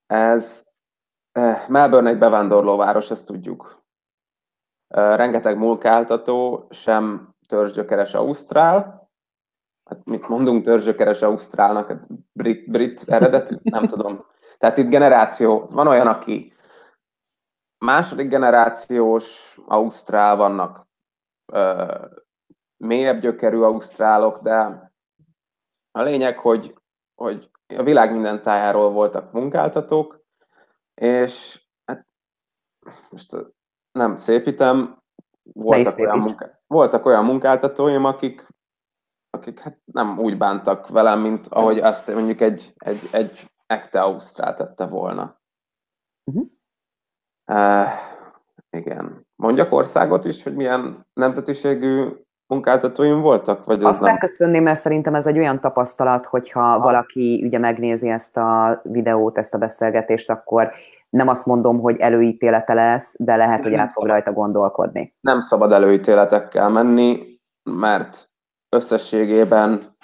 Ez 0.07 0.67
eh, 1.31 1.67
Melbourne 1.67 2.09
egy 2.09 2.17
bevándorlóváros, 2.17 3.11
ezt 3.11 3.27
tudjuk. 3.27 3.83
Eh, 4.87 5.15
rengeteg 5.15 5.57
munkáltató, 5.57 6.67
sem 6.69 7.35
törzsgyökeres 7.47 8.13
ausztrál, 8.13 9.09
hát 9.89 10.05
mit 10.05 10.27
mondunk 10.27 10.63
törzsgyökeres 10.63 11.21
ausztrálnak, 11.21 11.87
hát 11.87 12.07
brit, 12.33 12.69
brit 12.69 13.03
eredetű, 13.07 13.55
nem 13.63 13.87
tudom. 13.87 14.25
Tehát 14.57 14.77
itt 14.77 14.89
generáció, 14.89 15.65
van 15.71 15.87
olyan, 15.87 16.07
aki 16.07 16.53
második 17.77 18.29
generációs 18.29 19.57
ausztrál 19.65 20.35
vannak, 20.35 20.87
eh, 21.53 21.99
mélyebb 22.81 23.19
gyökerű 23.19 23.59
ausztrálok, 23.59 24.39
de 24.39 24.91
a 25.91 26.01
lényeg, 26.01 26.37
hogy, 26.37 26.75
hogy 27.15 27.51
a 27.67 27.83
világ 27.83 28.11
minden 28.11 28.41
tájáról 28.41 28.91
voltak 28.91 29.31
munkáltatók, 29.31 30.23
és 30.93 31.65
hát 31.85 32.07
most 33.09 33.35
nem 33.91 34.15
szépítem, 34.15 34.99
voltak 35.43 35.97
olyan, 35.97 36.19
munká, 36.19 36.59
voltak 36.67 37.05
olyan 37.05 37.25
munkáltatóim, 37.25 38.05
akik, 38.05 38.47
akik 39.29 39.59
hát 39.59 39.79
nem 39.85 40.19
úgy 40.19 40.37
bántak 40.37 40.87
velem, 40.87 41.19
mint 41.19 41.47
ahogy 41.47 41.79
azt 41.79 42.13
mondjuk 42.13 42.41
egy, 42.41 42.73
egy, 42.77 43.09
egy 43.11 43.51
ekte 43.65 44.01
ausztrál 44.01 44.55
tette 44.55 44.85
volna. 44.85 45.41
Uh-huh. 46.23 46.47
Uh, 47.51 47.89
igen. 48.69 49.27
Mondjak 49.35 49.71
országot 49.71 50.25
is, 50.25 50.43
hogy 50.43 50.55
milyen 50.55 51.07
nemzetiségű 51.13 52.09
munkáltatóim 52.51 53.21
voltak? 53.21 53.65
Vagy 53.65 53.83
Azt 53.83 54.01
nem? 54.01 54.11
megköszönném, 54.11 54.63
mert 54.63 54.79
szerintem 54.79 55.15
ez 55.15 55.27
egy 55.27 55.37
olyan 55.37 55.59
tapasztalat, 55.59 56.25
hogyha 56.25 56.61
ha. 56.61 56.79
valaki 56.79 57.41
ugye 57.45 57.57
megnézi 57.57 58.09
ezt 58.09 58.37
a 58.37 58.81
videót, 58.83 59.37
ezt 59.37 59.53
a 59.53 59.57
beszélgetést, 59.57 60.29
akkor 60.29 60.71
nem 61.09 61.27
azt 61.27 61.45
mondom, 61.45 61.79
hogy 61.79 61.99
előítélete 61.99 62.73
lesz, 62.73 63.15
de 63.19 63.35
lehet, 63.35 63.63
hogy 63.63 63.73
el 63.73 63.87
fog 63.87 64.05
rajta 64.05 64.33
gondolkodni. 64.33 65.13
Nem 65.21 65.39
szabad 65.39 65.71
előítéletekkel 65.71 66.69
menni, 66.69 67.39
mert 67.63 68.29
összességében 68.69 69.95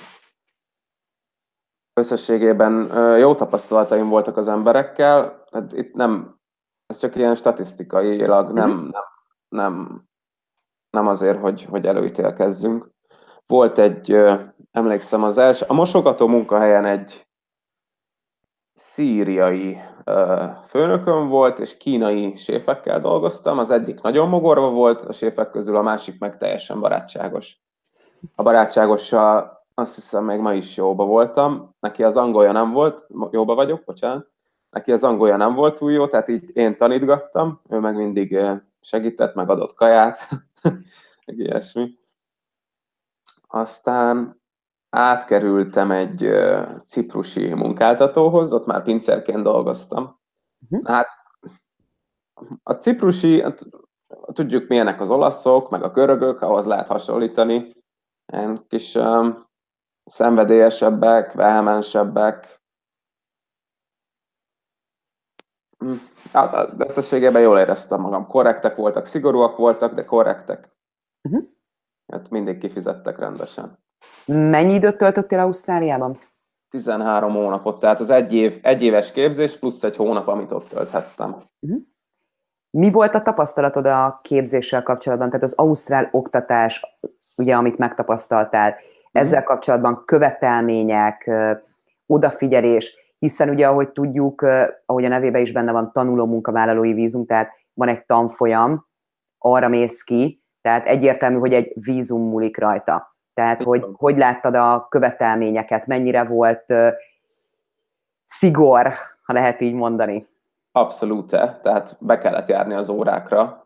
összességében 1.93 2.91
jó 3.17 3.35
tapasztalataim 3.35 4.09
voltak 4.09 4.37
az 4.37 4.47
emberekkel, 4.47 5.43
hát 5.51 5.73
itt 5.73 5.93
nem, 5.93 6.39
ez 6.85 6.97
csak 6.97 7.15
ilyen 7.15 7.35
statisztikailag 7.35 8.51
nem, 8.51 8.69
mhm. 8.69 8.89
nem, 8.89 9.03
nem 9.49 10.06
nem 10.89 11.07
azért, 11.07 11.39
hogy, 11.39 11.63
hogy 11.63 11.85
előítélkezzünk. 11.85 12.89
Volt 13.45 13.77
egy, 13.77 14.17
emlékszem, 14.71 15.23
az 15.23 15.37
első, 15.37 15.65
a 15.67 15.73
mosogató 15.73 16.27
munkahelyen 16.27 16.85
egy 16.85 17.27
szíriai 18.73 19.77
főnököm 20.67 21.27
volt, 21.27 21.59
és 21.59 21.77
kínai 21.77 22.35
séfekkel 22.35 22.99
dolgoztam. 22.99 23.57
Az 23.57 23.71
egyik 23.71 24.01
nagyon 24.01 24.29
mogorva 24.29 24.69
volt, 24.69 25.01
a 25.01 25.13
séfek 25.13 25.49
közül 25.49 25.75
a 25.75 25.81
másik 25.81 26.19
meg 26.19 26.37
teljesen 26.37 26.79
barátságos. 26.79 27.57
A 28.35 28.43
barátságossal 28.43 29.65
azt 29.73 29.95
hiszem 29.95 30.23
még 30.23 30.39
ma 30.39 30.53
is 30.53 30.77
jóba 30.77 31.05
voltam. 31.05 31.75
Neki 31.79 32.03
az 32.03 32.17
angolja 32.17 32.51
nem 32.51 32.71
volt, 32.71 33.07
jóba 33.31 33.55
vagyok, 33.55 33.83
bocsánat. 33.85 34.27
Neki 34.69 34.91
az 34.91 35.03
angolja 35.03 35.37
nem 35.37 35.53
volt 35.53 35.77
túl 35.77 35.91
jó, 35.91 36.07
tehát 36.07 36.27
így 36.27 36.49
én 36.53 36.77
tanítgattam, 36.77 37.61
ő 37.69 37.79
meg 37.79 37.95
mindig 37.95 38.39
segített, 38.81 39.35
meg 39.35 39.49
adott 39.49 39.73
kaját, 39.73 40.29
meg 41.25 41.37
ilyesmi. 41.37 41.97
Aztán 43.47 44.41
átkerültem 44.89 45.91
egy 45.91 46.29
ciprusi 46.85 47.53
munkáltatóhoz, 47.53 48.53
ott 48.53 48.65
már 48.65 48.83
pincerként 48.83 49.43
dolgoztam. 49.43 50.19
Uh-huh. 50.69 50.87
Hát 50.87 51.07
a 52.63 52.73
ciprusi, 52.73 53.41
hát, 53.41 53.65
tudjuk 54.31 54.67
milyenek 54.67 55.01
az 55.01 55.09
olaszok, 55.09 55.69
meg 55.69 55.83
a 55.83 55.91
görögök, 55.91 56.41
ahhoz 56.41 56.65
lehet 56.65 56.87
hasonlítani. 56.87 57.75
Ilyen 58.33 58.65
kis 58.67 58.95
um, 58.95 59.47
szenvedélyesebbek, 60.03 61.33
vehemensebbek. 61.33 62.61
Hm, 65.35 65.66
hát 66.33 66.69
összességében 66.77 67.41
jól 67.41 67.59
éreztem 67.59 68.01
magam. 68.01 68.27
Korrektek 68.27 68.75
voltak, 68.75 69.05
szigorúak 69.05 69.57
voltak, 69.57 69.93
de 69.93 70.05
korrektek. 70.05 70.69
Uh-huh. 71.21 71.43
Hát 72.11 72.29
mindig 72.29 72.57
kifizettek 72.57 73.19
rendesen. 73.19 73.79
Mennyi 74.25 74.73
időt 74.73 74.97
töltöttél 74.97 75.39
Ausztráliában? 75.39 76.17
13 76.69 77.33
hónapot, 77.33 77.79
tehát 77.79 77.99
az 77.99 78.09
egy, 78.09 78.33
év, 78.33 78.59
egy 78.61 78.83
éves 78.83 79.11
képzés 79.11 79.59
plusz 79.59 79.83
egy 79.83 79.95
hónap, 79.95 80.27
amit 80.27 80.51
ott 80.51 80.67
tölthettem. 80.67 81.29
Uh-huh. 81.59 81.81
Mi 82.69 82.91
volt 82.91 83.15
a 83.15 83.21
tapasztalatod 83.21 83.85
a 83.85 84.19
képzéssel 84.21 84.83
kapcsolatban? 84.83 85.29
Tehát 85.29 85.43
az 85.43 85.53
ausztrál 85.53 86.09
oktatás, 86.11 86.99
ugye, 87.37 87.55
amit 87.55 87.77
megtapasztaltál, 87.77 88.69
uh-huh. 88.69 88.85
ezzel 89.11 89.43
kapcsolatban 89.43 90.03
követelmények, 90.05 91.31
odafigyelés, 92.05 93.06
hiszen 93.19 93.49
ugye, 93.49 93.67
ahogy 93.67 93.89
tudjuk, 93.89 94.41
ahogy 94.85 95.05
a 95.05 95.07
nevében 95.07 95.41
is 95.41 95.51
benne 95.51 95.71
van, 95.71 95.91
tanuló 95.91 96.25
munkavállalói 96.25 96.93
vízum, 96.93 97.25
tehát 97.25 97.51
van 97.73 97.87
egy 97.87 98.05
tanfolyam, 98.05 98.87
arra 99.37 99.67
mész 99.67 100.03
ki, 100.03 100.41
tehát 100.61 100.87
egyértelmű, 100.87 101.37
hogy 101.37 101.53
egy 101.53 101.73
vízum 101.75 102.29
múlik 102.29 102.57
rajta. 102.57 103.15
Tehát, 103.33 103.63
hogy 103.63 103.85
hogy 103.93 104.17
láttad 104.17 104.55
a 104.55 104.87
követelményeket, 104.89 105.87
mennyire 105.87 106.23
volt 106.23 106.63
uh, 106.67 106.89
szigor, 108.23 108.93
ha 109.23 109.33
lehet 109.33 109.61
így 109.61 109.73
mondani? 109.73 110.27
Abszolút, 110.71 111.27
tehát 111.61 111.97
be 111.99 112.17
kellett 112.17 112.47
járni 112.47 112.73
az 112.73 112.89
órákra. 112.89 113.65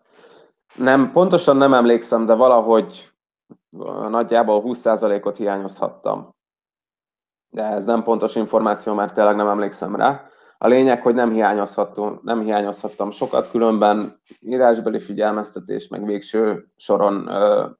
Nem, 0.76 1.12
pontosan 1.12 1.58
nem 1.58 1.74
emlékszem, 1.74 2.26
de 2.26 2.34
valahogy 2.34 3.12
nagyjából 4.10 4.62
20%-ot 4.66 5.38
hiányozhattam. 5.38 6.36
De 7.52 7.64
ez 7.64 7.86
nem 7.86 8.04
pontos 8.04 8.36
információ, 8.36 8.94
mert 8.94 9.14
tényleg 9.14 9.36
nem 9.36 9.48
emlékszem 9.48 9.96
rá. 9.96 10.26
A 10.58 10.68
lényeg, 10.68 11.02
hogy 11.02 11.16
nem 11.16 11.32
hiányozhattam, 11.32 12.20
nem 12.24 12.42
hiányozhattam 12.42 13.12
sokat, 13.12 13.50
különben 13.50 14.22
írásbeli 14.40 15.00
figyelmeztetés, 15.00 15.88
meg 15.88 16.06
végső 16.06 16.68
soron 16.76 17.28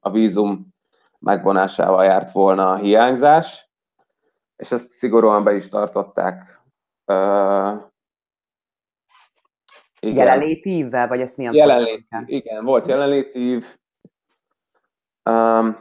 a 0.00 0.10
vízum 0.10 0.74
megvonásával 1.18 2.04
járt 2.04 2.30
volna 2.30 2.70
a 2.70 2.76
hiányzás, 2.76 3.70
és 4.56 4.72
ezt 4.72 4.88
szigorúan 4.88 5.44
be 5.44 5.54
is 5.54 5.68
tartották. 5.68 6.60
Igen. 10.00 10.16
Jelenlétívvel, 10.16 11.08
vagy 11.08 11.20
ezt 11.20 11.36
milyen 11.36 11.54
Jelenlétív, 11.54 12.22
igen, 12.26 12.64
volt 12.64 12.86
jelenlétív, 12.86 13.64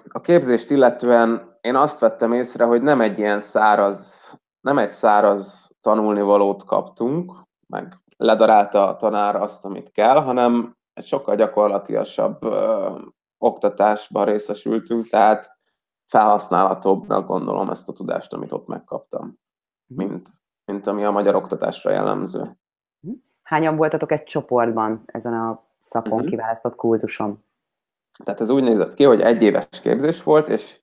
A 0.07 0.21
képzést 0.21 0.69
illetően 0.69 1.50
én 1.61 1.75
azt 1.75 1.99
vettem 1.99 2.33
észre, 2.33 2.65
hogy 2.65 2.81
nem 2.81 3.01
egy 3.01 3.17
ilyen 3.17 3.39
száraz, 3.39 4.31
nem 4.61 4.77
egy 4.77 4.91
száraz 4.91 5.71
tanulnivalót 5.81 6.63
kaptunk, 6.63 7.33
meg 7.67 7.97
ledarálta 8.17 8.87
a 8.87 8.95
tanár 8.95 9.35
azt, 9.35 9.65
amit 9.65 9.91
kell, 9.91 10.21
hanem 10.21 10.75
egy 10.93 11.05
sokkal 11.05 11.35
gyakorlatiasabb 11.35 12.43
ö, 12.43 12.99
oktatásban 13.37 14.25
részesültünk, 14.25 15.07
tehát 15.07 15.59
felhasználhatóbbnak 16.07 17.27
gondolom 17.27 17.69
ezt 17.69 17.89
a 17.89 17.93
tudást, 17.93 18.33
amit 18.33 18.51
ott 18.51 18.67
megkaptam, 18.67 19.39
mint, 19.85 20.29
mint 20.65 20.87
ami 20.87 21.03
a 21.03 21.11
magyar 21.11 21.35
oktatásra 21.35 21.91
jellemző. 21.91 22.57
Hányan 23.43 23.75
voltatok 23.75 24.11
egy 24.11 24.23
csoportban 24.23 25.03
ezen 25.05 25.33
a 25.33 25.63
szakon 25.79 26.11
uh-huh. 26.11 26.29
kiválasztott 26.29 26.75
kurzuson? 26.75 27.43
Tehát 28.23 28.41
ez 28.41 28.49
úgy 28.49 28.63
nézett 28.63 28.93
ki, 28.93 29.03
hogy 29.03 29.21
egy 29.21 29.41
éves 29.41 29.81
képzés 29.81 30.23
volt, 30.23 30.49
és 30.49 30.80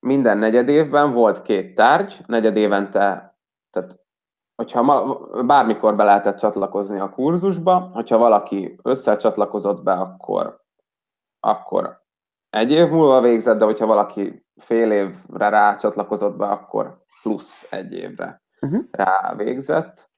minden 0.00 0.38
negyed 0.38 0.68
évben 0.68 1.12
volt 1.12 1.42
két 1.42 1.74
tárgy, 1.74 2.20
negyed 2.26 2.56
évente, 2.56 3.36
tehát 3.70 4.06
hogyha 4.54 4.82
ma, 4.82 5.18
bármikor 5.42 5.96
be 5.96 6.04
lehetett 6.04 6.36
csatlakozni 6.36 6.98
a 6.98 7.10
kurzusba, 7.10 7.78
hogyha 7.78 8.18
valaki 8.18 8.78
összecsatlakozott 8.82 9.82
be, 9.82 9.92
akkor, 9.92 10.64
akkor 11.40 12.02
egy 12.50 12.70
év 12.72 12.88
múlva 12.88 13.20
végzett, 13.20 13.58
de 13.58 13.64
hogyha 13.64 13.86
valaki 13.86 14.46
fél 14.56 14.92
évre 14.92 15.48
rácsatlakozott 15.48 16.36
be, 16.36 16.46
akkor 16.46 17.04
plusz 17.22 17.66
egy 17.70 17.92
évre 17.92 18.42
uh-huh. 18.60 18.84
rá 18.90 19.34
végzett. 19.36 20.10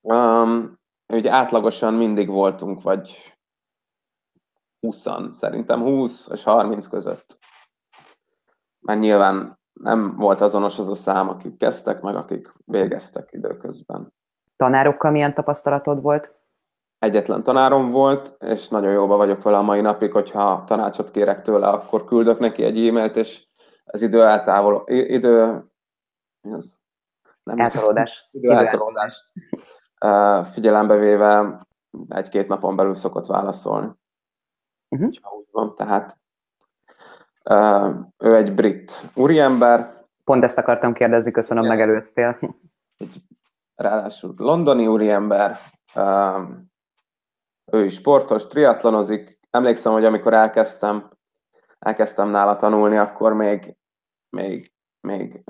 Um, 0.00 0.80
ugye 1.12 1.30
átlagosan 1.30 1.94
mindig 1.94 2.28
voltunk, 2.28 2.82
vagy 2.82 3.36
20 4.82 5.06
szerintem 5.30 5.80
20 5.80 6.28
és 6.28 6.44
30 6.44 6.86
között. 6.86 7.38
Mert 8.80 9.00
nyilván 9.00 9.58
nem 9.72 10.16
volt 10.16 10.40
azonos 10.40 10.78
az 10.78 10.88
a 10.88 10.94
szám, 10.94 11.28
akik 11.28 11.56
kezdtek, 11.56 12.00
meg 12.00 12.16
akik 12.16 12.52
végeztek 12.64 13.28
időközben. 13.32 14.12
Tanárokkal 14.56 15.10
milyen 15.10 15.34
tapasztalatod 15.34 16.02
volt? 16.02 16.40
Egyetlen 16.98 17.42
tanárom 17.42 17.90
volt, 17.90 18.36
és 18.38 18.68
nagyon 18.68 18.92
jóba 18.92 19.16
vagyok 19.16 19.42
vele 19.42 19.56
a 19.56 19.62
mai 19.62 19.80
napig, 19.80 20.12
hogyha 20.12 20.64
tanácsot 20.66 21.10
kérek 21.10 21.42
tőle, 21.42 21.68
akkor 21.68 22.04
küldök 22.04 22.38
neki 22.38 22.62
egy 22.62 22.86
e-mailt, 22.86 23.16
és 23.16 23.46
az 23.84 24.02
idő 24.02 24.22
eltávol, 24.22 24.84
idő, 24.86 25.64
ez 26.40 26.76
nem 27.42 27.58
eltolódás. 27.58 28.28
Idő 28.30 28.50
eltolódás. 28.50 29.30
Figyelembe 30.52 30.96
véve 30.96 31.60
egy-két 32.08 32.48
napon 32.48 32.76
belül 32.76 32.94
szokott 32.94 33.26
válaszolni. 33.26 34.00
Uh-huh. 34.92 35.08
Úgy 35.08 35.48
van, 35.50 35.74
tehát 35.74 36.18
ő 38.18 38.36
egy 38.36 38.54
brit 38.54 39.10
úriember. 39.14 40.04
Pont 40.24 40.44
ezt 40.44 40.58
akartam 40.58 40.92
kérdezni, 40.92 41.30
köszönöm, 41.30 41.64
Igen. 41.64 41.76
megelőztél. 41.76 42.38
Egy, 42.96 43.22
ráadásul 43.74 44.34
londoni 44.36 44.86
úriember, 44.86 45.58
ő 47.72 47.84
is 47.84 47.94
sportos, 47.94 48.46
triatlonozik. 48.46 49.40
Emlékszem, 49.50 49.92
hogy 49.92 50.04
amikor 50.04 50.34
elkezdtem, 50.34 51.10
elkezdtem 51.78 52.28
nála 52.28 52.56
tanulni, 52.56 52.96
akkor 52.96 53.32
még, 53.32 53.76
még, 54.30 54.72
még 55.00 55.42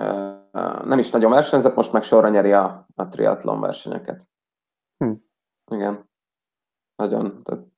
nem 0.83 0.99
is 0.99 1.09
nagyon 1.09 1.31
versenyzett, 1.31 1.75
most 1.75 1.91
meg 1.91 2.03
sorra 2.03 2.29
nyeri 2.29 2.53
a, 2.53 2.87
a 2.95 3.09
triatlon 3.09 3.59
versenyeket. 3.59 4.27
Hm. 4.97 5.11
Igen. 5.71 6.09
Nagyon 6.95 7.43
tehát 7.43 7.71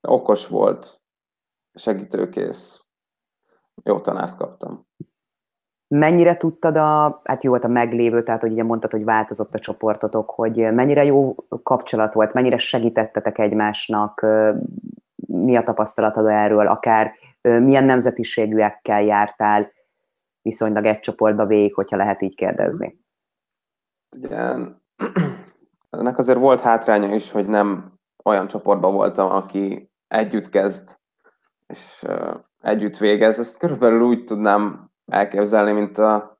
okos 0.00 0.46
volt, 0.46 1.00
segítőkész, 1.74 2.84
jó 3.82 4.00
tanárt 4.00 4.36
kaptam. 4.36 4.88
Mennyire 5.88 6.36
tudtad 6.36 6.76
a, 6.76 7.20
hát 7.24 7.44
jó 7.44 7.50
volt 7.50 7.64
a 7.64 7.68
meglévő, 7.68 8.22
tehát 8.22 8.40
hogy 8.40 8.52
ugye 8.52 8.62
mondtad, 8.62 8.90
hogy 8.90 9.04
változott 9.04 9.54
a 9.54 9.58
csoportotok, 9.58 10.30
hogy 10.30 10.56
mennyire 10.56 11.04
jó 11.04 11.34
kapcsolat 11.62 12.14
volt, 12.14 12.32
mennyire 12.32 12.56
segítettetek 12.56 13.38
egymásnak, 13.38 14.26
mi 15.26 15.56
a 15.56 15.62
tapasztalatod 15.62 16.26
erről, 16.26 16.66
akár 16.66 17.12
milyen 17.40 17.84
nemzetiségűekkel 17.84 19.02
jártál 19.02 19.72
viszonylag 20.42 20.84
egy 20.84 21.00
csoportba 21.00 21.46
végig, 21.46 21.74
hogyha 21.74 21.96
lehet 21.96 22.22
így 22.22 22.34
kérdezni? 22.34 23.00
Ugye, 24.16 24.36
ennek 25.90 26.18
azért 26.18 26.38
volt 26.38 26.60
hátránya 26.60 27.14
is, 27.14 27.30
hogy 27.30 27.46
nem 27.46 27.98
olyan 28.24 28.46
csoportban 28.46 28.94
voltam, 28.94 29.30
aki 29.30 29.89
együtt 30.10 30.48
kezd, 30.48 30.98
és 31.66 32.06
együtt 32.60 32.96
végez. 32.96 33.38
Ezt 33.38 33.58
körülbelül 33.58 34.02
úgy 34.02 34.24
tudnám 34.24 34.90
elképzelni, 35.06 35.72
mint 35.72 35.98
a, 35.98 36.38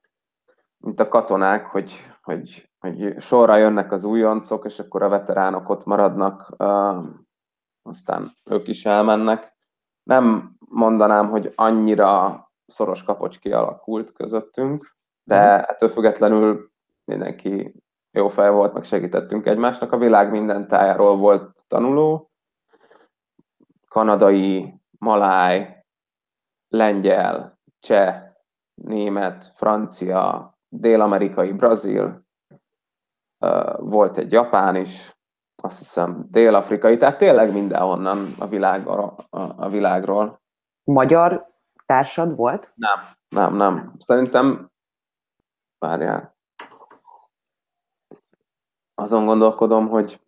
mint 0.78 1.00
a 1.00 1.08
katonák, 1.08 1.66
hogy, 1.66 1.94
hogy, 2.22 2.70
hogy 2.78 3.20
sorra 3.20 3.56
jönnek 3.56 3.92
az 3.92 4.04
újoncok, 4.04 4.64
és 4.64 4.78
akkor 4.78 5.02
a 5.02 5.08
veteránok 5.08 5.68
ott 5.68 5.84
maradnak, 5.84 6.54
aztán 7.82 8.32
ők 8.44 8.68
is 8.68 8.84
elmennek. 8.84 9.56
Nem 10.02 10.56
mondanám, 10.58 11.28
hogy 11.28 11.52
annyira 11.54 12.40
szoros 12.66 13.02
kapocs 13.02 13.38
kialakult 13.38 14.12
közöttünk, 14.12 14.96
de 15.22 15.56
mhm. 15.56 15.64
ettől 15.68 15.88
függetlenül 15.88 16.70
mindenki 17.04 17.82
jó 18.10 18.28
fej 18.28 18.50
volt, 18.50 18.72
meg 18.72 18.84
segítettünk 18.84 19.46
egymásnak. 19.46 19.92
A 19.92 19.98
világ 19.98 20.30
minden 20.30 20.66
tájáról 20.66 21.16
volt 21.16 21.64
tanuló, 21.68 22.29
kanadai, 23.90 24.80
maláj, 24.98 25.84
lengyel, 26.68 27.58
cseh, 27.80 28.22
német, 28.74 29.52
francia, 29.54 30.54
dél-amerikai, 30.68 31.52
brazil, 31.52 32.24
volt 33.76 34.16
egy 34.16 34.32
japán 34.32 34.76
is, 34.76 35.16
azt 35.62 35.78
hiszem 35.78 36.26
dél-afrikai, 36.28 36.96
tehát 36.96 37.18
tényleg 37.18 37.52
mindenhonnan 37.52 38.34
a, 38.38 38.46
világ, 38.46 38.86
a, 38.86 39.26
a 39.56 39.68
világról. 39.68 40.40
Magyar 40.84 41.46
társad 41.86 42.36
volt? 42.36 42.72
Nem, 42.74 42.98
nem, 43.28 43.54
nem. 43.54 43.94
Szerintem, 43.98 44.70
várjál. 45.78 46.36
Azon 48.94 49.24
gondolkodom, 49.24 49.88
hogy 49.88 50.20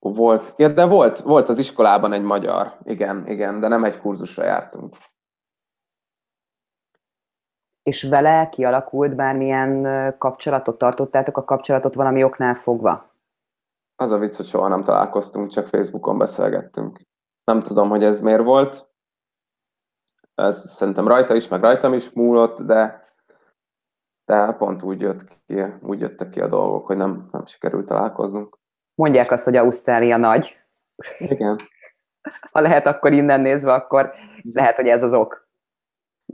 volt, 0.00 0.54
ja, 0.56 0.68
de 0.68 0.86
volt, 0.86 1.18
volt 1.18 1.48
az 1.48 1.58
iskolában 1.58 2.12
egy 2.12 2.22
magyar, 2.22 2.76
igen, 2.82 3.28
igen, 3.28 3.60
de 3.60 3.68
nem 3.68 3.84
egy 3.84 4.00
kurzusra 4.00 4.44
jártunk. 4.44 4.96
És 7.82 8.02
vele 8.02 8.48
kialakult 8.48 9.16
bármilyen 9.16 9.84
kapcsolatot, 10.18 10.78
tartottátok 10.78 11.36
a 11.36 11.44
kapcsolatot 11.44 11.94
valami 11.94 12.24
oknál 12.24 12.54
fogva? 12.54 13.14
Az 13.96 14.10
a 14.10 14.18
vicc, 14.18 14.36
hogy 14.36 14.46
soha 14.46 14.68
nem 14.68 14.84
találkoztunk, 14.84 15.50
csak 15.50 15.66
Facebookon 15.66 16.18
beszélgettünk. 16.18 17.00
Nem 17.44 17.62
tudom, 17.62 17.88
hogy 17.88 18.04
ez 18.04 18.20
miért 18.20 18.42
volt. 18.42 18.88
Ez 20.34 20.70
szerintem 20.70 21.08
rajta 21.08 21.34
is, 21.34 21.48
meg 21.48 21.60
rajtam 21.60 21.92
is 21.92 22.10
múlott, 22.10 22.60
de, 22.60 23.12
de 24.24 24.52
pont 24.52 24.82
úgy, 24.82 25.00
jött 25.00 25.24
ki, 25.24 25.62
úgy 25.82 26.00
jöttek 26.00 26.28
ki 26.28 26.40
a 26.40 26.46
dolgok, 26.46 26.86
hogy 26.86 26.96
nem, 26.96 27.28
nem 27.32 27.46
sikerült 27.46 27.86
találkoznunk. 27.86 28.59
Mondják 29.00 29.30
azt, 29.30 29.44
hogy 29.44 29.56
Ausztrália 29.56 30.16
nagy. 30.16 30.56
Igen. 31.18 31.60
ha 32.52 32.60
lehet, 32.60 32.86
akkor 32.86 33.12
innen 33.12 33.40
nézve, 33.40 33.72
akkor 33.72 34.12
lehet, 34.52 34.76
hogy 34.76 34.86
ez 34.86 35.02
az 35.02 35.14
ok. 35.14 35.48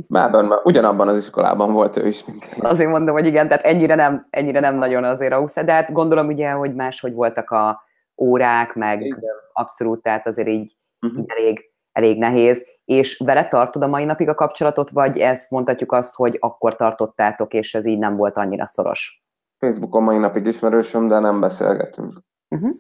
Melbourne, 0.09 0.61
ugyanabban 0.64 1.09
az 1.09 1.19
iskolában 1.19 1.73
volt 1.73 1.97
ő 1.97 2.07
is, 2.07 2.25
mint 2.25 2.47
Azért 2.59 2.91
mondom, 2.91 3.14
hogy 3.14 3.27
igen, 3.27 3.49
tehát 3.49 3.64
ennyire 3.64 3.95
nem, 3.95 4.27
ennyire 4.31 4.61
nem 4.61 4.75
nagyon 4.75 5.05
azért 5.05 5.33
Ausztrália, 5.33 5.73
de 5.73 5.77
hát 5.77 5.93
gondolom 5.93 6.27
ugye, 6.27 6.51
hogy 6.51 6.75
máshogy 6.75 7.12
voltak 7.12 7.51
a 7.51 7.83
órák, 8.17 8.75
meg 8.75 9.03
igen. 9.03 9.21
abszolút, 9.53 10.03
tehát 10.03 10.27
azért 10.27 10.49
így, 10.49 10.77
uh-huh. 11.01 11.21
így 11.21 11.25
elég, 11.27 11.71
elég 11.93 12.19
nehéz. 12.19 12.67
És 12.85 13.23
vele 13.25 13.49
tartod 13.49 13.83
a 13.83 13.87
mai 13.87 14.05
napig 14.05 14.29
a 14.29 14.35
kapcsolatot, 14.35 14.91
vagy 14.91 15.19
ezt 15.19 15.51
mondhatjuk 15.51 15.93
azt, 15.93 16.14
hogy 16.14 16.37
akkor 16.41 16.77
tartottátok, 16.77 17.55
és 17.55 17.75
ez 17.75 17.87
így 17.87 17.99
nem 17.99 18.17
volt 18.17 18.37
annyira 18.37 18.67
szoros? 18.67 19.25
Facebookon 19.59 20.03
mai 20.03 20.19
napig 20.19 20.47
ismerősöm, 20.47 21.09
de 21.09 21.19
nem 21.19 21.41
beszélgetünk. 21.41 22.25
Uh-huh. 22.57 22.77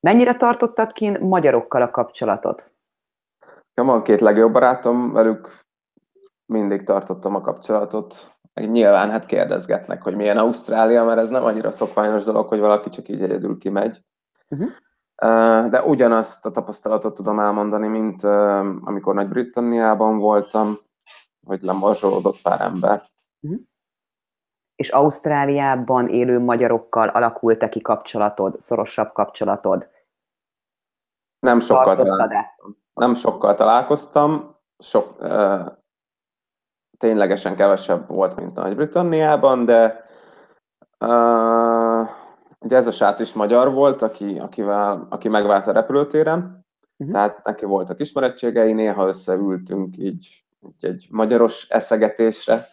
Mennyire 0.00 0.34
tartottad 0.34 0.92
ki 0.92 1.18
magyarokkal 1.18 1.82
a 1.82 1.90
kapcsolatot? 1.90 2.72
Ja, 3.74 3.84
van 3.84 4.02
két 4.02 4.20
legjobb 4.20 4.52
barátom, 4.52 5.12
velük 5.12 5.66
mindig 6.46 6.82
tartottam 6.82 7.34
a 7.34 7.40
kapcsolatot. 7.40 8.34
Nyilván 8.54 9.10
hát 9.10 9.26
kérdezgetnek, 9.26 10.02
hogy 10.02 10.16
milyen 10.16 10.38
Ausztrália, 10.38 11.04
mert 11.04 11.18
ez 11.18 11.30
nem 11.30 11.44
annyira 11.44 11.72
szokványos 11.72 12.24
dolog, 12.24 12.48
hogy 12.48 12.58
valaki 12.58 12.88
csak 12.88 13.08
így 13.08 13.22
egyedül 13.22 13.58
kimegy. 13.58 14.04
Uh-huh. 14.48 14.70
De 15.68 15.82
ugyanazt 15.82 16.46
a 16.46 16.50
tapasztalatot 16.50 17.14
tudom 17.14 17.40
elmondani, 17.40 17.88
mint 17.88 18.22
amikor 18.84 19.14
Nagy-Britanniában 19.14 20.18
voltam, 20.18 20.78
hogy 21.46 21.62
lemorzsolódott 21.62 22.40
pár 22.42 22.60
ember. 22.60 23.10
Uh-huh 23.40 23.60
és 24.80 24.88
Ausztráliában 24.88 26.08
élő 26.08 26.38
magyarokkal 26.38 27.08
alakult-e 27.08 27.68
ki 27.68 27.80
kapcsolatod, 27.80 28.60
szorosabb 28.60 29.12
kapcsolatod? 29.12 29.90
Nem 31.38 31.60
sokkal 31.60 31.96
találkoztam. 31.96 32.76
Nem 32.94 33.14
sokkal 33.14 33.54
találkoztam, 33.54 34.56
sok, 34.78 35.20
uh, 35.20 35.66
ténylegesen 36.98 37.56
kevesebb 37.56 38.08
volt, 38.08 38.36
mint 38.36 38.54
Nagy-Britanniában, 38.54 39.64
de 39.64 40.04
uh, 40.98 42.08
ugye 42.58 42.76
ez 42.76 42.86
a 42.86 42.92
srác 42.92 43.20
is 43.20 43.32
magyar 43.32 43.72
volt, 43.72 44.02
aki, 44.02 44.38
akivel, 44.38 45.06
aki 45.10 45.28
megvált 45.28 45.66
a 45.66 45.72
repülőtéren, 45.72 46.66
uh-huh. 46.96 47.14
tehát 47.14 47.44
neki 47.44 47.64
voltak 47.64 48.00
ismerettségei, 48.00 48.72
néha 48.72 49.06
összeültünk 49.06 49.96
így, 49.96 50.44
így 50.66 50.84
egy 50.84 51.06
magyaros 51.10 51.68
eszegetésre, 51.68 52.66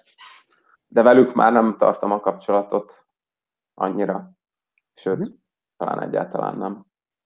de 0.88 1.02
velük 1.02 1.34
már 1.34 1.52
nem 1.52 1.78
tartom 1.78 2.12
a 2.12 2.20
kapcsolatot 2.20 3.08
annyira, 3.74 4.32
sőt, 4.94 5.20
uh-huh. 5.20 5.36
talán 5.78 6.02
egyáltalán 6.02 6.58
nem. 6.58 6.86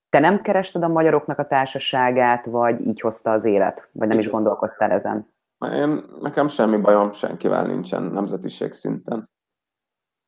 Te 0.10 0.20
nem 0.20 0.42
kerested 0.42 0.84
a 0.84 0.88
magyaroknak 0.88 1.38
a 1.40 1.48
társaságát, 1.48 2.46
vagy 2.46 2.82
így 2.82 3.00
hozta 3.00 3.32
az 3.32 3.46
élet? 3.46 3.90
Vagy 3.94 4.08
nem 4.08 4.20
is 4.20 4.30
gondolkoztál 4.30 4.92
ezen? 4.92 5.34
Én, 5.66 6.06
nekem 6.20 6.48
semmi 6.48 6.78
bajom 6.78 7.12
senkivel 7.12 7.66
nincsen 7.66 8.04
nemzetiség 8.04 8.72
szinten. 8.72 9.30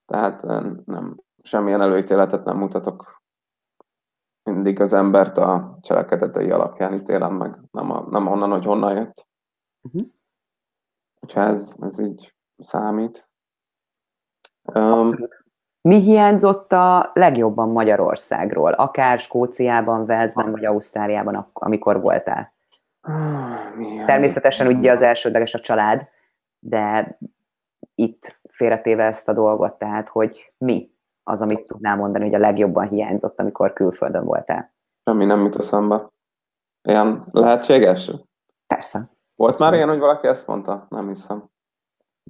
Tehát 0.06 0.42
nem, 0.86 1.18
semmilyen 1.42 1.82
előítéletet 1.82 2.46
nem 2.46 2.58
mutatok. 2.58 3.22
Mindig 4.44 4.80
az 4.80 4.94
embert 4.94 5.38
a 5.38 5.78
cselekedetei 5.82 6.52
alapján 6.52 6.94
ítélem 6.94 7.34
meg, 7.34 7.60
nem, 7.72 7.92
a, 7.92 8.10
nem 8.10 8.28
onnan, 8.28 8.50
hogy 8.50 8.66
honnan 8.66 8.96
jött. 8.96 9.28
Uh-huh. 9.82 10.10
Úgyhogy 11.22 11.44
ez, 11.44 11.78
ez 11.82 12.00
így 12.00 12.36
számít. 12.58 13.28
Abszolút. 14.64 15.44
Mi 15.82 16.00
hiányzott 16.00 16.72
a 16.72 17.12
legjobban 17.14 17.70
Magyarországról, 17.70 18.72
akár 18.72 19.20
Skóciában, 19.20 20.06
Velszben 20.06 20.52
vagy 20.52 20.66
Ausztráliában, 20.66 21.50
amikor 21.54 22.02
voltál? 22.02 22.54
Ah, 23.02 24.06
Természetesen 24.06 24.68
ugye 24.68 24.92
az 24.92 25.02
elsődleges 25.02 25.54
a 25.54 25.60
család, 25.60 26.08
de 26.60 27.18
itt 27.96 28.40
félretéve 28.50 29.04
ezt 29.04 29.30
a 29.30 29.34
dolgot, 29.34 29.78
tehát 29.78 30.10
hogy 30.10 30.54
mi 30.58 30.90
az, 31.24 31.42
amit 31.42 31.66
tudnám 31.66 31.98
mondani, 31.98 32.26
hogy 32.26 32.36
a 32.36 32.40
legjobban 32.40 32.88
hiányzott, 32.88 33.40
amikor 33.40 33.74
külföldön 33.74 34.24
voltál? 34.26 34.74
Semmi 35.06 35.26
nem 35.26 35.40
mit 35.40 35.56
eszembe. 35.56 36.10
Ilyen 36.82 37.26
lehetséges? 37.32 38.12
Persze. 38.68 39.10
Volt 39.36 39.60
már 39.60 39.74
ilyen, 39.74 39.90
hogy 39.90 40.00
valaki 40.00 40.28
ezt 40.28 40.48
mondta? 40.48 40.86
Nem 40.90 41.08
hiszem. 41.08 41.52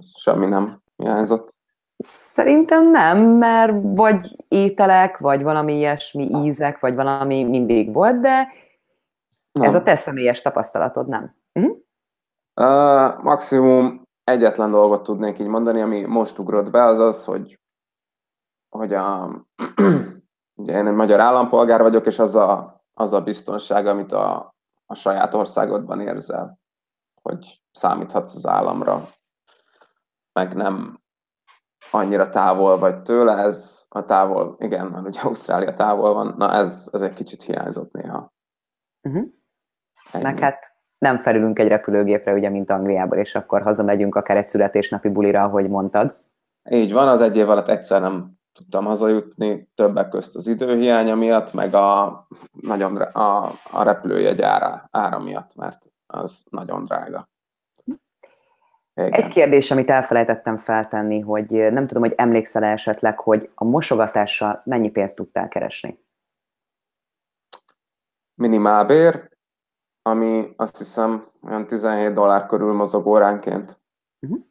Semmi 0.01 0.45
nem 0.45 0.81
hiányzott. 0.95 1.55
Szerintem 1.97 2.89
nem, 2.89 3.17
mert 3.19 3.73
vagy 3.81 4.45
ételek, 4.47 5.17
vagy 5.17 5.43
valami 5.43 5.77
ilyesmi 5.77 6.23
ízek, 6.23 6.79
vagy 6.79 6.95
valami 6.95 7.43
mindig 7.43 7.93
volt, 7.93 8.19
de 8.19 8.47
nem. 9.51 9.67
ez 9.67 9.75
a 9.75 9.83
te 9.83 9.95
személyes 9.95 10.41
tapasztalatod, 10.41 11.07
nem? 11.07 11.35
Uh-huh. 11.53 11.77
Uh, 12.55 13.23
maximum 13.23 14.07
egyetlen 14.23 14.71
dolgot 14.71 15.03
tudnék 15.03 15.39
így 15.39 15.47
mondani, 15.47 15.81
ami 15.81 16.01
most 16.01 16.39
ugrott 16.39 16.69
be, 16.69 16.83
az 16.83 16.99
az, 16.99 17.25
hogy, 17.25 17.59
hogy 18.69 18.93
a, 18.93 19.25
ugye 20.61 20.77
én 20.77 20.87
egy 20.87 20.93
magyar 20.93 21.19
állampolgár 21.19 21.81
vagyok, 21.81 22.05
és 22.05 22.19
az 22.19 22.35
a, 22.35 22.81
az 22.93 23.13
a 23.13 23.21
biztonság, 23.21 23.87
amit 23.87 24.11
a, 24.11 24.55
a 24.85 24.95
saját 24.95 25.33
országodban 25.33 25.99
érzel, 25.99 26.59
hogy 27.21 27.61
számíthatsz 27.71 28.35
az 28.35 28.45
államra, 28.45 29.09
meg 30.34 30.55
nem 30.55 31.01
annyira 31.91 32.29
távol 32.29 32.79
vagy 32.79 33.01
tőle, 33.01 33.38
ez 33.38 33.86
a 33.89 34.05
távol, 34.05 34.55
igen, 34.59 34.88
mert 34.88 35.07
ugye 35.07 35.19
Ausztrália 35.21 35.73
távol 35.73 36.13
van, 36.13 36.34
na 36.38 36.53
ez, 36.53 36.89
ez 36.91 37.01
egy 37.01 37.13
kicsit 37.13 37.41
hiányzott 37.41 37.91
néha. 37.91 38.34
Uh-huh. 39.01 39.25
Meg 40.11 40.39
hát 40.39 40.75
nem 40.97 41.17
felülünk 41.17 41.59
egy 41.59 41.67
repülőgépre, 41.67 42.34
ugye, 42.34 42.49
mint 42.49 42.69
Angliában, 42.69 43.17
és 43.17 43.36
akkor 43.36 43.61
hazamegyünk 43.61 44.15
akár 44.15 44.38
egy 44.38 44.47
születésnapi 44.47 45.09
bulira, 45.09 45.43
ahogy 45.43 45.69
mondtad. 45.69 46.17
Így 46.69 46.91
van, 46.93 47.07
az 47.07 47.21
egy 47.21 47.38
év 47.38 47.49
alatt 47.49 47.67
egyszer 47.67 48.01
nem 48.01 48.31
tudtam 48.53 48.86
hazajutni, 48.86 49.71
többek 49.75 50.09
közt 50.09 50.36
az 50.36 50.47
időhiánya 50.47 51.15
miatt, 51.15 51.53
meg 51.53 51.73
a, 51.73 52.27
nagyon, 52.61 52.95
a, 52.95 53.45
a 53.71 53.84
repülőjegy 53.84 54.41
ára, 54.41 54.88
ára 54.91 55.19
miatt, 55.19 55.55
mert 55.55 55.91
az 56.05 56.45
nagyon 56.49 56.86
drága. 56.86 57.29
Igen. 58.95 59.11
Egy 59.11 59.27
kérdés, 59.27 59.71
amit 59.71 59.89
elfelejtettem 59.89 60.57
feltenni, 60.57 61.19
hogy 61.19 61.51
nem 61.51 61.85
tudom, 61.85 62.03
hogy 62.03 62.13
emlékszel 62.15 62.63
esetleg, 62.63 63.19
hogy 63.19 63.49
a 63.55 63.63
mosogatással 63.63 64.61
mennyi 64.65 64.91
pénzt 64.91 65.15
tudtál 65.15 65.47
keresni? 65.47 65.99
Minimálbér, 68.35 69.29
ami 70.01 70.53
azt 70.55 70.77
hiszem 70.77 71.27
olyan 71.41 71.67
17 71.67 72.13
dollár 72.13 72.45
körül 72.45 72.73
mozog 72.73 73.05
óránként. 73.05 73.79
Uh-huh. 74.19 74.41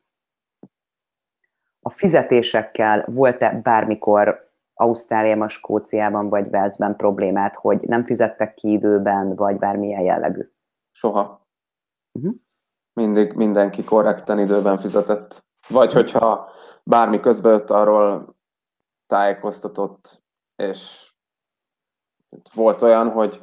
A 1.81 1.91
fizetésekkel 1.91 3.05
volt-e 3.07 3.61
bármikor 3.61 4.51
Ausztráliában, 4.75 5.49
Skóciában 5.49 6.29
vagy 6.29 6.51
Velszben 6.51 6.97
problémát, 6.97 7.57
hogy 7.57 7.83
nem 7.87 8.05
fizettek 8.05 8.55
ki 8.55 8.73
időben, 8.73 9.35
vagy 9.35 9.57
bármilyen 9.57 10.03
jellegű? 10.03 10.51
Soha. 10.91 11.47
Uh-huh 12.13 12.35
mindig 12.93 13.33
mindenki 13.33 13.85
korrekten 13.85 14.39
időben 14.39 14.79
fizetett. 14.79 15.45
Vagy 15.69 15.93
hogyha 15.93 16.51
bármi 16.83 17.21
közben 17.21 17.61
arról 17.61 18.37
tájékoztatott, 19.07 20.23
és 20.57 21.11
volt 22.55 22.83
olyan, 22.83 23.11
hogy, 23.11 23.43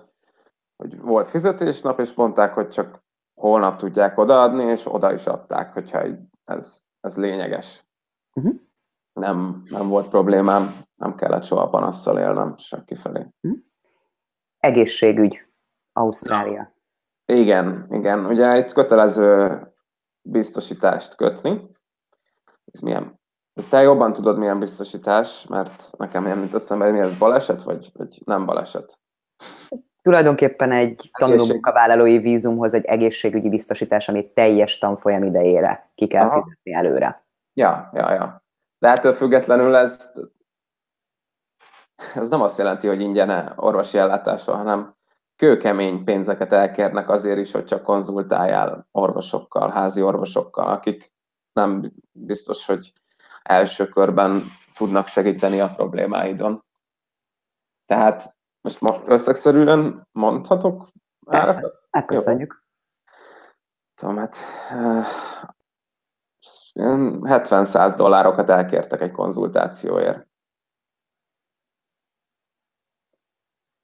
hogy 0.75 0.99
volt 0.99 1.27
fizetésnap, 1.27 1.99
és 1.99 2.13
mondták, 2.13 2.53
hogy 2.53 2.69
csak 2.69 3.03
holnap 3.33 3.77
tudják 3.77 4.17
odaadni, 4.17 4.63
és 4.63 4.85
oda 4.85 5.13
is 5.13 5.27
adták, 5.27 5.73
hogyha 5.73 6.05
ez, 6.43 6.81
ez 6.99 7.17
lényeges. 7.17 7.85
Uh-huh. 8.33 8.55
Nem, 9.13 9.61
nem 9.69 9.87
volt 9.87 10.09
problémám, 10.09 10.85
nem 10.95 11.15
kellett 11.15 11.43
soha 11.43 11.69
panasszal 11.69 12.19
élnem 12.19 12.57
se 12.57 12.83
kifelé. 12.85 13.27
Uh-huh. 13.41 13.61
Egészségügy, 14.57 15.47
Ausztrália. 15.93 16.73
Igen, 17.29 17.87
igen. 17.89 18.25
Ugye 18.25 18.57
itt 18.57 18.73
kötelező 18.73 19.59
biztosítást 20.21 21.15
kötni. 21.15 21.69
Ez 22.71 22.79
milyen? 22.79 23.19
Te 23.69 23.81
jobban 23.81 24.13
tudod, 24.13 24.37
milyen 24.37 24.59
biztosítás, 24.59 25.45
mert 25.49 25.97
nekem 25.97 26.25
ilyen, 26.25 26.37
mint 26.37 26.53
eszembe, 26.53 26.91
mi 26.91 26.99
ez 26.99 27.17
baleset, 27.17 27.63
vagy, 27.63 27.89
vagy 27.93 28.21
nem 28.25 28.45
baleset? 28.45 28.99
Tulajdonképpen 30.01 30.71
egy 30.71 31.09
tanulómunkavállalói 31.17 32.17
vízumhoz 32.17 32.73
egy 32.73 32.85
egészségügyi 32.85 33.49
biztosítás, 33.49 34.09
amit 34.09 34.33
teljes 34.33 34.77
tanfolyam 34.77 35.23
idejére 35.23 35.91
ki 35.95 36.07
kell 36.07 36.27
Aha. 36.27 36.41
fizetni 36.41 36.73
előre. 36.73 37.25
Ja, 37.53 37.89
ja, 37.93 38.11
ja. 38.13 38.43
De 38.79 38.87
ettől 38.87 39.13
függetlenül 39.13 39.75
ez, 39.75 40.13
ez 42.15 42.29
nem 42.29 42.41
azt 42.41 42.57
jelenti, 42.57 42.87
hogy 42.87 43.01
ingyen 43.01 43.53
orvosi 43.55 43.97
ellátásra, 43.97 44.55
hanem 44.55 44.97
kőkemény 45.39 46.03
pénzeket 46.03 46.53
elkérnek 46.53 47.09
azért 47.09 47.37
is, 47.37 47.51
hogy 47.51 47.65
csak 47.65 47.83
konzultáljál 47.83 48.87
orvosokkal, 48.91 49.69
házi 49.69 50.01
orvosokkal, 50.01 50.67
akik 50.67 51.13
nem 51.53 51.91
biztos, 52.11 52.65
hogy 52.65 52.93
első 53.43 53.87
körben 53.87 54.43
tudnak 54.75 55.07
segíteni 55.07 55.59
a 55.59 55.73
problémáidon. 55.73 56.63
Tehát 57.85 58.35
most 58.61 58.79
összegszerűen 59.05 60.07
mondhatok? 60.11 60.87
Persze, 61.25 61.71
megköszönjük. 61.91 62.63
Tudom, 63.95 64.17
hát 64.17 64.35
70-100 66.73 67.93
dollárokat 67.95 68.49
elkértek 68.49 69.01
egy 69.01 69.11
konzultációért. 69.11 70.28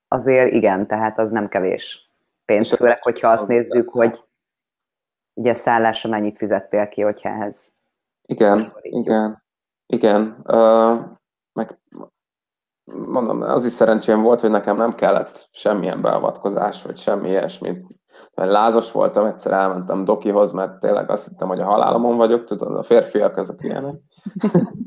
Azért 0.08 0.54
igen, 0.54 0.88
tehát 0.88 1.20
az 1.20 1.32
nem 1.32 1.48
kevés 1.48 2.10
pénz, 2.46 2.74
főleg, 2.74 3.04
hogyha 3.04 3.30
azt 3.32 3.48
nézzük, 3.48 3.90
hogy 3.90 4.24
ugye 5.34 5.54
szállásra 5.54 6.10
mennyit 6.10 6.38
fizettél 6.38 6.88
ki, 6.88 7.02
hogyha 7.02 7.30
ehhez 7.30 7.84
igen, 8.26 8.74
igen, 8.82 9.44
igen. 9.86 10.42
Uh, 10.44 11.00
meg 11.54 11.80
mondom, 12.84 13.42
az 13.42 13.66
is 13.66 13.72
szerencsém 13.72 14.22
volt, 14.22 14.42
hogy 14.42 14.50
nekem 14.50 14.78
nem 14.78 14.96
kellett 14.96 15.50
semmilyen 15.52 16.02
beavatkozás, 16.02 16.82
vagy 16.82 16.98
semmi 16.98 17.30
ilyesmi. 17.30 17.86
Mert 18.34 18.52
lázas 18.52 18.92
voltam, 18.92 19.26
egyszer 19.26 19.52
elmentem 19.52 20.06
Dokihoz, 20.06 20.52
mert 20.52 20.80
tényleg 20.80 21.10
azt 21.10 21.28
hittem, 21.28 21.48
hogy 21.48 21.60
a 21.60 21.66
halálomon 21.66 22.18
vagyok, 22.18 22.44
tudod, 22.44 22.78
a 22.78 22.84
férfiak 22.84 23.38
azok 23.38 23.64
ilyenek. 23.64 23.96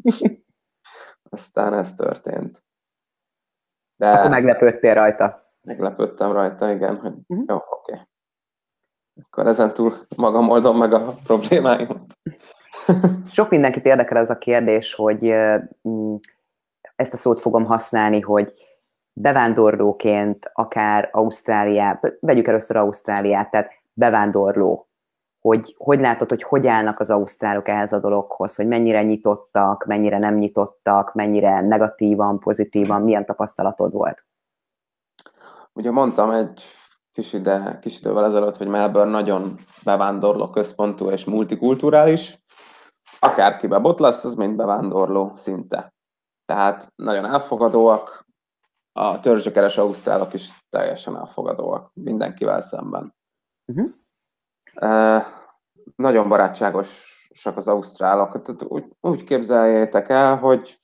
Aztán 1.31 1.75
ez 1.75 1.95
történt. 1.95 2.62
De 3.99 4.11
Akkor 4.11 4.31
meglepődtél 4.31 4.95
rajta. 4.95 5.53
Meglepődtem 5.63 6.33
rajta, 6.33 6.71
igen, 6.71 6.97
hogy 6.97 7.13
uh-huh. 7.27 7.45
jó, 7.49 7.57
oké. 7.57 7.93
Okay. 7.93 8.07
Akkor 9.23 9.47
ezen 9.47 9.75
túl 9.75 9.95
magam 10.17 10.49
oldom 10.49 10.79
meg 10.79 10.93
a 10.93 11.15
problémáimat. 11.25 12.01
Sok 13.37 13.51
mindenkit 13.51 13.85
érdekel 13.85 14.19
ez 14.19 14.31
a 14.31 14.39
kérdés, 14.39 14.95
hogy 14.95 15.35
mm, 15.89 16.15
ezt 16.97 17.13
a 17.13 17.17
szót 17.17 17.41
fogom 17.41 17.65
használni, 17.65 18.21
hogy 18.21 18.53
bevándorlóként, 19.13 20.51
akár 20.53 21.09
Ausztráliá, 21.13 22.01
vegyük 22.21 22.47
először 22.47 22.77
Ausztráliát, 22.77 23.51
tehát 23.51 23.71
bevándorló, 23.93 24.88
hogy 25.49 25.75
hogy 25.79 26.01
látod, 26.01 26.29
hogy 26.29 26.43
hogy 26.43 26.67
állnak 26.67 27.01
az 27.01 27.11
ausztrálok 27.11 27.69
ehhez 27.69 27.93
a 27.93 28.01
dologhoz, 28.01 28.57
hogy 28.57 28.67
mennyire 28.67 29.03
nyitottak, 29.03 29.85
mennyire 29.85 30.19
nem 30.19 30.35
nyitottak, 30.35 31.15
mennyire 31.15 31.61
negatívan, 31.61 32.39
pozitívan, 32.39 33.03
milyen 33.03 33.27
tapasztalatod 33.27 33.93
volt? 33.93 34.27
Ugye 35.73 35.91
mondtam 35.91 36.31
egy 36.31 36.63
kis, 37.13 37.33
ide, 37.33 37.79
kis 37.81 38.01
idővel 38.01 38.25
ezelőtt, 38.25 38.57
hogy 38.57 38.67
Melbourne 38.67 39.11
nagyon 39.11 39.59
bevándorló 39.85 40.51
központú 40.51 41.11
és 41.11 41.25
multikulturális. 41.25 42.39
Akárki 43.19 43.67
bebot 43.67 44.01
lesz, 44.01 44.25
az 44.25 44.35
mind 44.35 44.57
bevándorló 44.57 45.33
szinte. 45.35 45.95
Tehát 46.45 46.93
nagyon 46.97 47.25
elfogadóak, 47.25 48.27
a 48.93 49.21
törzsökeres 49.21 49.77
ausztrálok 49.77 50.33
is 50.33 50.49
teljesen 50.71 51.17
elfogadóak 51.17 51.91
mindenkivel 51.95 52.61
szemben. 52.61 53.15
Uh-huh. 53.67 53.91
Nagyon 55.97 56.29
barátságosak 56.29 57.57
az 57.57 57.68
ausztrálok. 57.68 58.43
Tehát 58.43 58.62
úgy, 58.62 58.85
úgy 59.01 59.24
képzeljétek 59.24 60.09
el, 60.09 60.37
hogy 60.37 60.81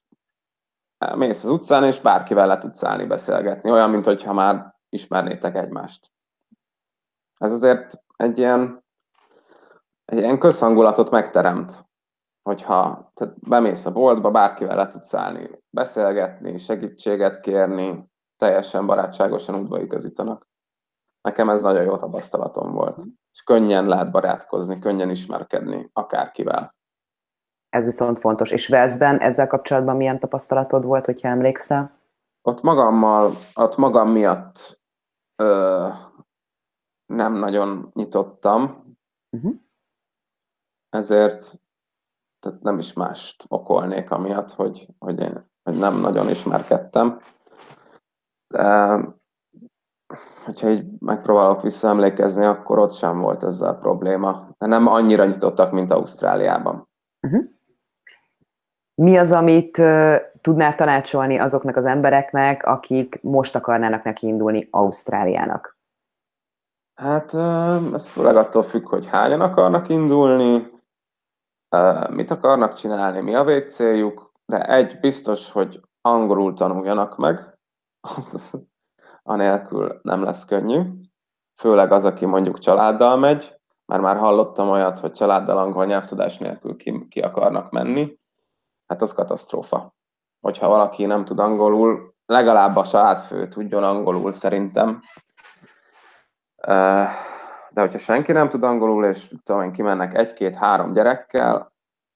mész 1.15 1.45
az 1.45 1.51
utcán, 1.51 1.85
és 1.85 2.01
bárkivel 2.01 2.47
le 2.47 2.59
tudsz 2.59 2.85
állni, 2.85 3.05
beszélgetni. 3.07 3.71
Olyan, 3.71 3.91
mint 3.91 4.25
már 4.25 4.75
ismernétek 4.89 5.55
egymást. 5.57 6.13
Ez 7.39 7.53
azért 7.53 8.05
egy 8.17 8.39
ilyen, 8.39 8.85
egy 10.05 10.19
ilyen 10.19 10.39
közhangulatot 10.39 11.11
megteremt, 11.11 11.87
hogyha 12.43 13.11
tehát 13.15 13.49
bemész 13.49 13.87
a 13.87 13.93
boltba, 13.93 14.31
bárkivel 14.31 14.77
le 14.77 14.89
tudsz 14.89 15.15
állni, 15.15 15.51
beszélgetni, 15.71 16.59
segítséget 16.59 17.41
kérni, 17.41 18.11
teljesen 18.37 18.87
barátságosan 18.87 19.55
útba 19.55 19.81
igazítanak. 19.81 20.49
Nekem 21.25 21.51
ez 21.51 21.63
nagyon 21.63 21.83
jó 21.83 21.97
tapasztalatom 21.97 22.73
volt. 22.73 22.99
És 23.33 23.43
könnyen 23.43 23.87
lehet 23.87 24.11
barátkozni, 24.11 24.79
könnyen 24.79 25.11
ismerkedni 25.11 25.91
akárkivel. 25.93 26.75
Ez 27.69 27.85
viszont 27.85 28.19
fontos. 28.19 28.51
És 28.51 28.69
Velszben 28.69 29.19
ezzel 29.19 29.47
kapcsolatban 29.47 29.97
milyen 29.97 30.19
tapasztalatod 30.19 30.85
volt, 30.85 31.07
hogyha 31.07 31.29
emlékszel? 31.29 31.99
Ott 32.43 32.63
magammal, 32.63 33.33
ott 33.55 33.77
magam 33.77 34.11
miatt 34.11 34.83
ö, 35.37 35.89
nem 37.07 37.33
nagyon 37.33 37.91
nyitottam, 37.95 38.63
uh-huh. 39.31 39.55
ezért 40.89 41.61
tehát 42.41 42.63
nem 42.63 42.79
is 42.79 42.93
mást 42.93 43.45
okolnék 43.49 44.11
amiatt, 44.11 44.51
hogy, 44.51 44.89
hogy 44.99 45.21
én 45.21 45.53
hogy 45.63 45.79
nem 45.79 46.01
nagyon 46.01 46.29
ismerkedtem. 46.29 47.21
De 48.47 48.99
hogyha 50.45 50.69
így 50.69 50.85
megpróbálok 50.99 51.63
visszaemlékezni, 51.63 52.45
akkor 52.45 52.79
ott 52.79 52.93
sem 52.93 53.19
volt 53.19 53.43
ezzel 53.43 53.69
a 53.69 53.79
probléma. 53.79 54.49
De 54.59 54.67
nem 54.67 54.87
annyira 54.87 55.25
nyitottak, 55.25 55.73
mint 55.73 55.91
Ausztráliában. 55.91 56.89
Uh-huh. 57.27 57.45
Mi 58.95 59.17
az, 59.17 59.33
amit 59.33 59.79
uh, 59.79 60.17
tudnál 60.41 60.75
tanácsolni 60.75 61.39
azoknak 61.39 61.77
az 61.77 61.85
embereknek, 61.85 62.65
akik 62.65 63.23
most 63.23 63.57
akarnának 63.57 64.03
neki 64.03 64.27
indulni 64.27 64.69
Ausztráliának? 64.71 65.79
Hát 66.95 67.35
ez 67.93 68.09
főleg 68.09 68.37
attól 68.37 68.63
függ, 68.63 68.89
hogy 68.89 69.07
hányan 69.07 69.41
akarnak 69.41 69.89
indulni, 69.89 70.73
mit 72.11 72.31
akarnak 72.31 72.75
csinálni, 72.75 73.21
mi 73.21 73.35
a 73.35 73.45
végcéljuk, 73.45 74.33
de 74.47 74.65
egy 74.69 74.99
biztos, 75.01 75.51
hogy 75.51 75.81
angolul 76.01 76.55
tanuljanak 76.55 77.17
meg, 77.17 77.59
anélkül 79.27 80.01
nem 80.03 80.23
lesz 80.23 80.45
könnyű. 80.45 80.81
Főleg 81.61 81.93
az, 81.93 82.05
aki 82.05 82.27
mondjuk 82.27 82.59
családdal 82.59 83.17
megy, 83.17 83.61
mert 83.87 84.03
már 84.03 84.17
hallottam 84.17 84.69
olyat, 84.69 84.99
hogy 84.99 85.13
családdal 85.13 85.59
angol 85.59 85.87
nyelvtudás 85.87 86.39
nélkül 86.39 86.77
ki, 86.77 87.07
ki 87.09 87.21
akarnak 87.21 87.71
menni, 87.71 88.19
hát 88.87 89.03
az 89.03 89.13
katasztrófa. 89.13 89.95
Hogyha 90.41 90.69
valaki 90.69 91.07
nem 91.07 91.25
tud 91.25 91.39
angolul, 91.39 92.15
legalább 92.27 92.77
a 92.77 92.87
családfő 92.87 93.49
tudjon 93.49 93.85
angolul 93.85 94.33
szerintem, 94.33 95.03
de 97.71 97.81
hogyha 97.81 97.99
senki 97.99 98.33
nem 98.33 98.49
tud 98.49 98.63
angolul, 98.63 99.05
és 99.05 99.33
tudom 99.43 99.63
én, 99.63 99.73
kimennek 99.73 100.15
egy-két-három 100.15 100.93
gyerekkel, 100.93 101.73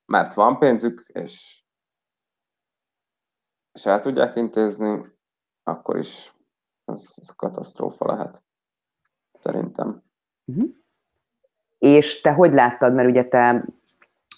mert 0.06 0.34
van 0.34 0.58
pénzük, 0.58 1.00
és, 1.06 1.64
és 3.72 3.86
el 3.86 4.00
tudják 4.00 4.36
intézni, 4.36 5.16
akkor 5.62 5.98
is 5.98 6.37
ez, 6.88 7.14
ez 7.16 7.28
katasztrófa 7.28 8.06
lehet. 8.06 8.42
Szerintem. 9.40 10.02
Uh-huh. 10.44 10.68
És 11.78 12.20
te 12.20 12.32
hogy 12.32 12.52
láttad, 12.52 12.94
mert 12.94 13.08
ugye 13.08 13.24
te, 13.24 13.64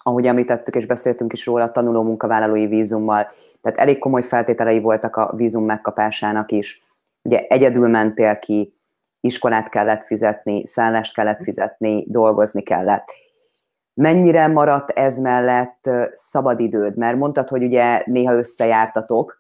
ahogy 0.03 0.27
említettük 0.27 0.75
és 0.75 0.87
beszéltünk 0.87 1.33
is 1.33 1.47
róla, 1.47 1.71
tanuló 1.71 2.03
munkavállalói 2.03 2.67
vízummal, 2.67 3.29
tehát 3.61 3.79
elég 3.79 3.99
komoly 3.99 4.23
feltételei 4.23 4.81
voltak 4.81 5.17
a 5.17 5.33
vízum 5.37 5.65
megkapásának 5.65 6.53
is. 6.53 6.83
Ugye 7.23 7.47
egyedül 7.47 7.89
mentél 7.89 8.39
ki, 8.39 8.75
iskolát 9.21 9.69
kellett 9.69 10.05
fizetni, 10.05 10.67
szállást 10.67 11.15
kellett 11.15 11.43
fizetni, 11.43 12.05
dolgozni 12.09 12.63
kellett. 12.63 13.13
Mennyire 13.95 14.47
maradt 14.47 14.91
ez 14.91 15.19
mellett 15.19 15.91
szabadidőd? 16.13 16.97
Mert 16.97 17.17
mondtad, 17.17 17.49
hogy 17.49 17.63
ugye 17.63 18.03
néha 18.07 18.35
összejártatok 18.35 19.40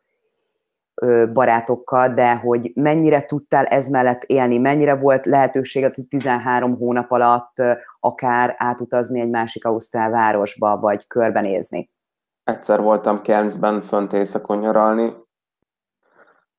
barátokkal, 1.32 2.08
de 2.08 2.34
hogy 2.34 2.72
mennyire 2.74 3.24
tudtál 3.24 3.64
ez 3.64 3.88
mellett 3.88 4.22
élni, 4.24 4.58
mennyire 4.58 4.96
volt 4.96 5.26
lehetőséged, 5.26 5.94
hogy 5.94 6.08
13 6.08 6.76
hónap 6.76 7.10
alatt 7.10 7.52
akár 8.00 8.54
átutazni 8.58 9.20
egy 9.20 9.30
másik 9.30 9.64
ausztrál 9.64 10.10
városba, 10.10 10.76
vagy 10.76 11.06
körbenézni? 11.06 11.90
Egyszer 12.44 12.80
voltam 12.80 13.20
Cairnsben 13.22 13.82
fönt 13.82 14.12
éjszakon 14.12 14.58
nyaralni, 14.58 15.12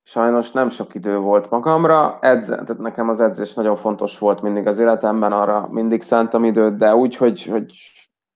Sajnos 0.03 0.51
nem 0.51 0.69
sok 0.69 0.95
idő 0.95 1.17
volt 1.17 1.49
magamra, 1.49 2.17
edze, 2.21 2.55
tehát 2.55 2.77
nekem 2.77 3.09
az 3.09 3.21
edzés 3.21 3.53
nagyon 3.53 3.75
fontos 3.75 4.17
volt 4.17 4.41
mindig 4.41 4.67
az 4.67 4.79
életemben, 4.79 5.31
arra 5.31 5.67
mindig 5.69 6.01
szántam 6.01 6.43
időt, 6.43 6.75
de 6.75 6.95
úgy, 6.95 7.15
hogy, 7.15 7.45
hogy 7.45 7.73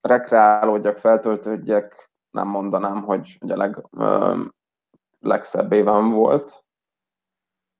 rekreálódjak, 0.01 0.97
feltöltődjek, 0.97 2.11
nem 2.31 2.47
mondanám, 2.47 3.03
hogy, 3.03 3.37
hogy 3.39 3.51
a 3.51 3.57
leg, 3.57 3.87
ö, 3.97 4.41
legszebb 5.25 5.71
évem 5.71 6.11
volt. 6.11 6.65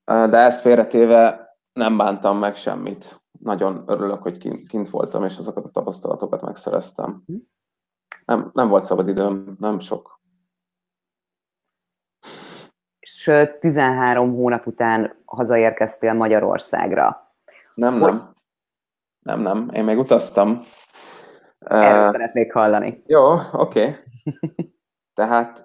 De 0.05 0.37
ezt 0.37 0.61
félretéve 0.61 1.55
nem 1.73 1.97
bántam 1.97 2.37
meg 2.37 2.55
semmit. 2.55 3.21
Nagyon 3.39 3.83
örülök, 3.87 4.21
hogy 4.21 4.37
kint, 4.37 4.67
kint 4.67 4.89
voltam, 4.89 5.23
és 5.23 5.37
azokat 5.37 5.65
a 5.65 5.69
tapasztalatokat 5.69 6.41
megszereztem. 6.41 7.23
Hm. 7.25 7.35
Nem, 8.25 8.49
nem 8.53 8.67
volt 8.67 8.83
szabad 8.83 9.07
időm, 9.07 9.55
nem 9.59 9.79
sok. 9.79 10.15
és 13.05 13.31
13 13.59 14.33
hónap 14.33 14.65
után 14.65 15.21
hazaérkeztél 15.25 16.13
Magyarországra. 16.13 17.33
Nem, 17.75 17.99
Hogy... 17.99 18.11
nem. 18.11 18.33
Nem, 19.19 19.39
nem. 19.39 19.69
Én 19.73 19.83
még 19.83 19.97
utaztam. 19.97 20.65
Erről 21.59 22.05
uh, 22.05 22.11
szeretnék 22.11 22.53
hallani. 22.53 23.03
Jó, 23.05 23.31
oké. 23.51 23.51
Okay. 23.51 23.95
Tehát... 25.19 25.64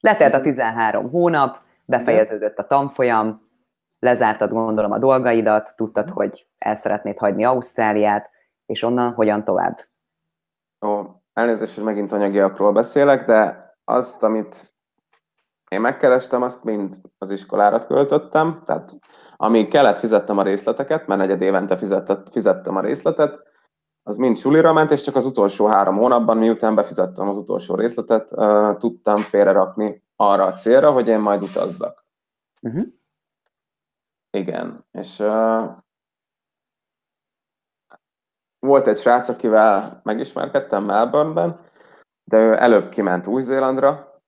Letelt 0.00 0.34
a 0.34 0.40
13 0.40 1.10
hónap, 1.10 1.58
befejeződött 1.84 2.58
a 2.58 2.66
tanfolyam, 2.66 3.48
lezártad 3.98 4.50
gondolom 4.50 4.92
a 4.92 4.98
dolgaidat, 4.98 5.76
tudtad, 5.76 6.04
mhm. 6.04 6.14
hogy 6.14 6.46
el 6.58 6.74
szeretnéd 6.74 7.18
hagyni 7.18 7.44
Ausztráliát, 7.44 8.30
és 8.66 8.82
onnan 8.82 9.12
hogyan 9.12 9.44
tovább? 9.44 9.78
Ó, 10.86 11.02
elnézést, 11.32 11.74
hogy 11.74 11.84
megint 11.84 12.12
anyagiakról 12.12 12.72
beszélek, 12.72 13.26
de 13.26 13.68
azt, 13.84 14.22
amit 14.22 14.78
én 15.68 15.80
megkerestem, 15.80 16.42
azt 16.42 16.64
mind 16.64 16.96
az 17.18 17.30
iskolára 17.30 17.86
költöttem, 17.86 18.62
tehát 18.64 18.98
amíg 19.36 19.68
kellett 19.68 19.98
fizettem 19.98 20.38
a 20.38 20.42
részleteket, 20.42 21.06
mert 21.06 21.20
negyed 21.20 21.42
évente 21.42 21.76
fizetett, 21.76 22.28
fizettem 22.30 22.76
a 22.76 22.80
részletet, 22.80 23.49
az 24.10 24.16
mind 24.16 24.36
sulira 24.36 24.72
ment, 24.72 24.90
és 24.90 25.02
csak 25.02 25.16
az 25.16 25.26
utolsó 25.26 25.66
három 25.66 25.96
hónapban, 25.96 26.36
miután 26.36 26.74
befizettem 26.74 27.28
az 27.28 27.36
utolsó 27.36 27.74
részletet, 27.74 28.28
tudtam 28.78 29.16
félrerakni 29.16 30.04
arra 30.16 30.44
a 30.44 30.52
célra, 30.52 30.92
hogy 30.92 31.08
én 31.08 31.18
majd 31.18 31.42
utazzak. 31.42 32.04
Uh-huh. 32.62 32.86
Igen, 34.30 34.84
és 34.90 35.18
uh, 35.18 35.70
volt 38.58 38.86
egy 38.86 38.98
srác, 38.98 39.28
akivel 39.28 40.00
megismerkedtem 40.04 40.84
Melbourneben, 40.84 41.60
de 42.24 42.38
ő 42.38 42.56
előbb 42.58 42.88
kiment 42.88 43.26
Új-Zélandra, 43.26 44.22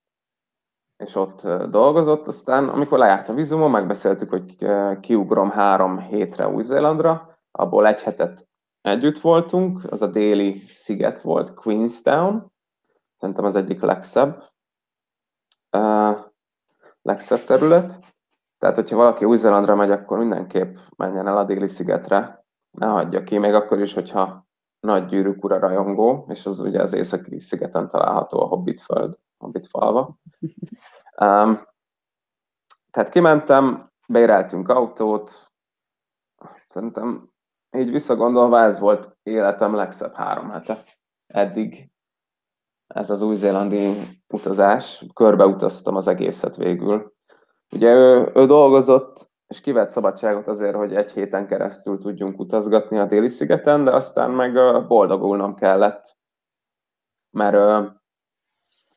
és 0.96 1.14
ott 1.14 1.48
dolgozott, 1.70 2.26
aztán 2.26 2.68
amikor 2.68 2.98
lejárt 2.98 3.28
a 3.28 3.34
vízumon, 3.34 3.70
megbeszéltük, 3.70 4.30
hogy 4.30 4.56
kiugrom 5.00 5.50
három 5.50 5.98
hétre 5.98 6.48
Új-Zélandra, 6.48 7.38
abból 7.50 7.86
egy 7.86 8.02
hetet 8.02 8.50
együtt 8.82 9.20
voltunk, 9.20 9.84
az 9.90 10.02
a 10.02 10.06
déli 10.06 10.58
sziget 10.58 11.20
volt, 11.20 11.54
Queenstown, 11.54 12.52
szerintem 13.14 13.44
az 13.44 13.56
egyik 13.56 13.80
legszebb, 13.80 14.50
uh, 15.76 16.18
legszebb 17.02 17.44
terület, 17.44 18.00
Tehát, 18.58 18.76
hogyha 18.76 18.96
valaki 18.96 19.24
Új-Zélandra 19.24 19.74
megy, 19.74 19.90
akkor 19.90 20.18
mindenképp 20.18 20.76
menjen 20.96 21.26
el 21.26 21.36
a 21.36 21.44
déli 21.44 21.66
szigetre, 21.66 22.44
ne 22.70 22.86
hagyja 22.86 23.24
ki, 23.24 23.38
még 23.38 23.54
akkor 23.54 23.80
is, 23.80 23.94
hogyha 23.94 24.46
nagy 24.80 25.06
gyűrűk 25.06 25.44
ura 25.44 25.58
rajongó, 25.58 26.26
és 26.28 26.46
az 26.46 26.60
ugye 26.60 26.80
az 26.80 26.92
északi 26.92 27.38
szigeten 27.40 27.88
található 27.88 28.40
a 28.40 28.46
Hobbit 28.46 28.80
föld, 28.80 29.18
Hobbit 29.38 29.66
falva. 29.66 30.16
Um, 31.20 31.60
tehát 32.90 33.08
kimentem, 33.08 33.90
béreltünk 34.08 34.68
autót, 34.68 35.52
szerintem 36.64 37.31
így 37.76 37.90
visszagondolva 37.90 38.60
ez 38.60 38.78
volt 38.78 39.16
életem 39.22 39.74
legszebb 39.74 40.12
három 40.12 40.50
hete 40.50 40.82
eddig. 41.26 41.90
Ez 42.86 43.10
az 43.10 43.22
új-zélandi 43.22 43.94
utazás, 44.28 45.04
körbeutaztam 45.14 45.96
az 45.96 46.06
egészet 46.06 46.56
végül. 46.56 47.12
Ugye 47.70 47.94
ő, 47.94 48.30
ő 48.34 48.46
dolgozott, 48.46 49.30
és 49.46 49.60
kivett 49.60 49.88
szabadságot 49.88 50.46
azért, 50.46 50.76
hogy 50.76 50.94
egy 50.94 51.10
héten 51.10 51.46
keresztül 51.46 51.98
tudjunk 51.98 52.38
utazgatni 52.38 52.98
a 52.98 53.06
déli 53.06 53.28
szigeten, 53.28 53.84
de 53.84 53.90
aztán 53.90 54.30
meg 54.30 54.52
boldogulnom 54.86 55.54
kellett, 55.54 56.16
mert 57.30 57.90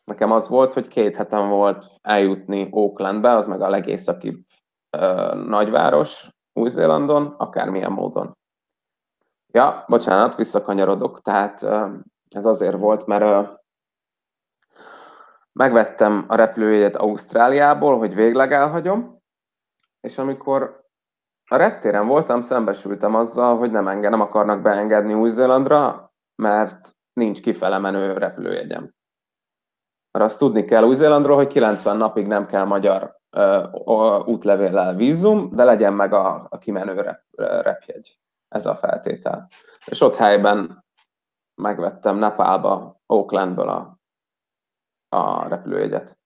nekem 0.04 0.32
az 0.32 0.48
volt, 0.48 0.74
hogy 0.74 0.88
két 0.88 1.16
hetem 1.16 1.50
volt 1.50 1.86
eljutni 2.02 2.68
Oaklandbe, 2.72 3.36
az 3.36 3.48
meg 3.48 3.62
a 3.62 3.70
legészakibb 3.70 4.46
nagyváros 5.46 6.30
Új-Zélandon, 6.54 7.36
akármilyen 7.38 7.92
módon. 7.92 8.38
Ja, 9.56 9.86
bocsánat, 9.88 10.36
visszakanyarodok, 10.36 11.22
tehát 11.22 11.64
ez 12.30 12.46
azért 12.46 12.78
volt, 12.78 13.06
mert 13.06 13.50
megvettem 15.52 16.26
a 16.28 16.36
repülőjegyet 16.36 16.96
Ausztráliából, 16.96 17.98
hogy 17.98 18.16
végleg 18.16 18.52
elhagyom, 18.52 19.22
és 20.00 20.18
amikor 20.18 20.84
a 21.46 21.56
reptéren 21.56 22.08
voltam, 22.08 22.42
szembesültem 22.42 23.16
azzal, 23.16 23.58
hogy 23.58 23.72
nem 23.72 23.88
engem 23.88 24.12
nem 24.12 24.22
akarnak 24.22 24.62
beengedni 24.62 25.14
Új-Zélandra, 25.14 26.14
mert 26.36 26.96
nincs 27.14 27.42
kifele 27.42 27.78
menő 27.78 28.18
repülőjegyem. 28.18 28.94
Mert 30.12 30.26
azt 30.26 30.40
tudni 30.40 30.66
kell 30.66 30.84
Új-Zélandról, 30.84 31.36
hogy 31.36 31.48
90 31.48 31.98
napig 31.98 32.28
nem 32.28 32.46
kell 32.46 32.66
magyar 32.66 33.20
uh, 33.38 34.28
útlevéllel 34.28 34.96
vízum, 34.96 35.56
de 35.56 35.64
legyen 35.64 35.94
meg 35.94 36.14
a, 36.14 36.48
a 36.50 36.58
kimenő 36.58 37.02
rep, 37.02 37.22
repjegy. 37.62 38.25
Ez 38.56 38.66
a 38.66 38.76
feltétel. 38.76 39.48
És 39.86 40.02
ott 40.02 40.16
helyben 40.16 40.86
megvettem 41.56 42.16
Nepálba, 42.18 43.02
Oaklandből 43.06 43.70
a, 43.70 44.00
a 45.10 45.48
repülőjegyet. 45.48 46.18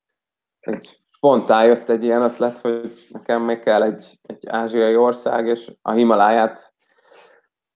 Egy 0.60 1.04
spontán 1.10 1.66
jött 1.66 1.90
egy 1.90 2.04
ilyen 2.04 2.22
ötlet, 2.22 2.58
hogy 2.58 3.08
nekem 3.10 3.42
még 3.42 3.60
kell 3.60 3.84
egy, 3.84 4.20
egy 4.22 4.48
ázsiai 4.48 4.96
ország, 4.96 5.48
és 5.48 5.74
a 5.82 5.92
Himaláját 5.92 6.74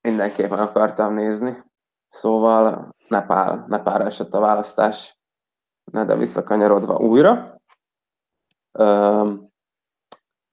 mindenképpen 0.02 0.60
akartam 0.60 1.14
nézni. 1.14 1.64
Szóval 2.08 2.96
Nepál, 3.08 3.66
Nepálra 3.68 4.06
esett 4.06 4.34
a 4.34 4.40
választás, 4.40 5.20
de 5.92 6.16
visszakanyarodva 6.16 6.98
újra. 6.98 7.62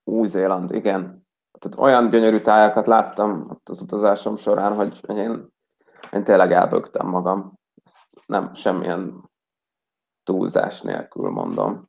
Új-Zéland, 0.04 0.74
igen. 0.74 1.19
Tehát 1.60 1.78
olyan 1.78 2.10
gyönyörű 2.10 2.40
tájakat 2.40 2.86
láttam 2.86 3.60
az 3.64 3.80
utazásom 3.80 4.36
során, 4.36 4.74
hogy 4.74 5.00
én, 5.08 5.48
én 6.12 6.24
tényleg 6.24 6.52
elbögtem 6.52 7.06
magam. 7.06 7.58
Ezt 7.84 8.26
nem 8.26 8.54
semmilyen 8.54 9.30
túlzás 10.22 10.80
nélkül 10.80 11.30
mondom 11.30 11.86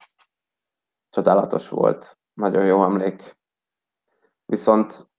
csodálatos 1.10 1.70
volt, 1.70 2.20
nagyon 2.34 2.66
jó 2.66 2.84
emlék. 2.84 3.38
Viszont 4.46 5.12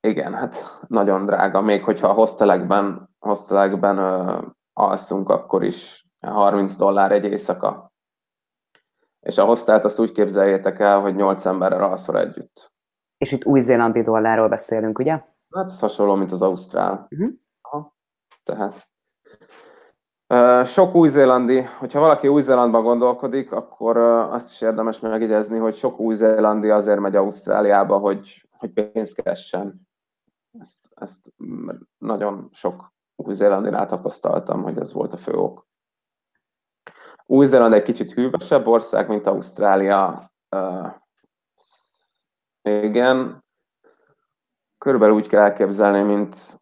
igen, 0.00 0.34
hát 0.34 0.80
nagyon 0.86 1.26
drága, 1.26 1.60
még 1.60 1.84
hogyha 1.84 2.08
a 2.08 2.12
hostelekben, 2.12 3.10
hostelekben 3.18 3.98
ö, 3.98 4.42
alszunk, 4.72 5.28
akkor 5.28 5.62
is 5.62 6.06
30 6.20 6.76
dollár 6.76 7.12
egy 7.12 7.24
éjszaka. 7.24 7.92
És 9.20 9.38
a 9.38 9.44
hostelt 9.44 9.84
azt 9.84 9.98
úgy 9.98 10.12
képzeljétek 10.12 10.78
el, 10.78 11.00
hogy 11.00 11.14
8 11.14 11.46
emberrel 11.46 11.82
alszol 11.84 12.18
együtt. 12.18 12.71
És 13.22 13.32
itt 13.32 13.44
új-zélandi 13.44 14.00
dollárról 14.00 14.48
beszélünk, 14.48 14.98
ugye? 14.98 15.12
Hát 15.50 15.64
ez 15.64 15.80
hasonló, 15.80 16.14
mint 16.14 16.32
az 16.32 16.42
ausztrál. 16.42 17.06
Uh-huh. 17.10 17.32
Aha. 17.60 17.94
Tehát 18.42 18.88
sok 20.66 20.94
új-zélandi, 20.94 21.60
hogyha 21.60 22.00
valaki 22.00 22.28
új-zélandban 22.28 22.82
gondolkodik, 22.82 23.52
akkor 23.52 23.96
azt 23.96 24.50
is 24.50 24.60
érdemes 24.60 25.00
megjegyezni, 25.00 25.58
hogy 25.58 25.74
sok 25.74 25.98
új-zélandi 25.98 26.70
azért 26.70 27.00
megy 27.00 27.16
Ausztráliába, 27.16 27.98
hogy, 27.98 28.48
hogy 28.50 28.72
pénzt 28.72 29.14
keressen. 29.14 29.88
Ezt, 30.60 30.88
ezt 30.94 31.32
nagyon 31.98 32.48
sok 32.52 32.92
új-zélandinál 33.16 33.86
tapasztaltam, 33.86 34.62
hogy 34.62 34.78
ez 34.78 34.92
volt 34.92 35.12
a 35.12 35.16
fő 35.16 35.32
ok. 35.32 35.66
Új-Zéland 37.26 37.72
egy 37.72 37.82
kicsit 37.82 38.12
hűvösebb 38.12 38.66
ország, 38.66 39.08
mint 39.08 39.26
Ausztrália. 39.26 40.32
Uh, 40.56 41.00
igen, 42.62 43.44
körülbelül 44.78 45.14
úgy 45.14 45.28
kell 45.28 45.42
elképzelni, 45.42 46.02
mint 46.02 46.60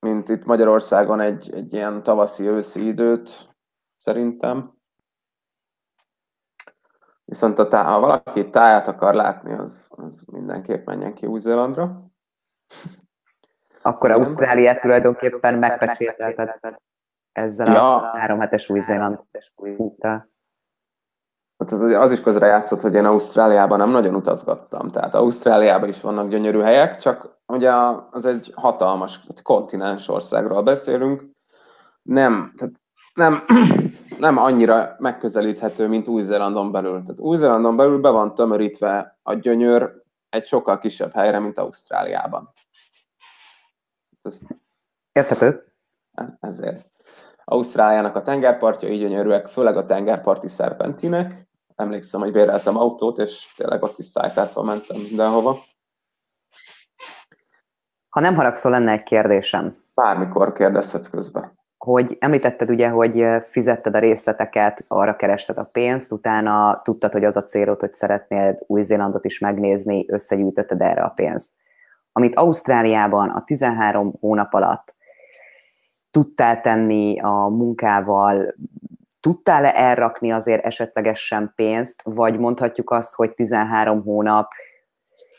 mint 0.00 0.28
itt 0.28 0.44
Magyarországon 0.44 1.20
egy, 1.20 1.52
egy 1.54 1.72
ilyen 1.72 2.02
tavaszi-őszi 2.02 2.86
időt, 2.86 3.54
szerintem. 3.98 4.74
Viszont 7.24 7.58
a 7.58 7.68
tá- 7.68 7.86
ha 7.86 8.00
valaki 8.00 8.50
táját 8.50 8.88
akar 8.88 9.14
látni, 9.14 9.52
az, 9.52 9.90
az 9.96 10.24
mindenképp 10.32 10.86
menjen 10.86 11.14
ki 11.14 11.26
Új-Zélandra. 11.26 12.10
Akkor 13.82 14.10
Ausztráliát 14.10 14.80
tulajdonképpen 14.80 15.58
megpecsételted 15.58 16.76
ezzel 17.32 17.72
ja. 17.72 17.96
a 17.96 18.18
három 18.18 18.40
hetes 18.40 18.68
Új-Zéland 18.68 19.20
úttal. 19.54 20.28
Hát 21.60 21.72
az, 21.72 21.80
az 21.82 22.12
is 22.12 22.20
közre 22.20 22.46
játszott, 22.46 22.80
hogy 22.80 22.94
én 22.94 23.04
Ausztráliában 23.04 23.78
nem 23.78 23.90
nagyon 23.90 24.14
utazgattam. 24.14 24.90
Tehát 24.90 25.14
Ausztráliában 25.14 25.88
is 25.88 26.00
vannak 26.00 26.28
gyönyörű 26.28 26.60
helyek, 26.60 26.96
csak 26.96 27.38
ugye 27.46 27.72
az 28.10 28.24
egy 28.24 28.52
hatalmas 28.54 29.20
kontinens 29.42 30.08
országról 30.08 30.62
beszélünk, 30.62 31.30
nem, 32.02 32.52
tehát 32.56 32.74
nem, 33.14 33.44
nem 34.26 34.36
annyira 34.36 34.96
megközelíthető, 34.98 35.88
mint 35.88 36.08
Új-Zélandon 36.08 36.72
belül. 36.72 37.02
Tehát 37.02 37.20
Új-Zélandon 37.20 37.76
belül 37.76 38.00
be 38.00 38.10
van 38.10 38.34
tömörítve 38.34 39.18
a 39.22 39.34
gyönyör 39.34 40.02
egy 40.28 40.46
sokkal 40.46 40.78
kisebb 40.78 41.12
helyre, 41.12 41.38
mint 41.38 41.58
Ausztráliában. 41.58 42.52
Ez, 44.22 44.40
Érthető. 45.12 45.72
Ezért. 46.40 46.88
Ausztráliának 47.44 48.16
a 48.16 48.22
tengerpartjai 48.22 48.96
gyönyörűek, 48.96 49.48
főleg 49.48 49.76
a 49.76 49.86
tengerparti 49.86 50.48
szerpentinek. 50.48 51.48
Emlékszem, 51.80 52.20
hogy 52.20 52.32
béreltem 52.32 52.76
autót, 52.76 53.18
és 53.18 53.52
tényleg 53.56 53.82
ott 53.82 53.98
is 53.98 54.04
szájtátva 54.04 54.62
mentem 54.62 54.96
mindenhova. 54.96 55.58
Ha 58.08 58.20
nem 58.20 58.34
haragszol, 58.34 58.70
lenne 58.70 58.92
egy 58.92 59.02
kérdésem. 59.02 59.76
Bármikor 59.94 60.52
kérdezhetsz 60.52 61.10
közben. 61.10 61.58
Hogy 61.78 62.16
említetted 62.20 62.70
ugye, 62.70 62.88
hogy 62.88 63.24
fizetted 63.50 63.94
a 63.94 63.98
részleteket, 63.98 64.84
arra 64.88 65.16
kerested 65.16 65.58
a 65.58 65.68
pénzt, 65.72 66.12
utána 66.12 66.80
tudtad, 66.84 67.12
hogy 67.12 67.24
az 67.24 67.36
a 67.36 67.44
célod, 67.44 67.80
hogy 67.80 67.92
szeretnél 67.92 68.58
Új-Zélandot 68.66 69.24
is 69.24 69.38
megnézni, 69.38 70.04
összegyűjtötted 70.08 70.80
erre 70.80 71.02
a 71.02 71.08
pénzt. 71.08 71.50
Amit 72.12 72.36
Ausztráliában 72.36 73.30
a 73.30 73.44
13 73.44 74.14
hónap 74.20 74.54
alatt 74.54 74.94
tudtál 76.10 76.60
tenni 76.60 77.20
a 77.20 77.48
munkával, 77.48 78.54
tudtál-e 79.20 79.72
elrakni 79.74 80.32
azért 80.32 80.64
esetlegesen 80.64 81.52
pénzt, 81.56 82.02
vagy 82.04 82.38
mondhatjuk 82.38 82.90
azt, 82.90 83.14
hogy 83.14 83.34
13 83.34 84.02
hónap 84.02 84.50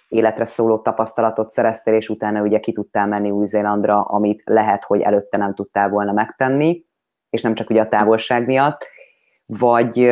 életre 0.07 0.45
szóló 0.45 0.79
tapasztalatot 0.79 1.49
szereztél, 1.49 1.93
és 1.93 2.09
utána 2.09 2.41
ugye 2.41 2.59
ki 2.59 2.73
tudtál 2.73 3.07
menni 3.07 3.29
Új-Zélandra, 3.29 4.01
amit 4.01 4.41
lehet, 4.45 4.83
hogy 4.83 5.01
előtte 5.01 5.37
nem 5.37 5.53
tudtál 5.53 5.89
volna 5.89 6.11
megtenni, 6.11 6.85
és 7.29 7.41
nem 7.41 7.53
csak 7.53 7.69
ugye 7.69 7.81
a 7.81 7.87
távolság 7.87 8.45
miatt, 8.45 8.87
vagy 9.59 10.11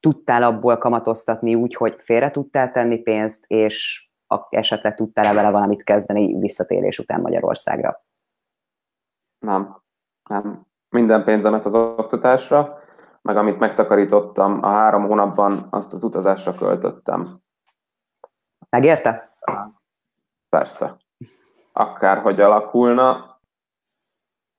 tudtál 0.00 0.42
abból 0.42 0.78
kamatoztatni 0.78 1.54
úgy, 1.54 1.74
hogy 1.74 1.94
félre 1.98 2.30
tudtál 2.30 2.70
tenni 2.70 2.98
pénzt, 2.98 3.44
és 3.46 4.08
esetleg 4.50 4.94
tudtál-e 4.94 5.32
vele 5.32 5.50
valamit 5.50 5.84
kezdeni 5.84 6.38
visszatérés 6.38 6.98
után 6.98 7.20
Magyarországra? 7.20 8.04
Nem, 9.38 9.82
nem. 10.28 10.66
Minden 10.88 11.24
pénzemet 11.24 11.64
az 11.64 11.74
oktatásra, 11.74 12.78
meg 13.26 13.36
amit 13.36 13.58
megtakarítottam 13.58 14.62
a 14.62 14.68
három 14.68 15.06
hónapban, 15.06 15.66
azt 15.70 15.92
az 15.92 16.02
utazásra 16.02 16.54
költöttem. 16.54 17.40
Megérte? 18.70 19.36
Persze. 20.48 20.96
Akárhogy 21.72 22.40
alakulna, 22.40 23.38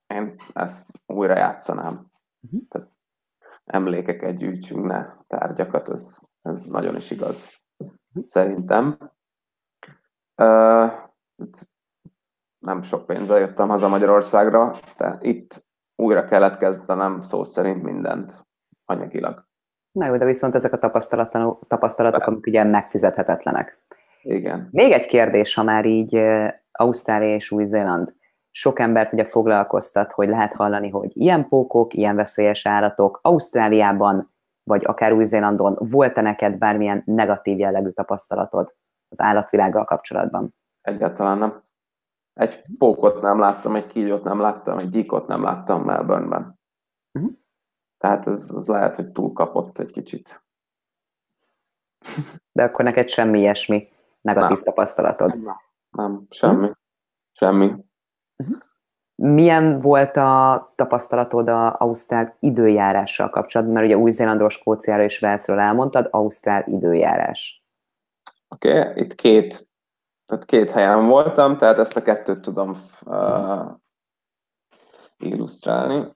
én 0.07 0.35
ezt 0.53 0.85
újra 1.05 1.37
játszanám. 1.37 2.11
Uh-huh. 2.41 2.61
Tehát 2.69 2.89
emlékeket 3.65 4.37
gyűjtsünk, 4.37 4.85
ne 4.85 5.05
tárgyakat, 5.27 5.89
ez, 5.89 6.17
ez 6.41 6.65
nagyon 6.65 6.95
is 6.95 7.11
igaz. 7.11 7.61
szerintem. 8.27 8.97
Uh, 10.35 10.91
nem 12.59 12.81
sok 12.81 13.05
pénzzel 13.05 13.39
jöttem 13.39 13.69
haza 13.69 13.87
Magyarországra, 13.87 14.79
de 14.97 15.17
itt 15.21 15.65
újra 15.95 16.23
kellett 16.25 16.57
kezdenem 16.57 17.21
szó 17.21 17.43
szerint 17.43 17.83
mindent 17.83 18.46
anyagilag. 18.87 19.45
Na 19.91 20.05
jó, 20.05 20.17
de 20.17 20.25
viszont 20.25 20.55
ezek 20.55 20.73
a 20.73 20.77
tapasztalatok, 21.67 22.23
amik 22.23 22.45
ugye 22.45 22.63
megfizethetetlenek. 22.63 23.81
Igen. 24.21 24.67
Még 24.71 24.91
egy 24.91 25.05
kérdés, 25.05 25.53
ha 25.53 25.63
már 25.63 25.85
így 25.85 26.21
Ausztrália 26.71 27.35
és 27.35 27.51
Új-Zéland 27.51 28.15
sok 28.51 28.79
embert 28.79 29.13
ugye 29.13 29.25
foglalkoztat, 29.25 30.11
hogy 30.11 30.27
lehet 30.27 30.53
hallani, 30.53 30.89
hogy 30.89 31.11
ilyen 31.13 31.47
pókok, 31.47 31.93
ilyen 31.93 32.15
veszélyes 32.15 32.65
állatok 32.65 33.19
Ausztráliában, 33.21 34.27
vagy 34.63 34.85
akár 34.85 35.13
Új-Zélandon 35.13 35.75
volt-e 35.79 36.21
neked 36.21 36.57
bármilyen 36.57 37.01
negatív 37.05 37.59
jellegű 37.59 37.89
tapasztalatod 37.89 38.75
az 39.09 39.21
állatvilággal 39.21 39.85
kapcsolatban? 39.85 40.55
Egyáltalán 40.81 41.37
nem. 41.37 41.63
Egy 42.33 42.63
pókot 42.77 43.21
nem 43.21 43.39
láttam, 43.39 43.75
egy 43.75 43.87
kígyót 43.87 44.23
nem 44.23 44.39
láttam, 44.39 44.77
egy 44.77 44.89
gyíkot 44.89 45.27
nem 45.27 45.43
láttam 45.43 45.83
Melbourneben. 45.83 46.59
Uh-huh. 47.13 47.31
Tehát 47.97 48.27
ez, 48.27 48.51
ez 48.55 48.67
lehet, 48.67 48.95
hogy 48.95 49.11
túlkapott 49.11 49.77
egy 49.77 49.91
kicsit. 49.91 50.45
De 52.51 52.63
akkor 52.63 52.85
neked 52.85 53.09
semmi 53.09 53.39
ilyesmi 53.39 53.89
negatív 54.21 54.55
nem. 54.55 54.63
tapasztalatod? 54.63 55.43
Nem, 55.43 55.57
nem 55.89 56.25
semmi. 56.29 56.55
Uh-huh. 56.55 56.75
Semmi. 57.31 57.65
Uh-huh. 58.37 58.57
Milyen 59.15 59.79
volt 59.79 60.17
a 60.17 60.69
tapasztalatod 60.75 61.47
a 61.47 61.75
Ausztrál 61.79 62.35
időjárással 62.39 63.29
kapcsolatban? 63.29 63.75
Mert 63.75 63.87
ugye 63.87 63.97
Új-Zélandról, 63.97 64.49
Skóciára 64.49 65.03
és 65.03 65.19
Velszről 65.19 65.59
elmondtad, 65.59 66.07
Ausztrál 66.11 66.63
időjárás. 66.65 67.63
Oké, 68.47 68.79
okay, 68.79 69.03
itt 69.03 69.15
két, 69.15 69.69
tehát 70.25 70.45
két 70.45 70.71
helyen 70.71 71.07
voltam, 71.07 71.57
tehát 71.57 71.77
ezt 71.77 71.95
a 71.95 72.01
kettőt 72.01 72.41
tudom 72.41 72.81
uh, 73.05 73.71
illusztrálni. 75.17 76.15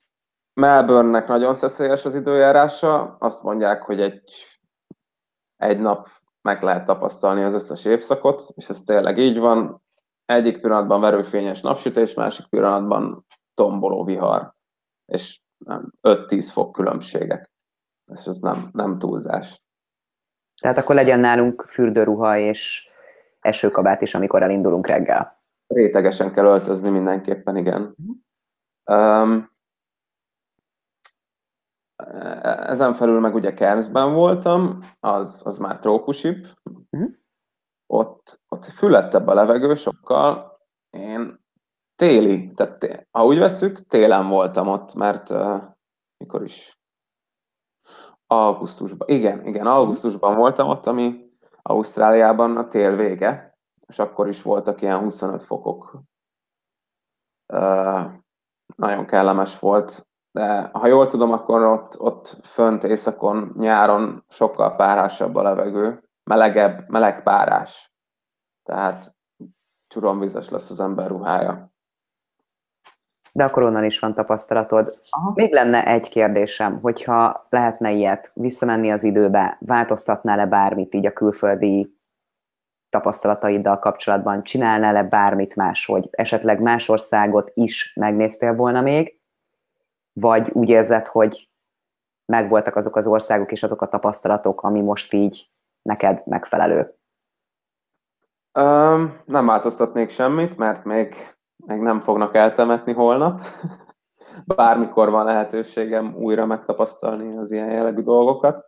Melbourne-nek 0.54 1.28
nagyon 1.28 1.54
szeszélyes 1.54 2.06
az 2.06 2.16
időjárása, 2.16 3.16
azt 3.20 3.44
mondják, 3.44 3.82
hogy 3.82 4.02
egy, 4.02 4.22
egy 5.58 5.80
nap 5.80 6.08
meg 6.42 6.62
lehet 6.62 6.86
tapasztalni 6.86 7.44
az 7.44 7.54
összes 7.54 7.86
évszakot, 7.86 8.44
és 8.56 8.70
ez 8.70 8.82
tényleg 8.82 9.18
így 9.18 9.40
van. 9.40 9.82
Egyik 10.26 10.62
pillanatban 10.62 11.02
verőfényes 11.02 11.62
napsütés, 11.62 12.14
másik 12.14 12.46
pillanatban 12.46 13.26
tomboló 13.54 14.04
vihar, 14.04 14.54
és 15.06 15.42
5-10 16.02 16.50
fok 16.52 16.72
különbségek. 16.72 17.52
És 18.14 18.26
ez 18.26 18.40
nem, 18.40 18.70
nem 18.74 18.98
túlzás. 18.98 19.64
Tehát 20.62 20.78
akkor 20.78 20.96
legyen 20.96 21.20
nálunk 21.20 21.66
fürdőruha 21.68 22.38
és 22.38 22.90
esőkabát 23.40 24.02
is, 24.02 24.16
amikor 24.16 24.44
elindulunk 24.44 24.88
reggel. 24.88 25.42
Rétegesen 25.68 26.34
kell 26.34 26.46
öltözni 26.46 26.90
mindenképpen, 26.90 27.58
igen. 27.58 27.96
Um, 28.86 29.51
ezen 32.44 32.94
felül 32.94 33.20
meg 33.20 33.36
ugye 33.36 33.54
Kerszben 33.54 34.14
voltam, 34.14 34.80
az, 35.00 35.42
az 35.46 35.58
már 35.58 35.80
trópusibb. 35.80 36.48
Uh-huh. 36.92 37.12
Ott, 37.88 38.42
ott 38.50 38.66
füllettebb 38.66 39.28
a 39.28 39.34
levegő 39.34 39.76
sokkal. 39.76 40.60
Én 40.90 41.40
téli, 41.96 42.52
tehát 42.52 42.80
té- 42.80 43.08
ha 43.12 43.26
úgy 43.26 43.38
veszük, 43.38 43.88
télen 43.88 44.28
voltam 44.28 44.68
ott, 44.68 44.94
mert 44.94 45.30
uh, 45.30 45.64
mikor 46.18 46.44
is? 46.44 46.80
Augusztusban. 48.28 49.08
Igen, 49.08 49.46
igen, 49.46 49.68
augusztusban 49.68 50.36
voltam 50.36 50.68
ott, 50.68 50.86
ami 50.86 51.30
Ausztráliában 51.62 52.58
a 52.58 52.68
tél 52.68 52.96
vége, 52.96 53.58
és 53.88 54.00
akkor 54.00 54.28
is 54.28 54.42
voltak 54.42 54.82
ilyen 54.82 55.00
25 55.00 55.44
fokok. 55.44 56.02
Uh, 57.54 58.12
nagyon 58.76 59.06
kellemes 59.06 59.60
volt 59.60 60.11
de 60.32 60.70
ha 60.74 60.88
jól 60.88 61.08
tudom, 61.08 61.32
akkor 61.32 61.64
ott, 61.64 62.00
ott 62.00 62.38
fönt 62.44 62.84
északon, 62.84 63.54
nyáron 63.58 64.26
sokkal 64.30 64.76
párásabb 64.76 65.36
a 65.36 65.42
levegő, 65.42 66.04
melegebb, 66.24 66.90
meleg 66.90 67.24
párás. 67.24 67.94
Tehát 68.64 69.16
csuromvizes 69.88 70.50
lesz 70.50 70.70
az 70.70 70.80
ember 70.80 71.08
ruhája. 71.08 71.70
De 73.34 73.44
akkor 73.44 73.64
onnan 73.64 73.84
is 73.84 74.00
van 74.00 74.14
tapasztalatod. 74.14 75.00
Aha. 75.10 75.32
Még 75.36 75.54
lenne 75.54 75.86
egy 75.86 76.10
kérdésem, 76.10 76.80
hogyha 76.82 77.46
lehetne 77.50 77.92
ilyet, 77.92 78.32
visszamenni 78.34 78.92
az 78.92 79.04
időbe, 79.04 79.58
változtatnál-e 79.60 80.46
bármit 80.46 80.94
így 80.94 81.06
a 81.06 81.14
külföldi 81.14 82.00
tapasztalataiddal 82.90 83.80
kapcsolatban, 83.80 84.44
csinálnál-e 84.44 85.04
bármit 85.04 85.56
máshogy, 85.56 86.08
esetleg 86.12 86.62
más 86.62 86.90
országot 86.90 87.52
is 87.54 87.94
megnéztél 87.96 88.56
volna 88.56 88.82
még, 88.82 89.21
vagy 90.14 90.50
úgy 90.52 90.70
érzed, 90.70 91.08
hogy 91.08 91.50
megvoltak 92.26 92.76
azok 92.76 92.96
az 92.96 93.08
országok 93.08 93.52
és 93.52 93.64
azok 93.64 93.82
a 93.82 93.88
tapasztalatok, 93.88 94.62
ami 94.62 94.82
most 94.82 95.14
így 95.14 95.52
neked 95.82 96.22
megfelelő? 96.26 96.96
Um, 98.60 99.22
nem 99.26 99.46
változtatnék 99.46 100.10
semmit, 100.10 100.58
mert 100.58 100.84
még, 100.84 101.36
még 101.66 101.80
nem 101.80 102.02
fognak 102.02 102.36
eltemetni 102.36 102.94
holnap. 102.94 103.42
Bármikor 104.56 105.10
van 105.10 105.26
lehetőségem 105.26 106.16
újra 106.16 106.46
megtapasztalni 106.46 107.38
az 107.38 107.52
ilyen 107.52 107.72
jellegű 107.72 108.02
dolgokat. 108.02 108.66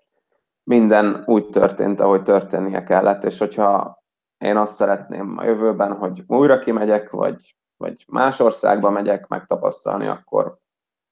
Minden 0.64 1.24
úgy 1.26 1.50
történt, 1.50 2.00
ahogy 2.00 2.22
történnie 2.22 2.84
kellett, 2.84 3.24
és 3.24 3.40
hogyha 3.40 4.04
én 4.38 4.58
azt 4.58 4.76
szeretném 4.76 5.38
a 5.38 5.44
jövőben, 5.44 5.94
hogy 5.94 6.24
újra 6.28 6.60
kimegyek, 6.60 7.10
vagy, 7.10 7.56
vagy 7.78 8.06
más 8.08 8.40
országba 8.40 8.90
megyek 8.90 9.28
megtapasztalni, 9.28 10.08
akkor 10.08 10.58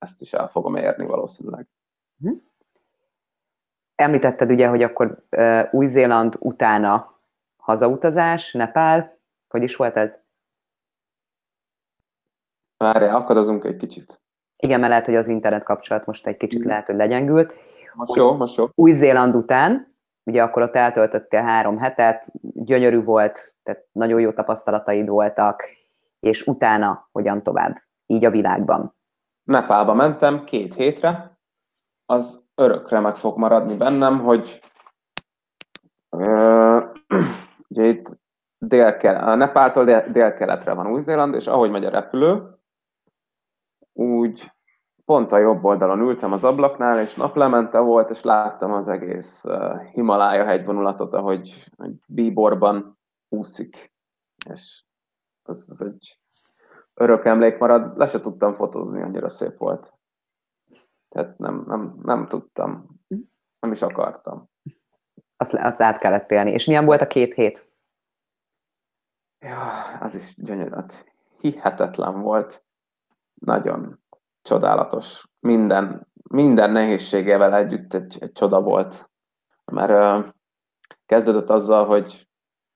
ezt 0.02 0.22
is 0.22 0.34
el 0.34 0.48
fogom 0.48 0.76
érni 0.76 1.06
valószínűleg. 1.06 1.68
Mhm. 2.15 2.34
Említetted 3.95 4.52
ugye, 4.52 4.68
hogy 4.68 4.84
akkor 4.84 5.23
uh, 5.32 5.64
Új-Zéland 5.72 6.36
utána 6.40 7.19
hazautazás, 7.57 8.53
Nepál, 8.53 9.18
hogy 9.48 9.64
is 9.64 9.76
volt 9.76 9.95
ez? 9.95 10.23
Várjál, 12.78 13.15
akadozunk 13.15 13.64
egy 13.64 13.78
kicsit. 13.78 14.22
Igen, 14.57 14.80
mert 14.80 14.91
lehet, 14.91 15.06
hogy 15.06 15.15
az 15.15 15.28
internet 15.28 15.64
kapcsolat 15.64 16.06
most 16.06 16.28
egy 16.28 16.38
kicsit 16.38 16.64
mm. 16.64 16.68
lehet, 16.68 16.86
hogy 16.86 16.95
legyengült. 16.95 17.56
Most 17.94 18.15
jó, 18.15 18.36
most 18.36 18.57
jó. 18.57 18.68
Új-Zéland 18.76 19.36
után, 19.36 19.95
ugye 20.23 20.44
akkor 20.44 20.61
ott 20.61 20.76
eltöltöttél 20.76 21.41
három 21.41 21.78
hetet, 21.78 22.32
gyönyörű 22.41 23.03
volt, 23.03 23.56
tehát 23.64 23.86
nagyon 23.91 24.19
jó 24.19 24.32
tapasztalataid 24.32 25.07
voltak, 25.07 25.64
és 26.19 26.48
utána 26.48 27.10
hogyan 27.11 27.44
tovább, 27.44 27.82
így 28.06 28.26
a 28.26 28.30
világban? 28.30 28.95
Nepálba 29.44 29.94
mentem 29.94 30.44
két 30.44 30.74
hétre, 30.74 31.40
az 32.06 32.46
örökre 32.56 33.00
meg 33.00 33.16
fog 33.16 33.38
maradni 33.38 33.76
bennem, 33.76 34.20
hogy 34.20 34.62
ö, 36.10 36.86
ugye 37.70 37.86
itt 37.86 38.20
a 39.04 39.36
Nepáltól 39.36 39.86
dél- 39.86 40.12
délkeletre 40.12 40.74
van 40.74 40.92
Új-Zéland, 40.92 41.34
és 41.34 41.48
ahogy 41.48 41.72
megy 41.72 41.86
a 41.86 41.90
repülő, 41.90 42.60
úgy 43.94 44.52
pont 45.06 45.32
a 45.32 45.38
jobb 45.38 45.64
oldalon 45.64 46.00
ültem 46.00 46.32
az 46.32 46.44
ablaknál, 46.44 47.00
és 47.00 47.16
naplemente 47.16 47.80
volt, 47.80 48.10
és 48.10 48.24
láttam 48.24 48.74
az 48.74 48.88
egész 48.88 49.46
Himalája 49.92 50.46
hegyvonulatot, 50.46 51.14
ahogy, 51.14 51.72
ahogy 51.78 51.94
bíborban 52.08 52.98
úszik. 53.30 53.94
És 54.50 54.84
az, 55.44 55.68
az 55.70 55.82
egy 55.82 56.16
örök 56.94 57.26
emlék 57.26 57.58
marad, 57.58 57.98
le 57.98 58.06
se 58.06 58.20
tudtam 58.20 58.54
fotózni, 58.54 59.02
annyira 59.02 59.30
szép 59.30 59.58
volt. 59.58 59.94
Tehát 61.10 61.38
nem, 61.38 61.64
nem, 61.68 61.96
nem 62.02 62.28
tudtam, 62.28 63.00
nem 63.60 63.72
is 63.72 63.82
akartam. 63.82 64.50
Azt, 65.38 65.54
azt 65.54 65.82
át 65.82 65.98
kellett 65.98 66.32
élni. 66.32 66.52
És 66.52 66.66
milyen 66.66 66.86
volt 66.86 67.02
a 67.02 67.08
két 67.08 67.34
hét? 67.34 67.70
Ja, 69.40 69.98
az 70.00 70.16
is 70.16 70.36
gyönyörű. 70.38 70.76
Hihetetlen 71.38 72.22
volt. 72.22 72.66
Nagyon 73.34 74.00
csodálatos. 74.42 75.28
Minden, 75.40 76.08
minden 76.30 76.72
nehézségével 76.72 77.56
együtt 77.56 77.94
egy, 77.94 78.18
egy 78.20 78.32
csoda 78.32 78.62
volt. 78.62 79.10
Mert 79.66 80.26
uh, 80.26 80.34
kezdődött 81.06 81.50
azzal, 81.50 81.86
hogy 81.86 82.30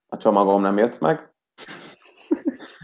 a 0.10 0.18
csomagom 0.18 0.62
nem 0.62 0.78
jött 0.78 1.00
meg, 1.00 1.35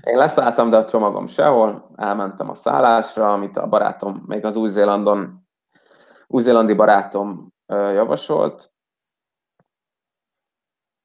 én 0.04 0.18
leszálltam, 0.18 0.70
de 0.70 0.78
a 0.78 0.86
csomagom 0.86 1.28
sehol, 1.28 1.90
elmentem 1.96 2.50
a 2.50 2.54
szállásra, 2.54 3.34
amit 3.34 3.58
a 3.58 3.68
barátom, 3.68 4.24
még 4.26 4.46
az 4.46 4.56
Új-Zélandon, 4.56 5.48
új-zélandi 6.28 6.74
barátom 6.74 7.54
javasolt. 7.68 8.74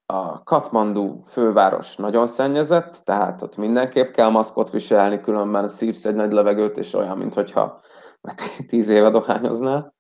A 0.07 0.43
Katmandu 0.43 1.23
főváros 1.27 1.97
nagyon 1.97 2.27
szennyezett, 2.27 2.95
tehát 3.05 3.43
ott 3.43 3.57
mindenképp 3.57 4.13
kell 4.13 4.29
maszkot 4.29 4.71
viselni, 4.71 5.21
különben 5.21 5.69
szívsz 5.69 6.05
egy 6.05 6.15
nagy 6.15 6.33
levegőt, 6.33 6.79
és 6.79 6.95
olyan, 6.95 7.19
mintha 7.19 7.81
tíz 8.69 8.89
éve 8.89 9.11
dohányoznál, 9.11 9.95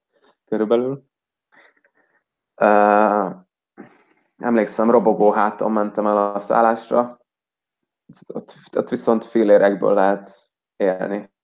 körülbelül. 0.48 1.04
emlékszem, 4.36 4.90
robogó 4.90 5.30
háton 5.30 5.72
mentem 5.72 6.06
el 6.06 6.32
a 6.32 6.38
szállásra, 6.38 7.18
ott, 8.26 8.54
ott 8.76 8.88
viszont 8.88 9.24
félérekből 9.24 9.94
lehet 9.94 10.52
élni. 10.76 11.34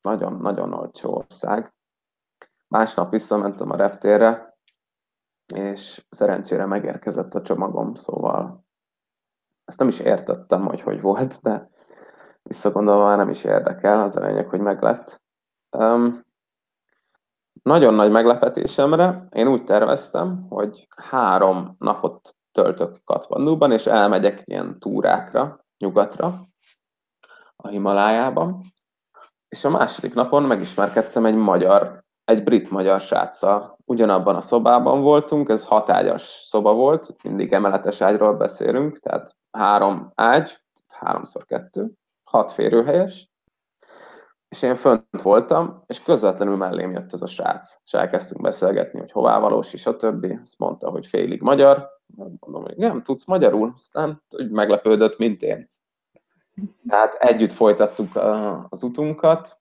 Nagyon-nagyon 0.00 0.72
olcsó 0.72 1.14
ország. 1.14 1.74
Másnap 2.68 3.10
visszamentem 3.10 3.70
a 3.70 3.76
reptérre, 3.76 4.58
és 5.54 6.06
szerencsére 6.10 6.66
megérkezett 6.66 7.34
a 7.34 7.42
csomagom, 7.42 7.94
szóval 7.94 8.64
ezt 9.64 9.78
nem 9.78 9.88
is 9.88 9.98
értettem, 9.98 10.66
hogy 10.66 10.80
hogy 10.80 11.00
volt, 11.00 11.40
de 11.42 11.70
visszagondolva 12.42 13.16
nem 13.16 13.28
is 13.28 13.44
érdekel, 13.44 14.00
az 14.00 14.16
a 14.16 14.26
lényeg, 14.26 14.48
hogy 14.48 14.60
meglett. 14.60 15.22
Um, 15.70 16.24
nagyon 17.62 17.94
nagy 17.94 18.10
meglepetésemre 18.10 19.26
én 19.30 19.48
úgy 19.48 19.64
terveztem, 19.64 20.46
hogy 20.48 20.88
három 20.96 21.74
napot 21.78 22.36
töltök 22.52 23.04
Katmandúban, 23.04 23.72
és 23.72 23.86
elmegyek 23.86 24.42
ilyen 24.44 24.78
túrákra, 24.78 25.65
nyugatra, 25.78 26.48
a 27.56 27.68
Himalájában. 27.68 28.60
És 29.48 29.64
a 29.64 29.70
második 29.70 30.14
napon 30.14 30.42
megismerkedtem 30.42 31.26
egy 31.26 31.34
magyar, 31.34 32.04
egy 32.24 32.42
brit-magyar 32.42 33.00
sráccal. 33.00 33.78
Ugyanabban 33.84 34.36
a 34.36 34.40
szobában 34.40 35.00
voltunk, 35.00 35.48
ez 35.48 35.66
hatágyas 35.66 36.22
szoba 36.22 36.74
volt, 36.74 37.22
mindig 37.22 37.52
emeletes 37.52 38.00
ágyról 38.00 38.36
beszélünk, 38.36 38.98
tehát 38.98 39.36
három 39.50 40.12
ágy, 40.14 40.60
háromszor 40.94 41.44
kettő, 41.44 41.92
hat 42.30 42.52
férőhelyes, 42.52 43.30
és 44.48 44.62
én 44.62 44.74
fönt 44.74 45.22
voltam, 45.22 45.82
és 45.86 46.02
közvetlenül 46.02 46.56
mellém 46.56 46.90
jött 46.90 47.12
ez 47.12 47.22
a 47.22 47.26
srác, 47.26 47.76
és 47.84 47.92
elkezdtünk 47.92 48.40
beszélgetni, 48.42 48.98
hogy 48.98 49.12
hová 49.12 49.38
valós, 49.38 49.72
és 49.72 49.86
a 49.86 49.96
többi. 49.96 50.38
Azt 50.42 50.58
mondta, 50.58 50.90
hogy 50.90 51.06
félig 51.06 51.42
magyar, 51.42 51.88
mondom, 52.14 52.62
hogy 52.62 52.76
nem 52.76 53.02
tudsz 53.02 53.24
magyarul, 53.24 53.70
aztán 53.74 54.22
úgy 54.30 54.50
meglepődött, 54.50 55.18
mint 55.18 55.42
én. 55.42 55.70
Tehát 56.88 57.14
együtt 57.14 57.52
folytattuk 57.52 58.16
az 58.68 58.82
utunkat. 58.82 59.60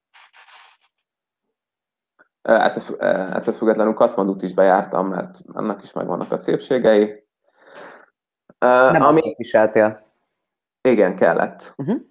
Ettől 2.42 3.54
függetlenül 3.54 3.94
Katmandut 3.94 4.42
is 4.42 4.54
bejártam, 4.54 5.08
mert 5.08 5.40
annak 5.54 5.84
is 5.84 5.94
megvannak 5.94 6.32
a 6.32 6.38
szépségei. 6.38 7.28
Nem 8.58 9.02
ami... 9.02 9.22
azt 9.22 9.38
viseltél. 9.38 10.14
Igen, 10.82 11.16
kellett. 11.16 11.74
Uh-huh. 11.78 12.02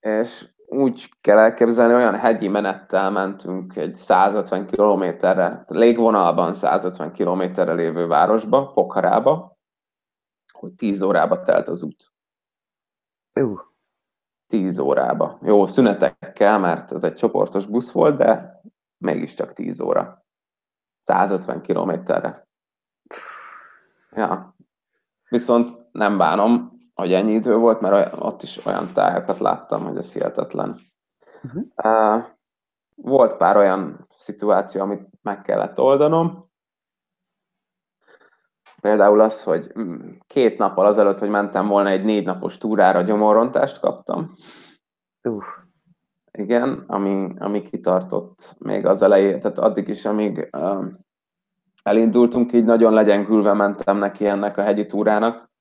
És 0.00 0.53
úgy 0.74 1.08
kell 1.20 1.38
elképzelni, 1.38 1.94
olyan 1.94 2.14
hegyi 2.14 2.48
menettel 2.48 3.10
mentünk 3.10 3.76
egy 3.76 3.96
150 3.96 4.66
kilométerre, 4.66 5.64
légvonalban 5.68 6.54
150 6.54 7.12
kilométerre 7.12 7.72
lévő 7.72 8.06
városba, 8.06 8.72
Pokharába, 8.72 9.58
hogy 10.52 10.72
10 10.72 11.02
órába 11.02 11.42
telt 11.42 11.68
az 11.68 11.82
út. 11.82 12.12
Uh. 13.40 13.60
10 14.46 14.78
órába. 14.78 15.38
Jó, 15.42 15.66
szünetekkel, 15.66 16.58
mert 16.58 16.92
ez 16.92 17.04
egy 17.04 17.14
csoportos 17.14 17.66
busz 17.66 17.92
volt, 17.92 18.16
de 18.16 18.60
mégiscsak 18.96 19.52
10 19.52 19.80
óra. 19.80 20.24
150 21.00 21.60
kilométerre. 21.60 22.48
Ja. 24.10 24.56
Viszont 25.28 25.92
nem 25.92 26.18
bánom, 26.18 26.73
hogy 26.94 27.12
ennyi 27.12 27.32
idő 27.32 27.56
volt, 27.56 27.80
mert 27.80 28.14
ott 28.18 28.42
is 28.42 28.66
olyan 28.66 28.92
tájakat 28.92 29.38
láttam, 29.38 29.84
hogy 29.84 29.96
ez 29.96 30.12
hihetetlen. 30.12 30.78
Uh-huh. 31.42 32.24
Volt 32.94 33.36
pár 33.36 33.56
olyan 33.56 34.08
szituáció, 34.10 34.82
amit 34.82 35.08
meg 35.22 35.40
kellett 35.40 35.80
oldanom. 35.80 36.50
Például 38.80 39.20
az, 39.20 39.42
hogy 39.42 39.72
mm, 39.78 40.10
két 40.26 40.58
nappal 40.58 40.86
azelőtt, 40.86 41.18
hogy 41.18 41.28
mentem 41.28 41.68
volna 41.68 41.88
egy 41.88 42.04
négy 42.04 42.24
napos 42.24 42.58
túrára, 42.58 43.02
gyomorrontást 43.02 43.80
kaptam. 43.80 44.34
Uh. 45.22 45.44
Igen, 46.30 46.84
ami, 46.86 47.34
ami 47.38 47.62
kitartott 47.62 48.56
még 48.58 48.86
az 48.86 49.02
elején, 49.02 49.40
tehát 49.40 49.58
addig 49.58 49.88
is, 49.88 50.04
amíg 50.04 50.48
uh, 50.52 50.84
elindultunk, 51.82 52.52
így 52.52 52.64
nagyon 52.64 52.92
legyengülve 52.92 53.52
mentem 53.52 53.96
neki 53.96 54.26
ennek 54.26 54.56
a 54.56 54.62
hegyi 54.62 54.86
túrának 54.86 55.52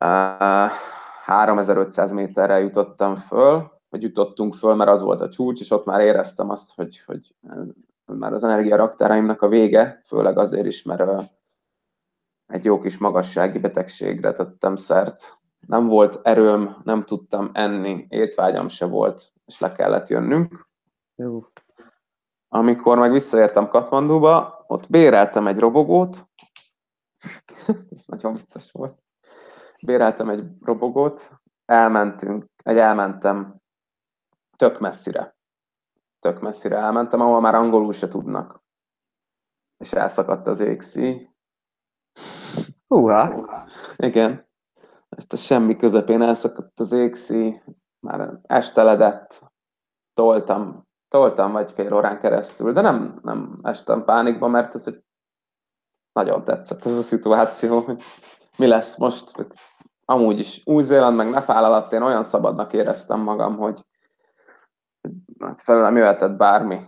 3500 0.00 2.12
méterre 2.12 2.60
jutottam 2.60 3.16
föl, 3.16 3.70
vagy 3.88 4.02
jutottunk 4.02 4.54
föl, 4.54 4.74
mert 4.74 4.90
az 4.90 5.00
volt 5.00 5.20
a 5.20 5.28
csúcs, 5.28 5.60
és 5.60 5.70
ott 5.70 5.84
már 5.84 6.00
éreztem 6.00 6.50
azt, 6.50 6.74
hogy, 6.74 7.02
hogy 7.06 7.34
már 8.04 8.32
az 8.32 8.44
energiaraktáraimnak 8.44 9.42
a 9.42 9.48
vége, 9.48 10.02
főleg 10.06 10.38
azért 10.38 10.66
is, 10.66 10.82
mert 10.82 11.30
egy 12.46 12.64
jó 12.64 12.80
kis 12.80 12.98
magassági 12.98 13.58
betegségre 13.58 14.32
tettem 14.32 14.76
szert. 14.76 15.38
Nem 15.66 15.86
volt 15.86 16.20
erőm, 16.22 16.76
nem 16.84 17.04
tudtam 17.04 17.50
enni, 17.52 18.06
étvágyam 18.08 18.68
se 18.68 18.86
volt, 18.86 19.32
és 19.46 19.58
le 19.58 19.72
kellett 19.72 20.08
jönnünk. 20.08 20.68
Jó. 21.14 21.44
Amikor 22.48 22.98
meg 22.98 23.12
visszaértem 23.12 23.68
Katmandúba, 23.68 24.64
ott 24.66 24.90
béreltem 24.90 25.46
egy 25.46 25.58
robogót, 25.58 26.28
ez 27.90 28.04
nagyon 28.06 28.34
vicces 28.34 28.70
volt 28.72 28.98
béreltem 29.82 30.28
egy 30.28 30.44
robogót, 30.60 31.30
elmentünk, 31.64 32.44
egy 32.62 32.78
elmentem 32.78 33.60
tök 34.56 34.80
messzire. 34.80 35.36
Tök 36.18 36.40
messzire 36.40 36.76
elmentem, 36.76 37.20
ahol 37.20 37.40
már 37.40 37.54
angolul 37.54 37.92
se 37.92 38.08
tudnak. 38.08 38.62
És 39.76 39.92
elszakadt 39.92 40.46
az 40.46 40.60
égszí. 40.60 41.30
Húha! 42.86 43.48
Igen. 43.96 44.48
Ezt 45.08 45.32
a 45.32 45.36
semmi 45.36 45.76
közepén 45.76 46.22
elszakadt 46.22 46.80
az 46.80 46.92
égszí, 46.92 47.62
már 48.00 48.40
esteledett, 48.42 49.44
toltam, 50.14 50.88
toltam 51.08 51.52
vagy 51.52 51.72
fél 51.72 51.94
órán 51.94 52.20
keresztül, 52.20 52.72
de 52.72 52.80
nem, 52.80 53.18
nem 53.22 53.58
estem 53.62 54.04
pánikba, 54.04 54.48
mert 54.48 54.74
ez 54.74 54.86
egy 54.86 55.04
nagyon 56.12 56.44
tetszett 56.44 56.84
ez 56.84 56.96
a 56.96 57.02
szituáció, 57.02 57.80
hogy 57.80 58.02
mi 58.56 58.66
lesz 58.66 58.98
most 58.98 59.32
amúgy 60.10 60.38
is 60.38 60.62
Új-Zéland 60.64 61.16
meg 61.16 61.30
Nepál 61.30 61.64
alatt 61.64 61.92
én 61.92 62.02
olyan 62.02 62.24
szabadnak 62.24 62.72
éreztem 62.72 63.20
magam, 63.20 63.56
hogy 63.56 63.84
hát 65.38 65.60
felőlem 65.60 65.96
jöhetett 65.96 66.36
bármi. 66.36 66.80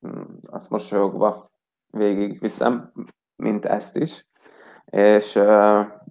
Hmm, 0.00 0.38
azt 0.50 0.70
mosolyogva 0.70 1.50
végig 1.86 2.40
viszem, 2.40 2.92
mint 3.36 3.64
ezt 3.64 3.96
is. 3.96 4.26
És 4.84 5.40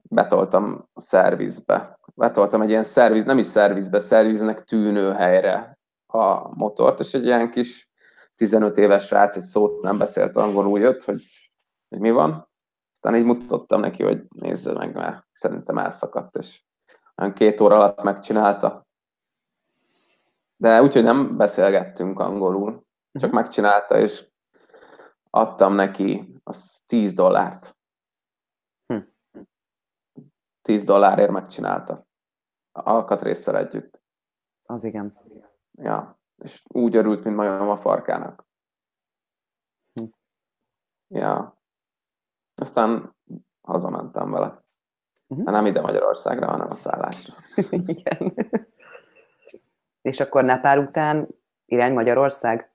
betoltam 0.09 0.89
a 0.93 1.01
szervizbe. 1.01 1.99
Betoltam 2.15 2.61
egy 2.61 2.69
ilyen 2.69 2.83
szerviz, 2.83 3.23
nem 3.23 3.37
is 3.37 3.45
szervizbe, 3.45 3.99
szerviznek 3.99 4.63
tűnő 4.63 5.11
helyre 5.11 5.79
a 6.07 6.55
motort, 6.55 6.99
és 6.99 7.13
egy 7.13 7.25
ilyen 7.25 7.51
kis 7.51 7.89
15 8.35 8.77
éves 8.77 9.05
srác 9.05 9.35
egy 9.35 9.43
szót 9.43 9.81
nem 9.81 9.97
beszélt 9.97 10.35
angolul 10.35 10.79
jött, 10.79 11.03
hogy, 11.03 11.23
hogy 11.89 11.99
mi 11.99 12.11
van, 12.11 12.47
aztán 13.06 13.19
így 13.19 13.26
mutattam 13.26 13.80
neki, 13.80 14.03
hogy 14.03 14.26
nézze 14.30 14.73
meg, 14.73 14.94
mert 14.94 15.26
szerintem 15.32 15.77
elszakadt, 15.77 16.36
és 16.36 16.64
olyan 17.15 17.34
két 17.34 17.60
óra 17.60 17.76
alatt 17.76 18.02
megcsinálta. 18.02 18.88
De 20.57 20.82
úgyhogy 20.82 21.03
nem 21.03 21.38
beszélgettünk 21.38 22.19
angolul, 22.19 22.72
csak 23.11 23.23
uh-huh. 23.23 23.34
megcsinálta, 23.34 23.99
és 23.99 24.32
adtam 25.30 25.73
neki 25.73 26.40
az 26.44 26.84
10 26.88 27.14
dollárt. 27.14 27.77
Hm. 28.88 28.99
10 30.61 30.84
dollárért 30.84 31.32
megcsinálta. 31.32 32.07
Alkatrészsel 32.72 33.57
együtt. 33.57 34.03
Az 34.64 34.84
igen. 34.84 35.19
Ja, 35.72 36.19
és 36.38 36.64
úgy 36.68 36.95
örült, 36.95 37.23
mint 37.23 37.36
majom 37.36 37.69
a 37.69 37.77
farkának. 37.77 38.45
Hm. 39.94 40.06
Ja, 41.07 41.55
aztán 42.56 43.15
hazamentem 43.61 44.32
vele. 44.32 44.64
Uh-huh. 45.27 45.52
Nem 45.52 45.65
ide 45.65 45.82
Magyarországra, 45.82 46.48
hanem 46.48 46.72
a 46.72 46.76
szállásra. 46.76 47.34
Igen. 47.69 48.34
És 50.02 50.19
akkor 50.19 50.44
Nepál 50.44 50.80
után 50.80 51.27
irány 51.65 51.94
Magyarország? 51.94 52.69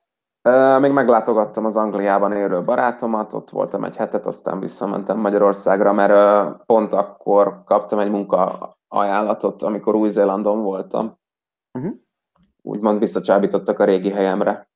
Még 0.81 0.93
meglátogattam 0.93 1.65
az 1.65 1.77
Angliában 1.77 2.33
élő 2.33 2.65
barátomat, 2.65 3.33
ott 3.33 3.51
voltam 3.51 3.85
egy 3.85 3.97
hetet, 3.97 4.27
aztán 4.27 4.61
visszamentem 4.61 5.19
Magyarországra, 5.19 5.93
mert 5.93 6.65
pont 6.67 6.93
akkor 6.93 7.65
kaptam 7.65 7.99
egy 7.99 8.11
munka 8.11 8.79
ajánlatot, 8.89 9.63
amikor 9.63 9.95
Új-Zélandon 9.95 10.63
voltam. 10.63 11.19
Uh-huh. 11.79 11.95
Úgymond 12.63 12.99
visszacsábítottak 12.99 13.79
a 13.79 13.85
régi 13.85 14.11
helyemre. 14.11 14.71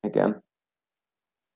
Igen. 0.00 0.44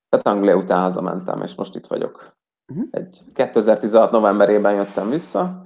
Tehát 0.08 0.26
Anglia 0.26 0.56
után 0.56 0.80
hazamentem, 0.80 1.42
és 1.42 1.54
most 1.54 1.74
itt 1.74 1.86
vagyok. 1.86 2.36
Uh-huh. 2.72 2.88
Egy 2.90 3.24
2016 3.34 4.10
novemberében 4.10 4.74
jöttem 4.74 5.08
vissza. 5.10 5.62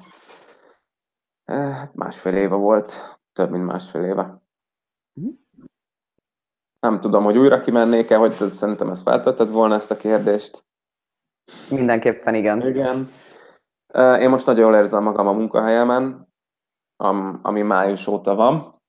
Hát 1.44 1.94
másfél 1.94 2.34
éve 2.34 2.54
volt, 2.54 3.18
több 3.32 3.50
mint 3.50 3.66
másfél 3.66 4.04
éve. 4.04 4.42
Uh-huh. 5.14 5.34
Nem 6.80 7.00
tudom, 7.00 7.24
hogy 7.24 7.38
újra 7.38 7.60
kimennék-e, 7.60 8.16
hogy 8.16 8.50
szerintem 8.50 8.90
ezt 8.90 9.02
feltetted 9.02 9.50
volna 9.50 9.74
ezt 9.74 9.90
a 9.90 9.96
kérdést. 9.96 10.64
Mindenképpen 11.68 12.34
igen. 12.34 12.66
Igen. 12.66 13.08
Én 14.20 14.30
most 14.30 14.46
nagyon 14.46 14.64
jól 14.64 14.74
érzem 14.74 15.02
magam 15.02 15.26
a 15.26 15.32
munkahelyemen, 15.32 16.28
ami 17.42 17.62
május 17.62 18.06
óta 18.06 18.34
van. 18.34 18.82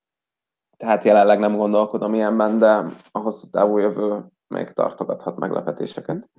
Tehát 0.77 1.03
jelenleg 1.03 1.39
nem 1.39 1.57
gondolkodom 1.57 2.13
ilyenben, 2.13 2.57
de 2.57 2.85
a 3.11 3.19
hosszú 3.19 3.49
távú 3.49 3.77
jövő 3.77 4.30
még 4.51 4.71
tartogathat 4.71 5.37
meglepetéseket. 5.37 6.29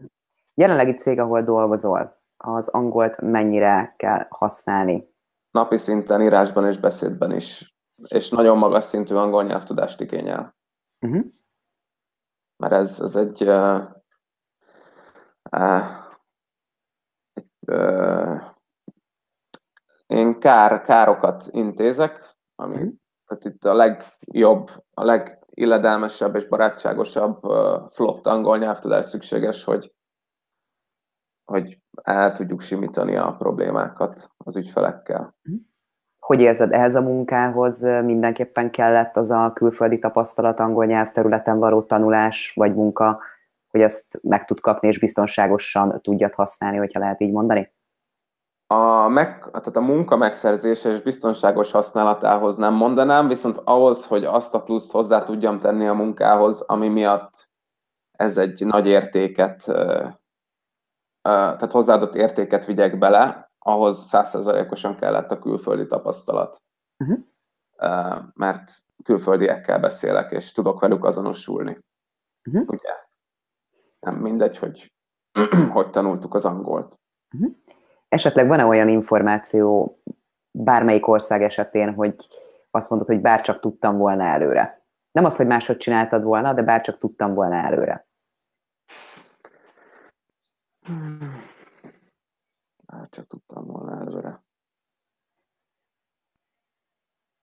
Jelenlegi 0.55 0.94
cég, 0.94 1.18
ahol 1.18 1.43
dolgozol, 1.43 2.20
az 2.36 2.68
angolt 2.68 3.20
mennyire 3.20 3.94
kell 3.97 4.26
használni? 4.28 5.10
Napi 5.51 5.76
szinten, 5.76 6.22
írásban 6.22 6.66
és 6.66 6.78
beszédben 6.78 7.32
is. 7.32 7.74
És 8.09 8.28
nagyon 8.28 8.59
magas 8.59 8.84
szintű 8.84 9.14
angol 9.14 9.44
nyelvtudást 9.44 10.01
igényel. 10.01 10.56
Uh-huh. 11.01 11.24
Mert 12.56 12.72
ez, 12.72 13.01
ez 13.01 13.16
egy, 13.16 13.48
uh, 13.48 13.82
uh, 15.51 15.86
egy 17.32 17.51
uh, 17.66 18.40
én 20.06 20.39
kár, 20.39 20.82
károkat 20.82 21.44
intézek, 21.51 22.36
ami 22.55 22.74
uh-huh. 22.74 22.93
tehát 23.26 23.44
itt 23.44 23.64
a 23.64 23.74
legjobb, 23.74 24.70
a 24.94 25.05
legilledelmesebb 25.55 26.37
és 26.37 26.45
barátságosabb 26.45 27.41
flott 27.91 28.27
angol 28.27 28.59
nyelvtudás 28.59 29.07
szükséges, 29.07 29.65
hogy 29.65 29.93
hogy 31.45 31.79
el 32.03 32.33
tudjuk 32.33 32.61
simítani 32.61 33.16
a 33.16 33.35
problémákat 33.39 34.31
az 34.37 34.57
ügyfelekkel. 34.57 35.37
Hogy 36.19 36.41
érzed, 36.41 36.73
ehhez 36.73 36.95
a 36.95 37.03
munkához 37.03 37.83
mindenképpen 37.83 38.70
kellett 38.70 39.16
az 39.16 39.31
a 39.31 39.53
külföldi 39.55 39.99
tapasztalat, 39.99 40.61
angol 40.61 40.87
nyelvterületen 40.87 41.59
való 41.59 41.83
tanulás 41.83 42.53
vagy 42.55 42.74
munka, 42.74 43.20
hogy 43.69 43.81
ezt 43.81 44.19
meg 44.23 44.45
tud 44.45 44.61
kapni 44.61 44.89
és 44.89 44.99
biztonságosan 44.99 46.01
tudjad 46.03 46.35
használni, 46.35 46.77
hogyha 46.77 47.01
lehet 47.01 47.20
így 47.20 47.33
mondani? 47.33 47.73
A, 48.73 49.09
meg, 49.09 49.39
tehát 49.51 49.77
a 49.77 49.81
munka 49.81 50.16
megszerzése 50.16 50.90
és 50.90 51.03
biztonságos 51.03 51.70
használatához 51.70 52.57
nem 52.57 52.74
mondanám, 52.74 53.28
viszont 53.28 53.61
ahhoz, 53.65 54.07
hogy 54.07 54.24
azt 54.24 54.55
a 54.55 54.62
pluszt 54.62 54.90
hozzá 54.90 55.23
tudjam 55.23 55.59
tenni 55.59 55.86
a 55.86 55.94
munkához, 55.94 56.61
ami 56.61 56.89
miatt 56.89 57.51
ez 58.12 58.39
egy 58.39 58.66
nagy 58.66 58.86
értéket 58.86 59.65
tehát 61.23 61.73
hozzáadott 61.73 62.15
értéket 62.15 62.65
vigyek 62.65 62.99
bele, 62.99 63.53
ahhoz 63.59 64.05
százszerzalékosan 64.05 64.97
kellett 64.97 65.31
a 65.31 65.39
külföldi 65.39 65.86
tapasztalat. 65.86 66.62
Uh-huh. 66.99 67.19
Mert 68.35 68.73
külföldiekkel 69.05 69.81
beszélek, 69.81 70.31
és 70.31 70.53
tudok 70.53 70.81
velük 70.81 71.05
azonosulni. 71.05 71.78
Uh-huh. 72.44 72.69
Ugye? 72.69 72.93
Nem 74.01 74.15
mindegy, 74.15 74.59
hogy 74.59 74.93
hogy 75.74 75.90
tanultuk 75.90 76.35
az 76.35 76.44
angolt. 76.44 76.99
Uh-huh. 77.35 77.55
Esetleg 78.12 78.47
van-e 78.47 78.64
olyan 78.64 78.89
információ 78.89 79.98
bármelyik 80.51 81.06
ország 81.06 81.43
esetén, 81.43 81.94
hogy 81.94 82.26
azt 82.70 82.90
mondod, 82.90 83.09
hogy 83.09 83.20
bárcsak 83.20 83.60
tudtam 83.60 83.97
volna 83.97 84.24
előre? 84.24 84.84
Nem 85.10 85.24
az, 85.24 85.36
hogy 85.36 85.47
máshogy 85.47 85.76
csináltad 85.76 86.22
volna, 86.22 86.52
de 86.52 86.62
bárcsak 86.62 86.98
tudtam 86.98 87.34
volna 87.34 87.55
előre. 87.55 88.06
Hát 92.86 93.10
csak 93.10 93.26
tudtam 93.26 93.66
volna 93.66 94.01
előre. 94.01 94.43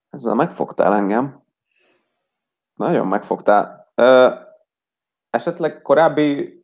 Ezzel 0.10 0.36
megfogtál 0.36 0.94
engem. 0.94 1.44
Nagyon 2.74 3.08
megfogtál. 3.08 3.92
Ö, 3.96 4.36
esetleg 5.30 5.82
korábbi, 5.82 6.62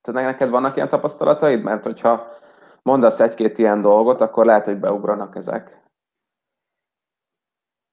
te 0.00 0.12
neked 0.12 0.50
vannak 0.50 0.76
ilyen 0.76 0.88
tapasztalataid? 0.88 1.62
Mert 1.62 1.84
hogyha 1.84 2.44
mondasz 2.86 3.20
egy-két 3.20 3.58
ilyen 3.58 3.80
dolgot, 3.80 4.20
akkor 4.20 4.44
lehet, 4.44 4.64
hogy 4.64 4.78
beugranak 4.78 5.36
ezek. 5.36 5.84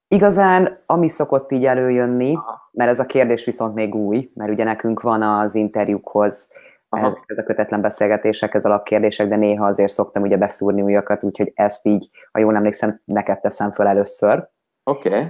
Igazán, 0.07 0.83
ami 0.85 1.09
szokott 1.09 1.51
így 1.51 1.65
előjönni, 1.65 2.35
Aha. 2.35 2.69
mert 2.71 2.89
ez 2.89 2.99
a 2.99 3.05
kérdés 3.05 3.45
viszont 3.45 3.73
még 3.73 3.95
új, 3.95 4.31
mert 4.33 4.51
ugye 4.51 4.63
nekünk 4.63 5.01
van 5.01 5.21
az 5.21 5.55
interjúkhoz 5.55 6.53
Aha. 6.89 7.23
ez 7.25 7.37
a 7.37 7.43
kötetlen 7.43 7.81
beszélgetések, 7.81 8.53
ez 8.53 8.65
alapkérdések, 8.65 9.27
de 9.27 9.35
néha 9.35 9.65
azért 9.65 9.91
szoktam 9.91 10.23
ugye 10.23 10.37
beszúrni 10.37 10.81
újakat, 10.81 11.23
úgyhogy 11.23 11.51
ezt 11.55 11.85
így, 11.85 12.09
ha 12.31 12.39
jól 12.39 12.55
emlékszem, 12.55 13.01
neked 13.05 13.39
teszem 13.39 13.71
föl 13.71 13.87
először. 13.87 14.49
Oké, 14.83 15.07
okay. 15.09 15.29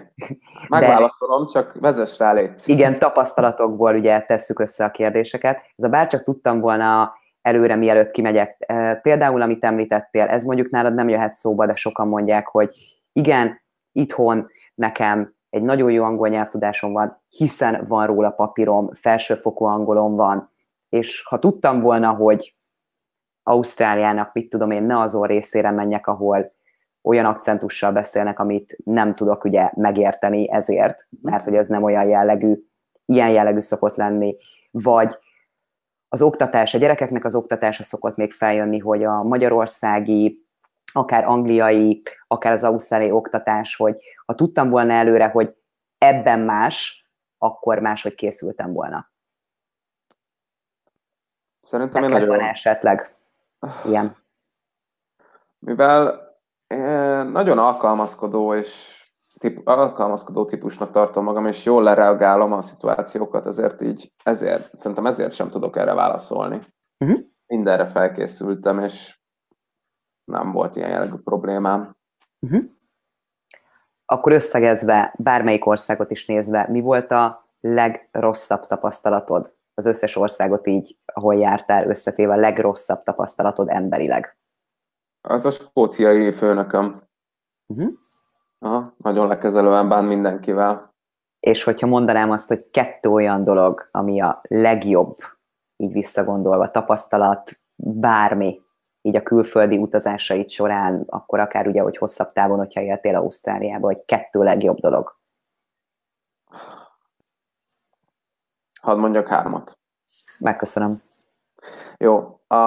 megválaszolom, 0.70 1.46
de, 1.46 1.52
csak 1.52 1.74
vezess 1.80 2.20
rá 2.20 2.34
légy. 2.34 2.62
Igen, 2.66 3.00
tapasztalatokból 3.00 3.96
ugye 3.96 4.22
tesszük 4.22 4.60
össze 4.60 4.86
a 4.86 4.92
kérdéseket. 4.92 5.58
Ez 5.76 5.84
a 5.84 5.90
bárcsak 5.90 6.24
tudtam 6.24 6.60
volna 6.60 7.14
előre, 7.44 7.76
mielőtt 7.76 8.12
kimegyek. 8.12 8.74
Például, 9.02 9.42
amit 9.42 9.64
említettél, 9.64 10.26
ez 10.26 10.44
mondjuk 10.44 10.70
nálad 10.70 10.94
nem 10.94 11.10
jöhet 11.10 11.34
szóba, 11.34 11.66
de 11.66 11.76
sokan 11.76 12.08
mondják, 12.08 12.48
hogy 12.48 12.70
igen, 13.14 13.62
itthon 13.92 14.48
nekem 14.76 15.34
egy 15.50 15.64
nagyon 15.64 15.92
jó 15.92 16.04
angol 16.04 16.28
nyelvtudásom 16.28 16.94
van, 16.94 17.22
hiszen 17.30 17.86
van 17.88 18.08
róla 18.08 18.30
papírom, 18.30 18.90
felsőfokú 18.94 19.66
angolom 19.66 20.16
van, 20.16 20.52
és 20.90 21.24
ha 21.26 21.40
tudtam 21.40 21.80
volna, 21.80 22.10
hogy 22.10 22.54
Ausztráliának, 23.44 24.34
mit 24.34 24.50
tudom 24.50 24.72
én, 24.72 24.84
ne 24.84 25.00
azon 25.00 25.28
részére 25.28 25.72
menjek, 25.72 26.08
ahol 26.08 26.52
olyan 27.02 27.26
akcentussal 27.26 27.92
beszélnek, 27.92 28.40
amit 28.40 28.78
nem 28.84 29.12
tudok 29.12 29.44
ugye 29.44 29.70
megérteni 29.76 30.52
ezért, 30.52 31.08
mert 31.22 31.44
hogy 31.44 31.56
ez 31.56 31.68
nem 31.68 31.84
olyan 31.84 32.08
jellegű, 32.08 32.64
ilyen 33.06 33.30
jellegű 33.30 33.60
szokott 33.60 33.96
lenni, 33.96 34.36
vagy 34.72 35.18
az 36.14 36.22
oktatás, 36.22 36.74
a 36.74 36.78
gyerekeknek 36.78 37.26
az 37.26 37.36
oktatása 37.36 37.84
szokott 37.84 38.16
még 38.16 38.32
feljönni, 38.32 38.80
hogy 38.80 39.04
a 39.04 39.24
magyarországi, 39.24 40.48
akár 40.92 41.26
angliai, 41.26 42.02
akár 42.28 42.52
az 42.52 42.64
ausztráliai 42.64 43.12
oktatás, 43.12 43.76
hogy 43.76 44.02
ha 44.26 44.36
tudtam 44.36 44.70
volna 44.70 44.94
előre, 44.94 45.28
hogy 45.28 45.56
ebben 45.98 46.40
más, 46.40 47.08
akkor 47.38 47.80
máshogy 47.80 48.16
készültem 48.16 48.74
volna. 48.74 49.12
Szerintem 51.62 52.02
Neked 52.02 52.20
nagyon... 52.20 52.38
van 52.38 52.48
esetleg 52.48 53.16
ilyen? 53.86 54.16
Mivel 55.60 56.32
nagyon 57.32 57.58
alkalmazkodó 57.58 58.56
és 58.56 59.03
tip, 59.40 59.68
alkalmazkodó 59.68 60.46
típusnak 60.46 60.92
tartom 60.92 61.24
magam, 61.24 61.46
és 61.46 61.66
jól 61.66 61.84
lereagálom 61.84 62.52
a 62.52 62.62
szituációkat, 62.62 63.46
ezért 63.46 63.82
így, 63.82 64.14
ezért, 64.24 64.78
szerintem 64.78 65.06
ezért 65.06 65.34
sem 65.34 65.50
tudok 65.50 65.78
erre 65.78 65.94
válaszolni. 65.94 66.68
Uh-huh. 67.06 67.20
Mindenre 67.48 67.88
felkészültem, 67.88 68.80
és 68.80 69.20
nem 70.24 70.52
volt 70.52 70.76
ilyen 70.76 70.90
jellegű 70.90 71.16
problémám. 71.24 71.96
Uh-huh. 72.40 72.64
Akkor 74.06 74.32
összegezve, 74.32 75.14
bármelyik 75.24 75.66
országot 75.66 76.12
is 76.12 76.26
nézve, 76.26 76.68
mi 76.70 76.82
volt 76.82 77.12
a 77.12 77.46
legrosszabb 77.60 78.66
tapasztalatod 78.66 79.56
az 79.74 79.86
összes 79.86 80.16
országot 80.16 80.68
így, 80.68 80.98
ahol 81.06 81.36
jártál, 81.36 81.90
összetéve 81.90 82.34
a 82.34 82.38
legrosszabb 82.38 83.04
tapasztalatod 83.04 83.70
emberileg? 83.70 84.38
Az 85.22 85.46
a 85.46 85.52
skóciai 85.52 86.32
főnököm. 86.32 87.04
Uh-huh. 87.66 87.94
Aha, 88.64 88.94
nagyon 88.98 89.28
lekezelően 89.28 89.90
bán 89.90 90.06
mindenkivel. 90.06 90.94
És 91.40 91.64
hogyha 91.64 91.88
mondanám 91.88 92.32
azt, 92.32 92.48
hogy 92.48 92.70
kettő 92.72 93.10
olyan 93.10 93.44
dolog, 93.44 93.90
ami 93.92 94.22
a 94.22 94.42
legjobb, 94.48 95.12
így 95.78 95.92
visszagondolva, 95.92 96.72
tapasztalat, 96.72 97.60
bármi, 97.76 98.62
így 99.02 99.16
a 99.16 99.24
külföldi 99.24 99.78
utazásait 99.78 100.50
során, 100.50 101.04
akkor 101.08 101.40
akár 101.40 101.68
ugye, 101.68 101.82
hogy 101.82 101.98
hosszabb 101.98 102.32
távon, 102.32 102.58
hogyha 102.58 102.82
éltél 102.82 103.16
Ausztráliába, 103.16 103.86
hogy 103.86 104.06
kettő 104.06 104.44
legjobb 104.44 104.78
dolog. 104.80 105.16
Hadd 108.82 108.98
mondjak 108.98 109.28
hármat. 109.28 109.80
Megköszönöm. 110.40 111.02
Jó. 111.98 112.40
A, 112.48 112.58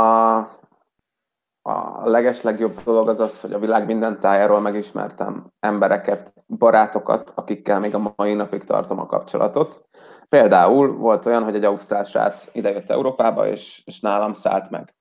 a 1.67 2.09
legeslegjobb 2.09 2.83
dolog 2.85 3.09
az 3.09 3.21
az, 3.21 3.41
hogy 3.41 3.53
a 3.53 3.59
világ 3.59 3.87
minden 3.87 4.21
tájáról 4.21 4.61
megismertem 4.61 5.47
embereket, 5.61 6.33
barátokat, 6.47 7.33
akikkel 7.35 7.81
még 7.81 7.95
a 7.95 8.13
mai 8.17 8.35
napig 8.35 8.65
tartom 8.65 8.99
a 9.01 9.07
kapcsolatot. 9.07 9.89
Például 10.29 10.97
volt 10.97 11.27
olyan, 11.27 11.43
hogy 11.43 11.55
egy 11.55 11.65
ausztrál 11.65 12.05
srác 12.05 12.49
idejött 12.53 12.91
Európába, 12.91 13.47
és, 13.47 13.83
és 13.85 14.01
nálam 14.01 14.33
szállt 14.33 14.71
meg. 14.71 14.95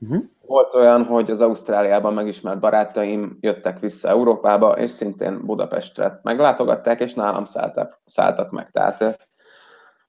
Uh-huh. 0.00 0.24
Volt 0.46 0.74
olyan, 0.74 1.04
hogy 1.04 1.30
az 1.30 1.40
Ausztráliában 1.40 2.14
megismert 2.14 2.60
barátaim 2.60 3.36
jöttek 3.40 3.78
vissza 3.78 4.08
Európába, 4.08 4.78
és 4.78 4.90
szintén 4.90 5.44
Budapestre 5.46 6.20
meglátogatták, 6.22 7.00
és 7.00 7.14
nálam 7.14 7.44
szálltak, 7.44 8.00
szálltak 8.04 8.50
meg. 8.50 8.70
Tehát 8.70 9.28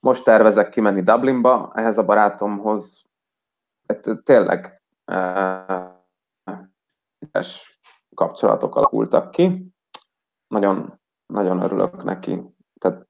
most 0.02 0.24
tervezek 0.24 0.70
kimenni 0.70 1.02
Dublinba, 1.02 1.72
ehhez 1.76 1.98
a 1.98 2.06
barátomhoz 2.06 3.06
hát, 3.88 4.08
tényleg 4.24 4.81
és 7.32 7.80
kapcsolatok 8.16 8.76
alakultak 8.76 9.32
ki. 9.32 9.74
Nagyon, 10.48 11.00
nagyon 11.26 11.62
örülök 11.62 12.04
neki. 12.04 12.56
Tehát 12.80 13.08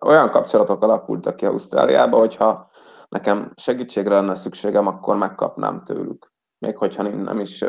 olyan 0.00 0.30
kapcsolatok 0.30 0.82
alakultak 0.82 1.36
ki 1.36 1.46
Ausztráliába, 1.46 2.18
hogyha 2.18 2.70
nekem 3.08 3.52
segítségre 3.56 4.14
lenne 4.14 4.34
szükségem, 4.34 4.86
akkor 4.86 5.16
megkapnám 5.16 5.84
tőlük. 5.84 6.32
Még 6.58 6.76
hogyha 6.76 7.02
nem 7.02 7.38
is, 7.38 7.64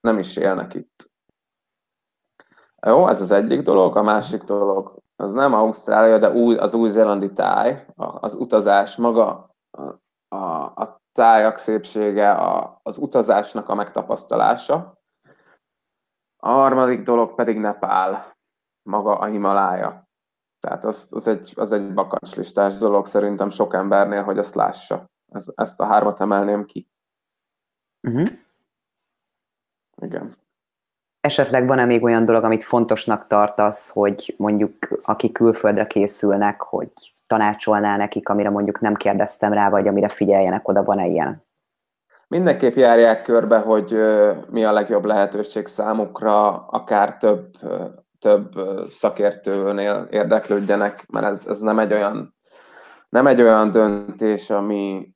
nem 0.00 0.18
is 0.18 0.36
élnek 0.36 0.74
itt. 0.74 1.10
Jó, 2.86 3.08
ez 3.08 3.20
az 3.20 3.30
egyik 3.30 3.62
dolog. 3.62 3.96
A 3.96 4.02
másik 4.02 4.42
dolog, 4.42 4.98
az 5.16 5.32
nem 5.32 5.54
Ausztrália, 5.54 6.18
de 6.18 6.30
új, 6.30 6.56
az 6.56 6.74
új-zélandi 6.74 7.32
táj, 7.32 7.86
az 7.96 8.34
utazás 8.34 8.96
maga, 8.96 9.56
tájak 11.16 11.58
szépsége, 11.58 12.30
a, 12.30 12.80
az 12.82 12.98
utazásnak 12.98 13.68
a 13.68 13.74
megtapasztalása. 13.74 15.00
A 16.36 16.48
harmadik 16.48 17.02
dolog 17.02 17.34
pedig 17.34 17.58
Nepál, 17.58 18.36
maga 18.82 19.18
a 19.18 19.24
Himalája. 19.24 20.08
Tehát 20.60 20.84
az, 20.84 21.08
az, 21.10 21.26
egy, 21.26 21.52
az 21.56 21.72
egy 21.72 21.94
bakancslistás 21.94 22.78
dolog 22.78 23.06
szerintem 23.06 23.50
sok 23.50 23.74
embernél, 23.74 24.22
hogy 24.22 24.38
azt 24.38 24.54
lássa. 24.54 25.04
Ez, 25.32 25.46
ezt 25.54 25.80
a 25.80 25.84
hármat 25.84 26.20
emelném 26.20 26.64
ki. 26.64 26.88
Uh-huh. 28.08 28.28
Igen. 29.96 30.36
Esetleg 31.20 31.66
van-e 31.66 31.84
még 31.84 32.02
olyan 32.02 32.24
dolog, 32.24 32.44
amit 32.44 32.64
fontosnak 32.64 33.24
tartasz, 33.24 33.90
hogy 33.90 34.34
mondjuk 34.36 34.88
akik 35.04 35.32
külföldre 35.32 35.86
készülnek, 35.86 36.60
hogy 36.60 36.92
tanácsolnál 37.26 37.96
nekik, 37.96 38.28
amire 38.28 38.50
mondjuk 38.50 38.80
nem 38.80 38.94
kérdeztem 38.94 39.52
rá, 39.52 39.70
vagy 39.70 39.88
amire 39.88 40.08
figyeljenek 40.08 40.68
oda, 40.68 40.84
van-e 40.84 41.06
ilyen? 41.06 41.40
Mindenképp 42.28 42.74
járják 42.74 43.22
körbe, 43.22 43.58
hogy 43.58 44.00
mi 44.50 44.64
a 44.64 44.72
legjobb 44.72 45.04
lehetőség 45.04 45.66
számukra, 45.66 46.66
akár 46.66 47.16
több, 47.16 47.50
több 48.18 48.52
szakértőnél 48.90 50.06
érdeklődjenek, 50.10 51.06
mert 51.12 51.26
ez, 51.26 51.46
ez 51.48 51.60
nem 51.60 51.78
egy 51.78 51.92
olyan 51.92 52.36
nem 53.08 53.26
egy 53.26 53.40
olyan 53.40 53.70
döntés, 53.70 54.50
ami, 54.50 55.14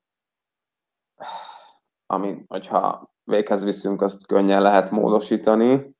ami, 2.07 2.45
hogyha 2.47 3.11
véghez 3.25 3.65
viszünk, 3.65 4.03
azt 4.03 4.27
könnyen 4.27 4.63
lehet 4.63 4.91
módosítani. 4.91 5.97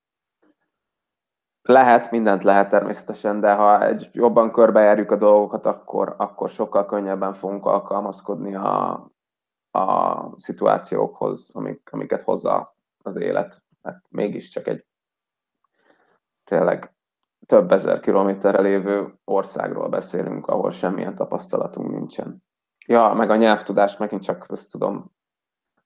Lehet, 1.63 2.11
mindent 2.11 2.43
lehet 2.43 2.69
természetesen, 2.69 3.41
de 3.41 3.55
ha 3.55 3.85
egy 3.85 4.09
jobban 4.13 4.53
körbejárjuk 4.53 5.11
a 5.11 5.17
dolgokat, 5.17 5.67
akkor, 5.67 6.15
akkor 6.19 6.49
sokkal 6.49 6.87
könnyebben 6.87 7.35
fogunk 7.35 7.67
alkalmazkodni 7.67 8.55
a, 8.55 8.91
a 9.71 10.25
szituációkhoz, 10.37 11.51
amik, 11.55 11.89
amiket 11.93 12.23
hozza 12.23 12.77
az 13.03 13.17
élet. 13.17 13.63
Mert 13.83 14.07
mégiscsak 14.11 14.67
egy 14.67 14.85
tényleg 16.45 16.95
több 17.47 17.73
ezer 17.73 18.01
kilométerre 18.01 18.61
lévő 18.61 19.19
országról 19.25 19.89
beszélünk, 19.89 20.47
ahol 20.47 20.71
semmilyen 20.71 21.15
tapasztalatunk 21.15 21.91
nincsen. 21.91 22.43
Ja, 22.87 23.13
meg 23.13 23.31
a 23.31 23.37
nyelvtudás, 23.37 23.97
megint 23.97 24.23
csak 24.23 24.47
ezt 24.49 24.71
tudom, 24.71 25.13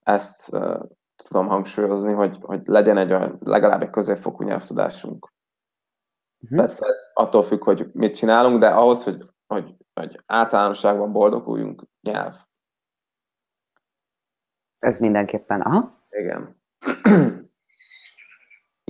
ezt 0.03 0.53
uh, 0.53 0.79
tudom 1.15 1.47
hangsúlyozni, 1.47 2.13
hogy, 2.13 2.37
hogy 2.41 2.61
legyen 2.65 2.97
egy 2.97 3.13
olyan, 3.13 3.37
legalább 3.43 3.81
egy 3.81 3.89
középfokú 3.89 4.43
nyelvtudásunk. 4.43 5.33
Uh-huh. 6.45 6.59
Persze 6.59 6.85
attól 7.13 7.43
függ, 7.43 7.63
hogy 7.63 7.89
mit 7.93 8.15
csinálunk, 8.15 8.59
de 8.59 8.67
ahhoz, 8.67 9.03
hogy, 9.03 9.25
hogy, 9.47 9.75
hogy 9.93 10.19
általánosságban 10.25 11.11
boldoguljunk, 11.11 11.83
nyelv. 12.01 12.33
Ez 14.79 14.99
mindenképpen, 14.99 15.61
aha. 15.61 16.07
Igen. 16.09 16.61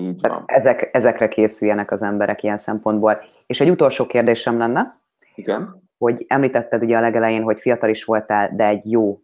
Így 0.01 0.21
van. 0.21 0.43
Ezek, 0.45 0.89
ezekre 0.91 1.27
készüljenek 1.27 1.91
az 1.91 2.01
emberek 2.01 2.43
ilyen 2.43 2.57
szempontból. 2.57 3.23
És 3.45 3.61
egy 3.61 3.69
utolsó 3.69 4.05
kérdésem 4.05 4.57
lenne. 4.57 5.01
Igen. 5.35 5.83
Hogy 5.97 6.25
említetted 6.27 6.83
ugye 6.83 6.97
a 6.97 7.01
legelején, 7.01 7.43
hogy 7.43 7.59
fiatal 7.59 7.89
is 7.89 8.03
voltál, 8.03 8.55
de 8.55 8.67
egy 8.67 8.91
jó, 8.91 9.21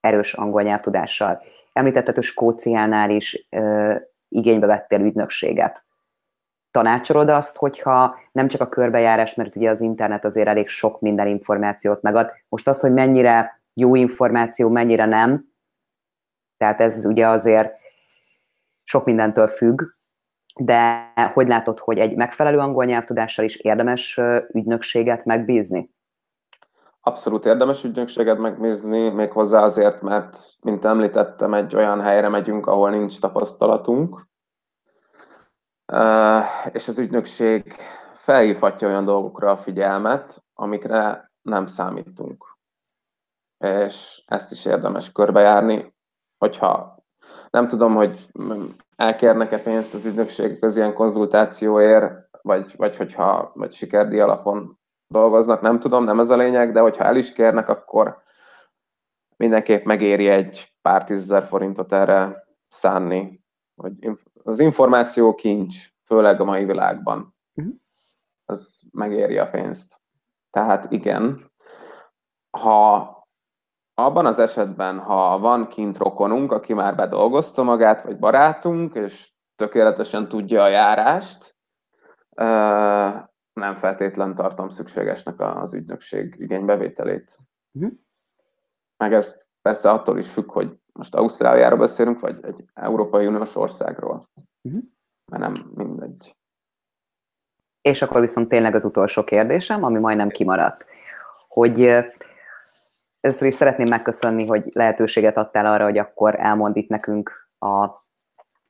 erős 0.00 0.34
angol 0.34 0.62
nyelvtudással. 0.62 1.42
Említetted, 1.72 2.14
hogy 2.14 2.24
Skóciánál 2.24 3.10
is 3.10 3.46
ö, 3.50 3.94
igénybe 4.28 4.66
vettél 4.66 5.00
ügynökséget. 5.00 5.84
Tanácsolod 6.76 7.28
azt, 7.28 7.56
hogyha 7.56 8.18
nem 8.32 8.48
csak 8.48 8.60
a 8.60 8.68
körbejárás, 8.68 9.34
mert 9.34 9.56
ugye 9.56 9.70
az 9.70 9.80
internet 9.80 10.24
azért 10.24 10.48
elég 10.48 10.68
sok 10.68 11.00
minden 11.00 11.26
információt 11.26 12.02
megad. 12.02 12.32
Most 12.48 12.68
az, 12.68 12.80
hogy 12.80 12.92
mennyire 12.92 13.60
jó 13.74 13.94
információ, 13.94 14.68
mennyire 14.68 15.04
nem, 15.04 15.44
tehát 16.56 16.80
ez 16.80 17.04
ugye 17.04 17.28
azért 17.28 17.74
sok 18.82 19.04
mindentől 19.04 19.48
függ, 19.48 19.82
de 20.60 21.12
hogy 21.34 21.48
látod, 21.48 21.78
hogy 21.78 21.98
egy 21.98 22.16
megfelelő 22.16 22.58
angol 22.58 22.84
nyelvtudással 22.84 23.44
is 23.44 23.56
érdemes 23.56 24.20
ügynökséget 24.52 25.24
megbízni? 25.24 25.90
Abszolút 27.00 27.44
érdemes 27.44 27.84
ügynökséget 27.84 28.38
megbízni, 28.38 29.08
még 29.08 29.32
hozzá 29.32 29.62
azért, 29.62 30.02
mert, 30.02 30.38
mint 30.62 30.84
említettem, 30.84 31.54
egy 31.54 31.76
olyan 31.76 32.00
helyre 32.00 32.28
megyünk, 32.28 32.66
ahol 32.66 32.90
nincs 32.90 33.20
tapasztalatunk, 33.20 34.26
és 36.72 36.88
az 36.88 36.98
ügynökség 36.98 37.76
felhívhatja 38.14 38.88
olyan 38.88 39.04
dolgokra 39.04 39.50
a 39.50 39.56
figyelmet, 39.56 40.44
amikre 40.54 41.30
nem 41.42 41.66
számítunk. 41.66 42.56
És 43.58 44.22
ezt 44.26 44.52
is 44.52 44.64
érdemes 44.64 45.12
körbejárni, 45.12 45.94
hogyha 46.38 47.04
nem 47.50 47.68
tudom, 47.68 47.94
hogy 47.94 48.28
elkérnek-e 48.96 49.62
pénzt 49.62 49.94
az 49.94 50.04
ügynökség 50.04 50.64
az 50.64 50.76
ilyen 50.76 50.94
konzultációért, 50.94 52.28
vagy, 52.42 52.74
vagy 52.76 52.96
hogyha 52.96 53.50
vagy 53.54 53.72
sikerdi 53.72 54.20
alapon 54.20 54.78
dolgoznak, 55.06 55.60
nem 55.60 55.78
tudom, 55.78 56.04
nem 56.04 56.20
ez 56.20 56.30
a 56.30 56.36
lényeg, 56.36 56.72
de 56.72 56.80
hogyha 56.80 57.04
el 57.04 57.16
is 57.16 57.32
kérnek, 57.32 57.68
akkor 57.68 58.22
mindenképp 59.36 59.84
megéri 59.84 60.28
egy 60.28 60.74
pár 60.82 61.04
tízezer 61.04 61.44
forintot 61.44 61.92
erre 61.92 62.44
szánni. 62.68 63.44
Hogy 63.76 64.10
az 64.44 64.58
információ 64.58 65.34
kincs, 65.34 65.88
főleg 66.04 66.40
a 66.40 66.44
mai 66.44 66.64
világban. 66.64 67.34
Uh-huh. 67.54 67.74
Az 68.44 68.82
megéri 68.92 69.38
a 69.38 69.50
pénzt. 69.50 70.00
Tehát 70.50 70.92
igen, 70.92 71.52
ha 72.50 73.14
abban 73.94 74.26
az 74.26 74.38
esetben, 74.38 74.98
ha 74.98 75.38
van 75.38 75.68
kint 75.68 75.98
rokonunk, 75.98 76.52
aki 76.52 76.74
már 76.74 76.96
bedolgozta 76.96 77.62
magát, 77.62 78.02
vagy 78.02 78.18
barátunk, 78.18 78.94
és 78.94 79.32
tökéletesen 79.54 80.28
tudja 80.28 80.62
a 80.62 80.68
járást, 80.68 81.56
nem 83.52 83.76
feltétlen 83.76 84.34
tartom 84.34 84.68
szükségesnek 84.68 85.40
az 85.40 85.74
ügynökség 85.74 86.34
igénybevételét. 86.38 87.38
Uh-huh. 87.72 87.92
Meg 88.96 89.12
ez 89.12 89.46
persze 89.62 89.90
attól 89.90 90.18
is 90.18 90.30
függ, 90.30 90.52
hogy 90.52 90.78
most 90.96 91.14
Ausztráliáról 91.14 91.78
beszélünk, 91.78 92.20
vagy 92.20 92.38
egy 92.42 92.64
Európai 92.74 93.26
Uniós 93.26 93.56
országról. 93.56 94.28
Uh-huh. 94.62 94.82
Mert 95.30 95.42
nem 95.42 95.70
mindegy. 95.74 96.36
És 97.80 98.02
akkor 98.02 98.20
viszont 98.20 98.48
tényleg 98.48 98.74
az 98.74 98.84
utolsó 98.84 99.24
kérdésem, 99.24 99.84
ami 99.84 99.98
majdnem 99.98 100.28
kimaradt, 100.28 100.86
hogy 101.48 102.04
Először 103.26 103.48
is 103.48 103.54
szeretném 103.54 103.88
megköszönni, 103.88 104.46
hogy 104.46 104.70
lehetőséget 104.72 105.36
adtál 105.36 105.66
arra, 105.66 105.84
hogy 105.84 105.98
akkor 105.98 106.40
elmond 106.40 106.76
itt 106.76 106.88
nekünk 106.88 107.32
a 107.58 107.90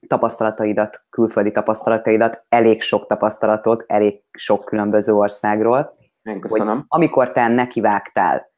tapasztalataidat, 0.07 1.05
külföldi 1.11 1.51
tapasztalataidat, 1.51 2.45
elég 2.49 2.83
sok 2.83 3.07
tapasztalatot, 3.07 3.85
elég 3.87 4.23
sok 4.31 4.65
különböző 4.65 5.13
országról. 5.13 5.97
Én 6.23 6.41
köszönöm. 6.41 6.77
Hogy 6.77 6.85
amikor 6.89 7.33
te 7.33 7.49
nekivágtál 7.49 8.51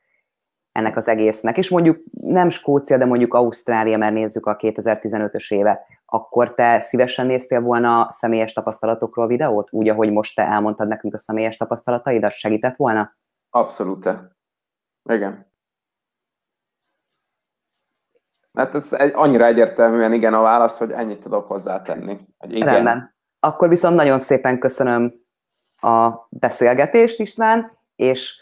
ennek 0.78 0.96
az 0.96 1.08
egésznek, 1.08 1.56
és 1.56 1.70
mondjuk 1.70 2.00
nem 2.10 2.48
Skócia, 2.48 2.98
de 2.98 3.04
mondjuk 3.04 3.34
Ausztrália, 3.34 3.98
mert 3.98 4.14
nézzük 4.14 4.46
a 4.46 4.56
2015-ös 4.56 5.54
évet, 5.54 5.86
akkor 6.06 6.54
te 6.54 6.80
szívesen 6.80 7.26
néztél 7.26 7.60
volna 7.60 8.00
a 8.00 8.10
személyes 8.10 8.52
tapasztalatokról 8.52 9.26
videót, 9.26 9.72
úgy, 9.72 9.88
ahogy 9.88 10.10
most 10.10 10.34
te 10.34 10.42
elmondtad 10.42 10.88
nekünk 10.88 11.14
a 11.14 11.18
személyes 11.18 11.56
tapasztalataidat, 11.56 12.32
segített 12.32 12.76
volna? 12.76 13.16
Abszolút. 13.50 14.10
Igen. 15.10 15.46
Hát 18.54 18.74
ez 18.74 18.92
egy, 18.92 19.12
annyira 19.14 19.44
egyértelműen 19.44 20.12
igen 20.12 20.34
a 20.34 20.40
válasz, 20.40 20.78
hogy 20.78 20.90
ennyit 20.90 21.20
tudok 21.20 21.46
hozzátenni. 21.46 22.18
Hogy 22.38 22.54
igen. 22.54 22.72
Rendben. 22.72 23.16
Akkor 23.40 23.68
viszont 23.68 23.96
nagyon 23.96 24.18
szépen 24.18 24.58
köszönöm 24.58 25.14
a 25.80 26.10
beszélgetést, 26.30 27.20
István, 27.20 27.78
és 27.96 28.40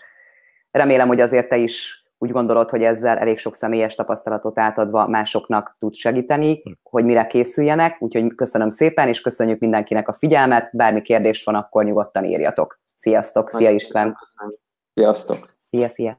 remélem, 0.71 1.09
hogy 1.09 1.21
azért 1.21 1.49
te 1.49 1.57
is 1.57 2.06
úgy 2.19 2.31
gondolod, 2.31 2.71
hogy 2.71 2.83
ezzel 2.83 3.19
elég 3.19 3.39
sok 3.39 3.55
személyes 3.55 3.95
tapasztalatot 3.95 4.59
átadva 4.59 5.07
másoknak 5.07 5.77
tud 5.79 5.95
segíteni, 5.95 6.63
hogy 6.83 7.05
mire 7.05 7.27
készüljenek, 7.27 7.97
úgyhogy 8.03 8.35
köszönöm 8.35 8.71
szépen, 8.71 9.09
és 9.09 9.21
köszönjük 9.21 9.61
mindenkinek 9.61 10.09
a 10.09 10.13
figyelmet, 10.13 10.71
bármi 10.73 11.03
kérdés 11.03 11.45
van, 11.45 11.55
akkor 11.55 11.85
nyugodtan 11.85 12.25
írjatok. 12.25 12.81
Sziasztok, 12.95 13.51
szia 13.51 13.71
István! 13.71 14.17
Sziasztok! 14.95 15.55
Szia, 15.57 15.89
szia! 15.89 16.19